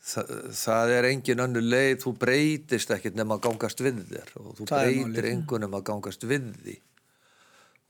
Það, 0.00 0.30
það 0.56 0.90
er 0.96 1.06
engin 1.10 1.42
önnu 1.44 1.60
leið, 1.60 1.96
þú 2.06 2.12
breytist 2.22 2.92
ekkert 2.94 3.18
nema 3.20 3.36
að 3.36 3.42
gangast 3.50 3.82
við 3.84 3.98
þér 4.08 4.30
og 4.40 4.54
þú 4.56 4.68
Það 4.70 4.78
er 4.80 4.86
breytir 4.94 5.10
málið. 5.10 5.32
engu 5.34 5.58
nema 5.60 5.80
að 5.82 5.88
gangast 5.90 6.24
við 6.30 6.46
því. 6.64 6.76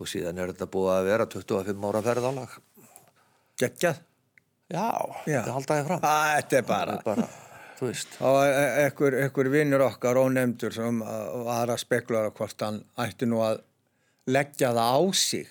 Og 0.00 0.08
síðan 0.10 0.40
er 0.42 0.50
þetta 0.50 0.66
búið 0.72 0.90
að 0.96 1.06
vera 1.12 1.26
25 1.36 1.86
ára 1.90 2.02
ferðalag. 2.08 2.56
geggjað. 3.60 4.00
Já, 4.70 4.86
Já. 5.28 5.40
það 5.44 5.52
halda 5.58 5.76
ég 5.80 5.86
fram. 5.86 6.00
Æ, 6.02 6.40
Þetta 6.40 6.58
er 6.58 6.66
bara. 6.66 6.98
Bara, 7.04 7.28
þú 7.78 7.86
veist. 7.90 8.12
Það 8.18 8.36
var 8.36 8.52
e- 8.58 8.84
ekkur, 8.86 9.16
ekkur 9.26 9.50
vinnur 9.52 9.82
okkar 9.86 10.20
ónefndur 10.22 10.72
sem 10.74 11.00
uh, 11.02 11.44
var 11.46 11.68
að 11.74 11.82
speklara 11.82 12.30
hvort 12.34 12.62
hann 12.66 12.82
ætti 13.04 13.26
nú 13.28 13.42
að 13.44 13.60
leggja 14.30 14.70
það 14.74 14.94
á 14.94 15.00
sig 15.14 15.48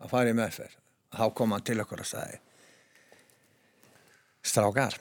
að 0.00 0.10
fara 0.14 0.30
í 0.32 0.36
meðferð. 0.38 0.76
Þá 1.18 1.24
kom 1.34 1.52
hann 1.54 1.66
til 1.66 1.80
okkur 1.82 2.02
að 2.04 2.10
sagði 2.14 2.40
Strákar, 4.40 4.96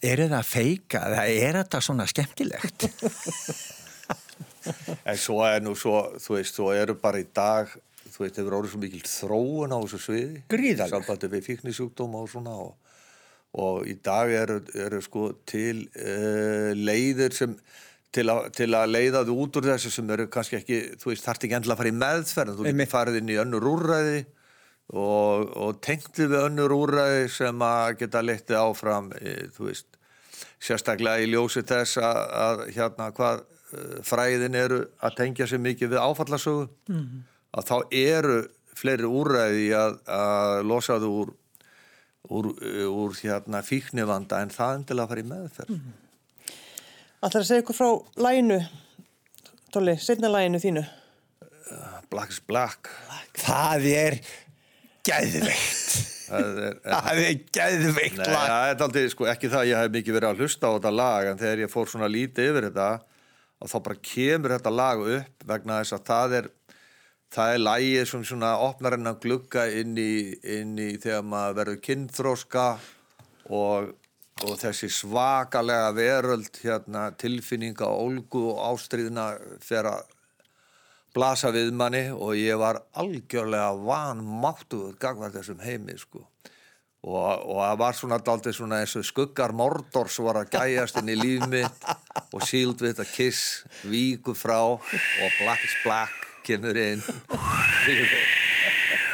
er 0.00 0.22
það 0.24 0.38
að 0.38 0.46
feika 0.48 1.02
eða 1.10 1.26
er 1.28 1.60
þetta 1.62 1.82
svona 1.84 2.08
skemmtilegt? 2.08 2.88
En 5.08 5.16
svo 5.16 5.40
er 5.46 5.62
nú 5.64 5.74
svo, 5.78 6.00
þú 6.20 6.34
veist, 6.36 6.56
svo 6.58 6.72
eru 6.76 6.96
bara 7.00 7.20
í 7.22 7.26
dag, 7.34 7.70
þú 8.12 8.24
veist, 8.24 8.40
hefur 8.40 8.56
orðið 8.58 8.74
svo 8.74 8.80
mikil 8.82 9.02
þróun 9.06 9.74
á 9.74 9.78
þessu 9.80 10.00
sviði. 10.02 10.42
Gríðarleg. 10.52 10.92
Sambandi 10.92 11.30
við 11.32 11.44
fíknisjúkdóma 11.46 12.22
og 12.24 12.30
svona 12.32 12.56
og, 12.64 12.96
og 13.64 13.88
í 13.88 13.96
dag 14.04 14.32
eru, 14.42 14.58
eru 14.76 15.00
sko 15.04 15.30
til 15.48 15.86
uh, 15.96 16.72
leiðir 16.76 17.36
sem, 17.36 17.54
til, 18.14 18.26
a, 18.32 18.40
til 18.54 18.68
að 18.76 18.92
leiða 18.92 19.24
þú 19.28 19.38
út 19.44 19.60
úr 19.60 19.70
þessu 19.72 19.94
sem 19.94 20.16
eru 20.16 20.28
kannski 20.32 20.60
ekki, 20.60 20.82
þú 21.00 21.12
veist, 21.12 21.24
þarft 21.24 21.48
ekki 21.48 21.58
endilega 21.60 21.78
að 21.78 21.84
fara 21.84 21.94
í 21.94 22.00
meðferð, 22.02 22.60
þú 22.60 22.90
farið 22.92 23.22
inn 23.22 23.32
í 23.32 23.40
önnur 23.44 23.72
úrræði 23.72 24.26
og, 24.94 25.50
og 25.56 25.80
tengti 25.84 26.26
við 26.28 26.46
önnur 26.46 26.74
úrræði 26.76 27.28
sem 27.32 27.64
að 27.64 27.98
geta 28.02 28.22
leittið 28.24 28.60
áfram, 28.60 29.10
e, 29.20 29.34
þú 29.54 29.68
veist, 29.68 29.98
sérstaklega 30.62 31.22
í 31.22 31.30
ljósi 31.32 31.62
þess 31.66 32.00
að, 32.02 32.20
að 32.44 32.62
hérna 32.76 33.10
hvað 33.14 33.42
eh, 33.42 33.98
fræðin 34.06 34.58
eru 34.58 34.80
að 35.04 35.18
tengja 35.20 35.48
sér 35.50 35.62
mikið 35.62 35.92
við 35.94 36.02
áfallasögu 36.02 36.64
að 37.58 37.68
þá 37.68 37.76
eru 37.94 38.38
fleiri 38.78 39.10
úrræði 39.10 39.62
í 39.68 39.70
að, 39.76 40.00
að 40.14 40.56
losa 40.70 40.98
þú 41.02 41.12
úr, 41.22 41.32
úr, 42.38 42.50
úr 42.90 43.16
hérna 43.22 43.62
fíknivanda 43.66 44.42
en 44.42 44.52
það 44.54 44.76
endilega 44.80 45.06
að 45.06 45.14
fara 45.14 45.24
í 45.24 45.30
meðferð. 45.32 45.80
Ætlar 47.18 47.42
að 47.42 47.48
segja 47.48 47.64
ykkur 47.64 47.78
frá 47.78 47.88
læginu, 48.28 48.60
Tóli, 49.74 49.98
setna 50.00 50.30
læginu 50.32 50.60
þínu. 50.62 50.84
Black 52.08 52.30
is 52.32 52.38
black. 52.40 52.88
Það 53.36 53.88
er 53.90 54.14
geðveikt. 55.08 55.96
það 56.28 56.58
er, 56.68 56.78
Það 56.84 57.20
er 57.24 57.38
geðveikt 57.58 58.18
lag. 58.20 58.32
það 58.34 58.72
er 58.72 58.82
aldrei, 58.88 59.04
sko, 59.14 59.28
ekki 59.32 59.50
það 59.52 59.62
að 59.64 59.70
ég 59.72 59.82
hef 59.82 59.92
mikið 59.96 60.18
verið 60.18 60.30
að 60.34 60.42
hlusta 60.44 60.68
á 60.68 60.74
þetta 60.76 60.92
lag 60.98 61.30
en 61.32 61.40
þegar 61.40 61.62
ég 61.64 61.72
fór 61.72 61.88
svona 61.92 62.10
lítið 62.12 62.50
yfir 62.52 62.68
þetta 62.68 62.88
og 63.58 63.70
þá 63.72 63.76
bara 63.88 64.02
kemur 64.12 64.54
þetta 64.54 64.72
lag 64.74 65.00
upp 65.18 65.46
vegna 65.52 65.78
þess 65.80 65.96
að 65.96 66.04
það 66.12 66.36
er 66.42 66.50
það 67.34 67.54
er 67.54 67.58
lagið 67.64 68.04
sem 68.08 68.22
svona 68.24 68.50
opnar 68.64 68.94
hennar 68.96 69.16
glugga 69.20 69.64
inn 69.80 69.96
í, 70.00 70.12
inn 70.48 70.76
í 70.80 70.90
þegar 71.00 71.24
maður 71.28 71.58
verður 71.58 71.80
kynþróska 71.88 72.66
og, 73.48 73.90
og 74.44 74.54
þessi 74.62 74.88
svakalega 74.92 75.90
veröld 75.96 76.60
hérna, 76.62 77.08
tilfinninga, 77.20 77.88
ólgu 77.88 78.44
og 78.52 78.62
ástríðina 78.70 79.26
fer 79.64 79.90
að 79.90 80.06
blasa 81.14 81.50
við 81.54 81.70
manni 81.76 82.08
og 82.12 82.36
ég 82.38 82.58
var 82.60 82.82
algjörlega 83.00 83.72
vanmáttuður 83.84 84.96
gagvar 85.00 85.32
þessum 85.34 85.62
heimi 85.64 85.96
sko. 85.98 86.24
og, 87.08 87.44
það 87.46 87.76
var 87.78 87.94
svona 87.94 88.18
daldið 88.26 88.56
svona 88.58 88.80
eins 88.82 88.96
og 88.98 89.06
skuggar 89.06 89.54
Mordors 89.56 90.18
var 90.18 90.42
að 90.42 90.56
gæjast 90.58 90.98
inn 91.00 91.12
í 91.14 91.16
líf 91.18 91.46
mitt 91.48 91.86
og 92.32 92.42
Sealed 92.42 92.82
with 92.82 93.00
a 93.00 93.06
Kiss 93.06 93.64
víku 93.84 94.34
frá 94.34 94.58
og 94.58 94.82
Black 95.38 95.64
is 95.64 95.76
Black 95.84 96.26
kemur 96.44 96.76
inn 96.80 97.02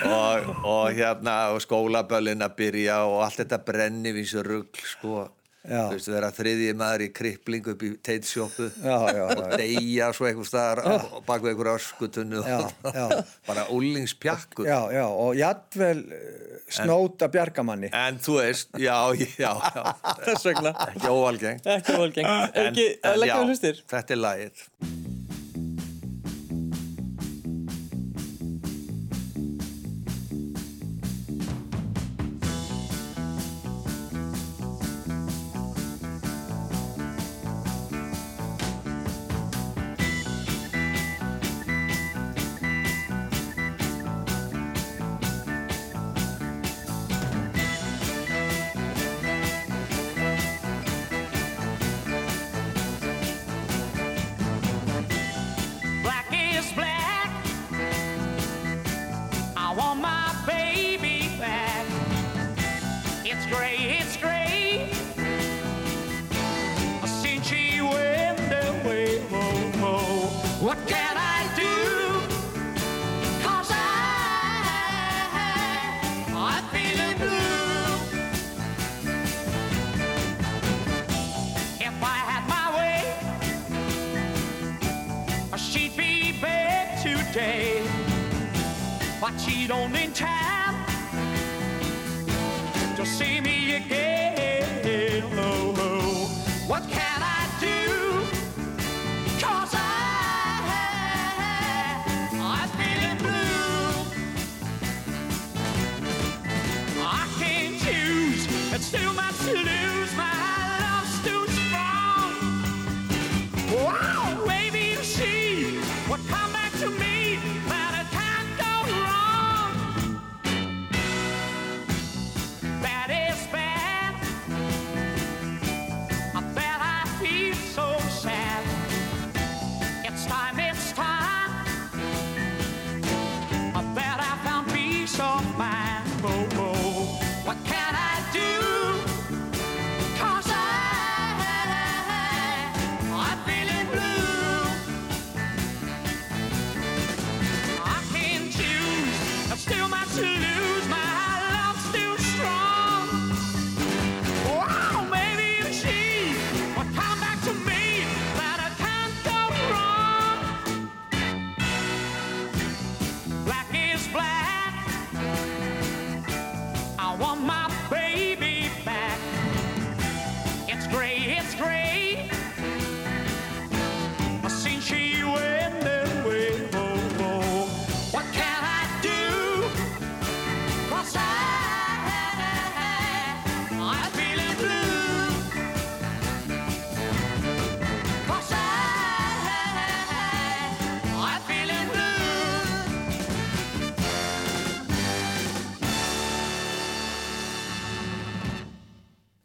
og, 0.09 0.51
og 0.65 0.91
hérna 0.97 1.37
og 1.55 1.63
skólaböllin 1.65 2.45
að 2.45 2.59
byrja 2.59 3.01
og 3.09 3.23
allt 3.27 3.43
þetta 3.43 3.63
brenni 3.67 4.15
vísu 4.17 4.43
rugl 4.45 4.85
sko 4.89 5.27
veist 5.65 6.09
vera 6.13 6.29
þriðji 6.37 6.75
maður 6.77 7.05
í 7.07 7.09
krippling 7.17 7.69
upp 7.73 7.83
í 7.87 7.91
teitsjópu 8.05 8.67
Já, 8.85 8.97
já, 9.17 9.23
og 9.33 9.55
deyja 9.57 10.11
svo 10.17 10.29
einhver 10.29 10.49
staðar 10.49 10.83
bak 11.25 11.41
við 11.47 11.55
einhver 11.55 11.71
öskutunnu 11.75 12.43
Já, 12.45 12.59
já. 12.93 13.07
bara 13.49 13.65
úlingspjakkur 13.73 14.69
Já, 14.69 14.79
já, 14.93 15.05
og 15.09 15.33
jafnvel 15.41 16.05
eh, 16.13 16.61
snóta 16.75 17.29
bjargamanni. 17.33 17.91
en 17.93 18.21
þú 18.25 18.39
veist, 18.43 18.71
já, 18.81 18.99
já, 19.17 19.29
já 19.41 19.85
Þess 20.29 20.47
vegna. 20.51 20.75
ekki 20.91 21.13
óvalgeng 21.13 21.67
Ekki 21.79 21.99
ekki 22.69 22.89
að 23.05 23.21
leggja 23.25 23.41
við 23.43 23.53
hlustir? 23.55 23.85
þetta 23.95 24.17
er 24.19 24.25
lagið 24.29 24.65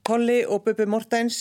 Polly 0.09 0.39
og 0.49 0.63
Bubi 0.65 0.85
Mortens 0.89 1.39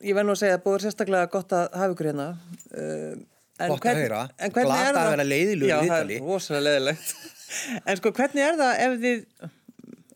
ég 0.00 0.16
verð 0.16 0.30
nú 0.30 0.34
að 0.36 0.40
segja 0.42 0.56
að 0.58 0.64
búið 0.66 0.86
sérstaklega 0.86 1.28
gott 1.34 1.52
að 1.52 1.66
hafa 1.76 1.92
ykkur 1.94 2.08
hérna 2.10 2.28
uh, 2.32 3.14
en 3.60 3.72
Gott 3.74 3.86
að 3.90 3.98
heyra. 4.00 4.20
en 4.40 4.52
hvernig 4.54 4.70
Glata 4.72 4.88
er 4.88 4.94
það 4.96 5.04
að 5.06 5.10
vera 5.14 5.26
leiðilegur 5.28 5.66
í 5.66 5.70
Já, 5.70 5.76
það 5.76 5.86
viðtali. 5.86 6.18
er 6.20 6.28
rosalega 6.30 6.84
leiðilegt 6.84 7.10
en 7.92 7.98
sko 8.00 8.12
hvernig 8.16 8.44
er 8.46 8.60
það 8.60 8.84
ef 8.86 8.94
þið 9.04 9.50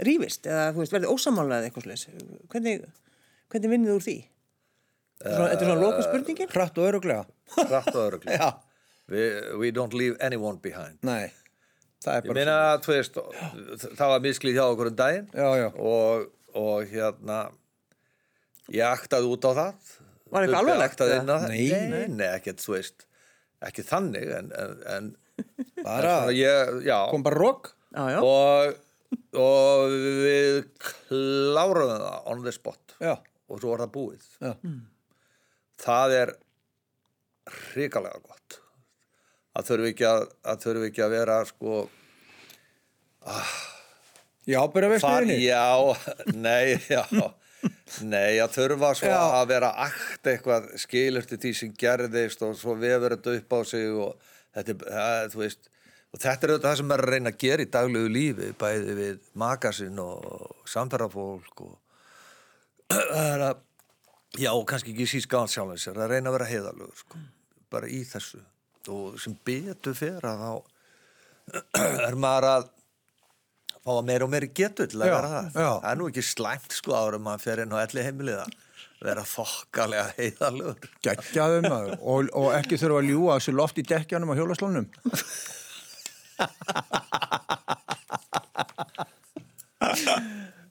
rífist 0.08 0.46
eða 0.50 0.62
þú 0.74 0.80
veist 0.82 0.94
verðið 0.96 1.12
ósamála 1.14 1.58
eða 1.60 1.68
eitthvað 1.68 1.84
slags 1.88 2.06
hvernig, 2.54 2.86
hvernig 3.52 3.74
vinnið 3.74 3.90
þið 3.90 3.98
úr 3.98 4.06
því? 4.08 4.16
Þetta 5.24 5.30
er 5.30 5.36
svona- 5.36 5.50
Þetta 5.52 5.64
er 5.64 5.68
svona 5.70 5.82
loka 5.84 6.04
spurningin 6.08 6.50
Hratt 6.54 6.78
og 6.80 6.86
öruglega. 6.88 7.24
Rætt 7.70 7.90
og 7.94 8.00
öruglega. 8.08 8.38
Já, 8.42 8.52
We, 9.04 9.20
we 9.60 9.68
don't 9.76 9.92
leave 9.92 10.16
anyone 10.24 10.56
behind. 10.64 10.96
nei. 11.04 11.28
Það 12.04 12.14
er 12.16 12.22
Ég 12.24 12.28
bara 12.30 12.36
meina 12.38 12.54
að, 12.72 12.78
þú 12.86 12.92
veist, 12.94 13.18
það 14.00 14.10
var 14.14 14.22
misklið 14.24 14.56
hjá 14.58 14.64
okkur 14.72 14.88
um 14.90 14.96
daginn 14.98 15.26
Já, 15.36 15.46
já. 15.60 15.66
Og, 15.92 16.24
og 16.60 16.88
hérna, 16.90 17.38
ég 18.72 18.84
aktaði 18.88 19.28
út 19.34 19.44
á 19.44 19.52
það. 19.58 19.90
Var 20.34 20.46
eitthvað 20.46 20.70
á 20.72 21.26
það. 21.28 21.44
Nei, 21.50 21.68
nei, 21.90 22.06
nei. 22.08 22.26
ekkert, 22.32 22.62
þú 22.64 22.72
veist, 22.76 23.04
ekki 23.68 23.84
þannig, 23.86 24.30
en, 24.38 24.48
en, 24.58 24.74
en 24.94 25.10
bara, 25.86 26.14
ég, 26.34 26.80
já, 26.86 26.96
kom 27.10 27.24
bara 27.26 27.40
rók. 27.42 27.72
Og, 27.94 28.74
og 29.38 29.92
við 30.24 30.64
kláruðum 30.82 32.00
það 32.02 32.32
on 32.32 32.40
the 32.42 32.52
spot 32.54 32.96
Já, 32.98 33.12
og 33.46 33.60
svo 33.62 33.70
var 33.74 33.84
það 33.84 33.92
búið. 33.94 34.24
já. 34.42 34.54
Það 35.84 36.14
er 36.18 36.32
hrikalega 37.74 38.22
gott. 38.24 38.58
Það 39.54 39.68
þurfi 39.68 39.92
ekki 39.92 40.06
að, 40.10 40.24
að, 40.50 40.60
þurfi 40.64 40.88
ekki 40.90 41.04
að 41.04 41.14
vera, 41.14 41.38
sko, 41.46 41.76
Já, 44.44 44.60
bara 44.68 44.90
veist 44.92 45.04
Far, 45.06 45.24
niðurni. 45.24 45.46
já, 45.46 46.34
nei, 46.36 46.74
já 46.90 47.04
Nei, 48.04 48.40
að 48.42 48.56
þurfa 48.56 48.90
svo 48.98 49.10
Já. 49.12 49.20
að 49.38 49.50
vera 49.52 49.70
akt 49.84 50.30
eitthvað 50.30 50.66
skilur 50.80 51.28
til 51.28 51.38
því 51.42 51.52
sem 51.58 51.76
gerðist 51.78 52.42
og 52.44 52.56
svo 52.58 52.74
vefur 52.80 53.14
þetta 53.16 53.36
upp 53.38 53.54
á 53.54 53.60
sig 53.68 54.00
og 54.04 54.32
þetta, 54.56 54.76
það, 54.82 55.30
þú 55.34 55.42
veist 55.44 55.70
og 56.14 56.22
þetta 56.22 56.46
er 56.46 56.52
auðvitað 56.52 56.68
það 56.68 56.80
sem 56.80 56.94
er 56.94 57.04
að 57.04 57.12
reyna 57.12 57.32
að 57.32 57.38
gera 57.42 57.64
í 57.64 57.70
daglegu 57.76 58.10
lífi 58.14 58.50
bæði 58.58 58.96
við 58.98 59.30
magasinn 59.42 60.02
og 60.02 60.68
samferðafólk 60.70 61.64
og 61.66 61.74
það 62.94 63.30
er 63.30 63.46
að 63.48 63.62
já, 64.38 64.50
og 64.52 64.66
kannski 64.70 64.94
ekki 64.94 65.08
síst 65.10 65.30
gáðan 65.30 65.52
sjálfum 65.54 65.80
sér 65.80 66.02
að 66.04 66.14
reyna 66.14 66.30
að 66.30 66.38
vera 66.38 66.50
heiðalögur 66.50 67.02
sko, 67.02 67.24
bara 67.72 67.90
í 67.90 68.02
þessu 68.06 68.42
og 68.92 69.18
sem 69.22 69.34
betur 69.46 69.96
fyrir 69.98 70.28
að 70.28 70.44
þá 70.44 70.52
er 72.08 72.18
maður 72.18 72.50
að 72.52 72.70
fá 73.84 73.90
að 73.98 74.04
meira 74.08 74.24
og 74.26 74.30
meira 74.32 74.48
getur 74.56 74.88
til 74.90 75.00
að 75.02 75.10
Já, 75.10 75.14
vera 75.18 75.30
það. 75.34 75.48
já. 75.60 75.70
Það 75.84 75.90
er 75.92 75.98
nú 76.00 76.06
ekki 76.10 76.24
slæmt 76.24 76.76
sko 76.78 76.94
árum 76.96 77.26
að 77.34 77.42
fer 77.44 77.64
inn 77.64 77.74
á 77.74 77.78
elli 77.84 78.04
heimilið 78.06 78.38
að 78.44 78.54
vera 79.04 79.24
þokkalega 79.28 80.06
heiðalögur. 80.16 80.88
Gekkjaðum 81.04 81.66
maður 81.68 81.98
og, 82.00 82.30
og 82.40 82.48
ekki 82.56 82.78
þurfa 82.80 83.02
að 83.02 83.10
ljúa 83.12 83.36
þessu 83.36 83.54
loft 83.58 83.82
í 83.82 83.84
dekkjanum 83.90 84.32
á 84.32 84.38
hjólaslónum. 84.38 84.88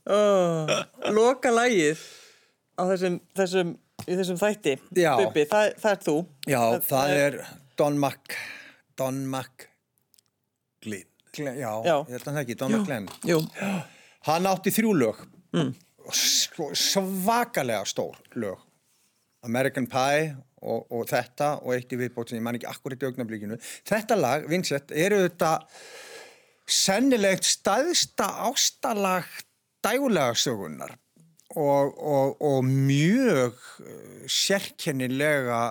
oh, 0.09 0.67
loka 1.13 1.51
lagið 1.53 2.01
á 2.79 2.81
þessum, 2.89 3.19
þessum 3.37 3.73
í 4.09 4.17
þessum 4.19 4.39
þætti. 4.41 4.75
Bubi, 4.93 5.45
það, 5.49 5.69
það 5.83 5.91
er 5.93 6.01
þú 6.07 6.15
Já, 6.49 6.61
það 6.89 7.13
er 7.19 7.37
Don 7.79 7.99
Mac, 8.01 8.37
Don 8.99 9.21
Mac, 9.31 9.67
Glenn, 11.33 11.57
já, 11.59 11.71
Já. 11.85 11.95
ég 12.07 12.13
held 12.15 12.27
að 12.27 12.33
það 12.37 12.41
ekki, 12.43 12.57
Don. 12.59 13.07
Jú, 13.27 13.39
Hann 14.27 14.47
átti 14.47 14.71
þrjú 14.71 14.93
lög, 15.01 15.21
sko, 16.15 16.69
svakalega 16.77 17.83
stór 17.89 18.19
lög. 18.39 18.61
American 19.43 19.87
Pie 19.91 20.29
og, 20.63 20.85
og 20.93 21.07
þetta 21.09 21.49
og 21.65 21.73
eitt 21.75 21.91
í 21.91 21.99
viðbót 21.99 22.31
sem 22.31 22.39
ég 22.39 22.45
man 22.45 22.55
ekki 22.55 22.69
akkurat 22.71 23.01
í 23.03 23.07
augnablikinu. 23.09 23.57
Þetta 23.89 24.15
lag, 24.15 24.45
Vincent, 24.47 24.93
eru 24.95 25.19
þetta 25.25 25.57
sennilegt 26.69 27.43
staðsta 27.43 28.29
ástalag 28.47 29.27
dægulega 29.83 30.37
sögunar 30.39 30.93
og, 31.59 31.91
og, 31.99 32.37
og 32.39 32.63
mjög 32.63 33.57
eh, 33.83 34.23
sérkennilega 34.31 35.65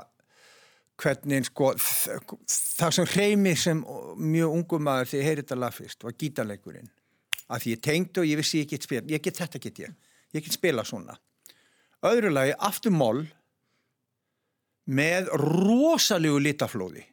hvernig 1.03 1.46
sko 1.48 1.72
það 1.78 2.96
sem 2.96 3.11
reymi 3.12 3.53
sem 3.59 3.82
mjög 4.18 4.57
ungum 4.59 4.84
maður 4.86 5.11
þegar 5.11 5.22
ég 5.22 5.28
heyrði 5.28 5.44
þetta 5.44 5.61
lag 5.61 5.76
fyrst 5.76 6.07
var 6.07 6.16
gítarleikurinn. 6.18 6.90
Af 7.53 7.62
því 7.62 7.74
ég 7.74 7.84
tengdi 7.84 8.22
og 8.22 8.28
ég 8.30 8.40
vissi 8.40 8.62
ég 8.62 8.70
get 8.70 8.86
spila 8.86 9.05
ég 9.11 9.22
get 9.24 9.40
þetta 9.42 9.61
get 9.62 9.82
ég, 9.82 9.94
ég 10.32 10.44
get 10.44 10.57
spila 10.57 10.84
svona. 10.86 11.18
Öðru 12.03 12.32
lagi 12.32 12.55
aftur 12.59 12.94
moll 12.94 13.24
með 14.90 15.30
rosalegu 15.38 16.40
litaflóði. 16.42 17.05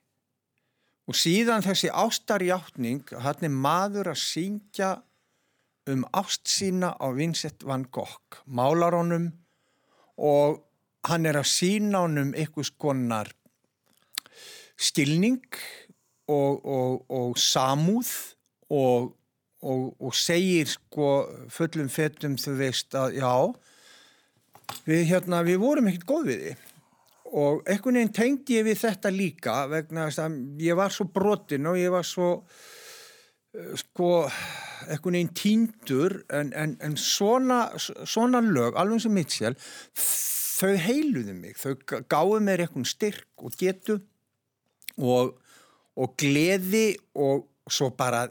Og 1.10 1.18
síðan 1.18 1.66
þessi 1.66 1.90
ástarjáttning 1.90 3.14
hann 3.26 3.46
er 3.46 3.54
maður 3.54 4.12
að 4.14 4.22
syngja 4.22 4.96
um 5.90 6.06
ást 6.14 6.46
sína 6.50 6.94
á 7.02 7.08
Vincent 7.18 7.66
van 7.66 7.88
Gogh 7.90 8.44
málarónum 8.46 9.32
og 10.22 10.60
hann 11.10 11.26
er 11.26 11.40
að 11.40 11.50
sína 11.50 12.04
honum 12.06 12.36
einhvers 12.38 12.70
konar 12.78 13.32
skilning 14.80 15.42
og, 16.30 16.66
og, 16.66 17.06
og 17.10 17.38
samúð 17.42 18.12
og, 18.70 19.12
og, 19.66 20.14
segir 20.16 20.70
sko 20.72 21.10
fullum 21.52 21.90
fettum 21.92 22.38
þú 22.40 22.56
veist 22.60 22.96
að 22.96 23.20
já 23.20 23.34
við 24.86 25.06
hérna 25.10 25.44
við 25.48 25.62
vorum 25.64 25.90
ekkert 25.90 26.10
góð 26.10 26.28
við 26.30 26.44
því 26.44 26.58
og 27.30 27.68
einhvern 27.70 28.00
veginn 28.00 28.16
tengdi 28.16 28.58
ég 28.58 28.66
við 28.66 28.80
þetta 28.82 29.12
líka 29.14 29.56
vegna 29.70 30.08
að 30.10 30.38
ég 30.66 30.78
var 30.80 30.94
svo 30.94 31.06
brotin 31.14 31.68
og 31.70 31.78
ég 31.78 31.92
var 31.94 32.08
svo 32.08 32.30
eh, 33.54 33.76
sko 33.78 34.10
einhvern 34.88 35.18
veginn 35.20 35.36
tíndur 35.38 36.16
en, 36.34 36.54
en, 36.58 36.78
en 36.82 36.96
svona, 36.98 37.68
svona 37.78 38.42
lög, 38.42 38.78
alveg 38.80 39.04
sem 39.04 39.14
Mitchell 39.14 39.58
þau 40.60 40.74
heiluðu 40.88 41.36
mig, 41.38 41.58
þau 41.60 41.76
gá- 41.86 42.02
gáfu 42.10 42.40
mér 42.44 42.66
einhvern 42.66 42.88
styrk 42.88 43.46
og 43.46 43.54
getu 43.60 44.00
og, 45.00 45.36
og 45.95 46.16
gleði 46.20 46.93
og 47.16 47.47
svo 47.70 47.91
bara 47.97 48.28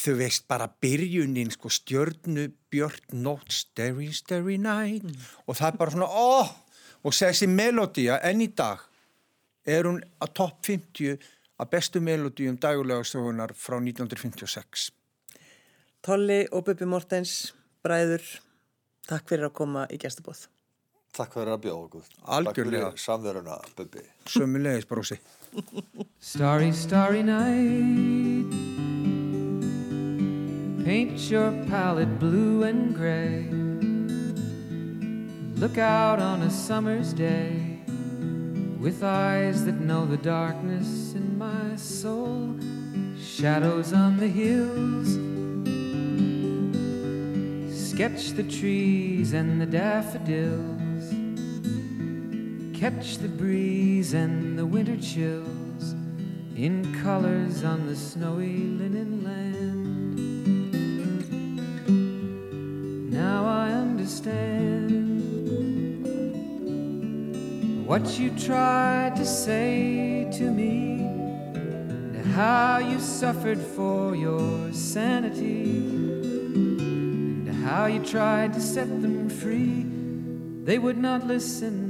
þau 0.00 0.14
veist 0.20 0.46
bara 0.48 0.68
byrjunin 0.82 1.50
sko 1.54 1.70
stjörnu 1.72 2.46
björt 2.70 3.12
nótt 3.12 3.52
starry 3.54 4.10
starry 4.14 4.56
night 4.60 5.06
og 5.46 5.58
það 5.58 5.66
er 5.72 5.80
bara 5.80 5.96
svona 5.96 6.08
óh 6.08 6.54
og 7.00 7.16
þessi 7.16 7.48
melodía 7.50 8.20
enn 8.28 8.44
í 8.44 8.50
dag 8.54 8.86
er 9.66 9.88
hún 9.88 10.00
að 10.22 10.34
topp 10.40 10.64
50 10.70 11.18
að 11.60 11.70
bestu 11.74 12.00
melodíum 12.00 12.56
dagulega 12.60 13.04
stofunar 13.04 13.52
frá 13.56 13.76
1956 13.80 14.90
Tolli 16.00 16.46
og 16.56 16.64
Bubi 16.64 16.86
Mortens, 16.88 17.52
bræður, 17.84 18.22
takk 19.04 19.26
fyrir 19.28 19.50
að 19.50 19.56
koma 19.58 19.82
í 19.92 19.98
gestabóð. 20.00 20.46
Takk 21.12 21.34
fyrir 21.34 21.52
að 21.52 21.66
bjóða 21.66 21.82
okkur. 21.82 22.06
Algjörlega. 22.38 22.86
Takk 22.86 22.96
fyrir 22.96 23.04
samveruna, 23.04 23.58
Bubbi. 23.76 24.04
sömulegis 24.24 24.88
brósi 24.88 25.18
Starry, 26.18 26.72
starry 26.72 27.22
night. 27.22 28.50
Paint 30.84 31.18
your 31.30 31.50
palette 31.68 32.18
blue 32.18 32.62
and 32.64 32.94
gray. 32.94 33.48
Look 35.60 35.78
out 35.78 36.20
on 36.20 36.42
a 36.42 36.50
summer's 36.50 37.12
day 37.12 37.80
with 38.78 39.02
eyes 39.02 39.64
that 39.66 39.80
know 39.80 40.06
the 40.06 40.16
darkness 40.16 41.14
in 41.14 41.36
my 41.38 41.76
soul. 41.76 42.56
Shadows 43.22 43.92
on 43.92 44.16
the 44.16 44.28
hills. 44.28 45.18
Sketch 47.90 48.30
the 48.30 48.44
trees 48.44 49.32
and 49.32 49.60
the 49.60 49.66
daffodils. 49.66 50.89
Catch 52.80 53.18
the 53.18 53.28
breeze 53.28 54.14
and 54.14 54.58
the 54.58 54.64
winter 54.64 54.96
chills 54.96 55.94
in 56.56 56.98
colors 57.02 57.62
on 57.62 57.86
the 57.86 57.94
snowy 57.94 58.56
linen 58.56 59.22
land. 59.22 60.16
Now 63.12 63.44
I 63.44 63.70
understand 63.72 65.20
what 67.86 68.18
you 68.18 68.30
tried 68.38 69.14
to 69.16 69.26
say 69.26 70.26
to 70.38 70.50
me, 70.50 71.02
and 71.02 72.24
how 72.32 72.78
you 72.78 72.98
suffered 72.98 73.60
for 73.60 74.16
your 74.16 74.72
sanity, 74.72 75.64
and 77.44 77.62
how 77.62 77.84
you 77.84 78.02
tried 78.02 78.54
to 78.54 78.60
set 78.60 78.88
them 79.02 79.28
free. 79.28 79.84
They 80.64 80.78
would 80.78 80.96
not 80.96 81.26
listen, 81.26 81.89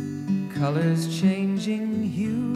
colors 0.61 1.19
changing 1.19 2.03
hue. 2.03 2.53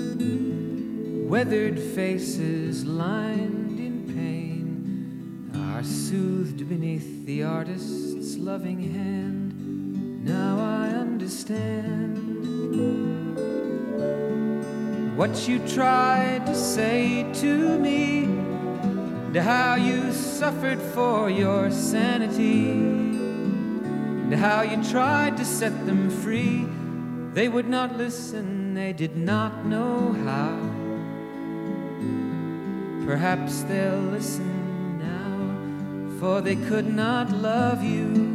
weathered 1.27 1.79
faces 1.79 2.85
lined 2.85 3.79
in 3.79 4.03
pain, 4.13 5.51
are 5.71 5.83
soothed 5.83 6.69
beneath 6.69 7.25
the 7.25 7.41
artist's 7.41 8.37
loving 8.37 8.93
hand. 8.93 10.23
Now 10.23 10.59
I 10.59 10.89
understand 10.89 12.17
what 15.17 15.47
you 15.47 15.57
tried 15.67 16.45
to 16.45 16.53
say 16.53 17.25
to 17.41 17.79
me, 17.79 18.32
and 19.33 19.41
how 19.41 19.73
you 19.73 20.11
suffered 20.13 20.79
for 20.79 21.27
your 21.27 21.71
sanity, 21.71 22.69
and 22.69 24.35
how 24.35 24.61
you 24.61 24.77
tried 24.91 25.35
to 25.37 25.43
set 25.43 25.87
them 25.87 26.07
free. 26.07 26.67
They 27.33 27.49
would 27.49 27.67
not 27.67 27.97
listen, 27.97 28.75
they 28.75 28.93
did 28.93 29.17
not 29.17 29.65
know 29.65 30.13
how. 30.23 30.55
Perhaps 33.07 33.63
they'll 33.63 34.11
listen 34.11 34.99
now, 34.99 36.19
for 36.19 36.39
they 36.41 36.55
could 36.55 36.93
not 36.93 37.31
love 37.31 37.83
you. 37.83 38.29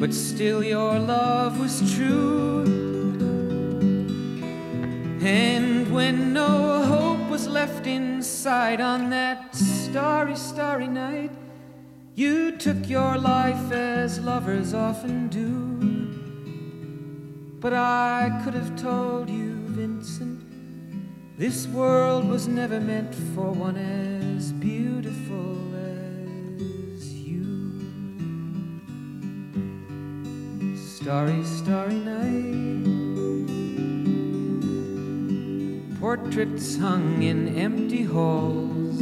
But 0.00 0.14
still, 0.14 0.64
your 0.64 0.98
love 0.98 1.60
was 1.60 1.94
true. 1.94 2.64
And 5.20 5.92
when 5.92 6.32
no 6.32 6.82
hope 6.84 7.03
was 7.34 7.48
left 7.48 7.84
inside 7.88 8.80
on 8.80 9.10
that 9.10 9.52
starry, 9.56 10.36
starry 10.36 10.86
night, 10.86 11.32
you 12.14 12.56
took 12.56 12.88
your 12.88 13.18
life 13.18 13.72
as 13.72 14.20
lovers 14.20 14.72
often 14.72 15.26
do. 15.30 15.50
But 17.58 17.72
I 17.72 18.40
could 18.44 18.54
have 18.54 18.80
told 18.80 19.28
you, 19.28 19.56
Vincent, 19.66 20.44
this 21.36 21.66
world 21.66 22.24
was 22.28 22.46
never 22.46 22.78
meant 22.78 23.12
for 23.34 23.50
one 23.50 23.78
as 23.78 24.52
beautiful 24.52 25.58
as 26.94 27.12
you. 27.14 27.82
Starry, 30.76 31.42
starry 31.42 31.94
night. 31.94 32.53
Portraits 36.04 36.76
hung 36.76 37.22
in 37.22 37.56
empty 37.56 38.02
halls, 38.02 38.98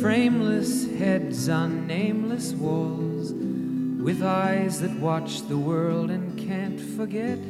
frameless 0.00 0.88
heads 1.00 1.48
on 1.48 1.84
nameless 1.84 2.52
walls, 2.52 3.32
with 3.32 4.22
eyes 4.22 4.80
that 4.82 5.00
watch 5.00 5.42
the 5.48 5.58
world 5.58 6.12
and 6.12 6.38
can't 6.38 6.80
forget, 6.80 7.40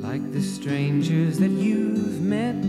like 0.00 0.32
the 0.32 0.40
strangers 0.40 1.38
that 1.40 1.50
you've 1.50 2.22
met. 2.22 2.62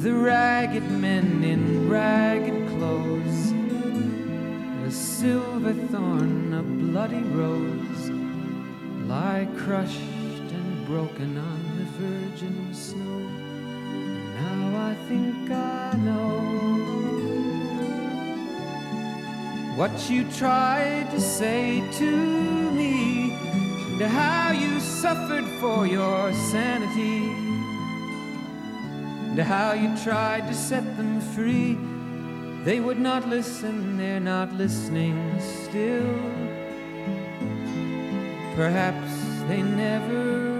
The 0.00 0.14
ragged 0.14 0.88
men 0.88 1.42
in 1.42 1.90
ragged 1.90 2.68
clothes, 2.68 3.50
a 4.86 4.90
silver 4.92 5.74
thorn, 5.88 6.54
a 6.54 6.62
bloody 6.62 7.24
rose, 7.34 8.10
lie 9.08 9.48
crushed 9.56 9.98
and 9.98 10.86
broken 10.86 11.34
the 11.34 11.55
virgin 12.36 12.74
snow. 12.74 13.18
Now 14.40 14.90
I 14.90 14.94
think 15.08 15.50
I 15.50 15.94
know 16.04 16.40
what 19.76 20.10
you 20.10 20.30
tried 20.32 21.10
to 21.12 21.20
say 21.20 21.82
to 21.92 22.10
me, 22.72 23.32
and 23.32 24.02
how 24.02 24.50
you 24.50 24.80
suffered 24.80 25.46
for 25.60 25.86
your 25.86 26.32
sanity, 26.34 27.24
and 29.30 29.40
how 29.40 29.72
you 29.72 29.96
tried 30.04 30.46
to 30.48 30.54
set 30.54 30.84
them 30.98 31.20
free. 31.34 31.78
They 32.64 32.80
would 32.80 32.98
not 32.98 33.26
listen, 33.28 33.96
they're 33.96 34.20
not 34.20 34.52
listening 34.52 35.40
still. 35.40 36.14
Perhaps 38.56 39.12
they 39.48 39.62
never 39.62 40.55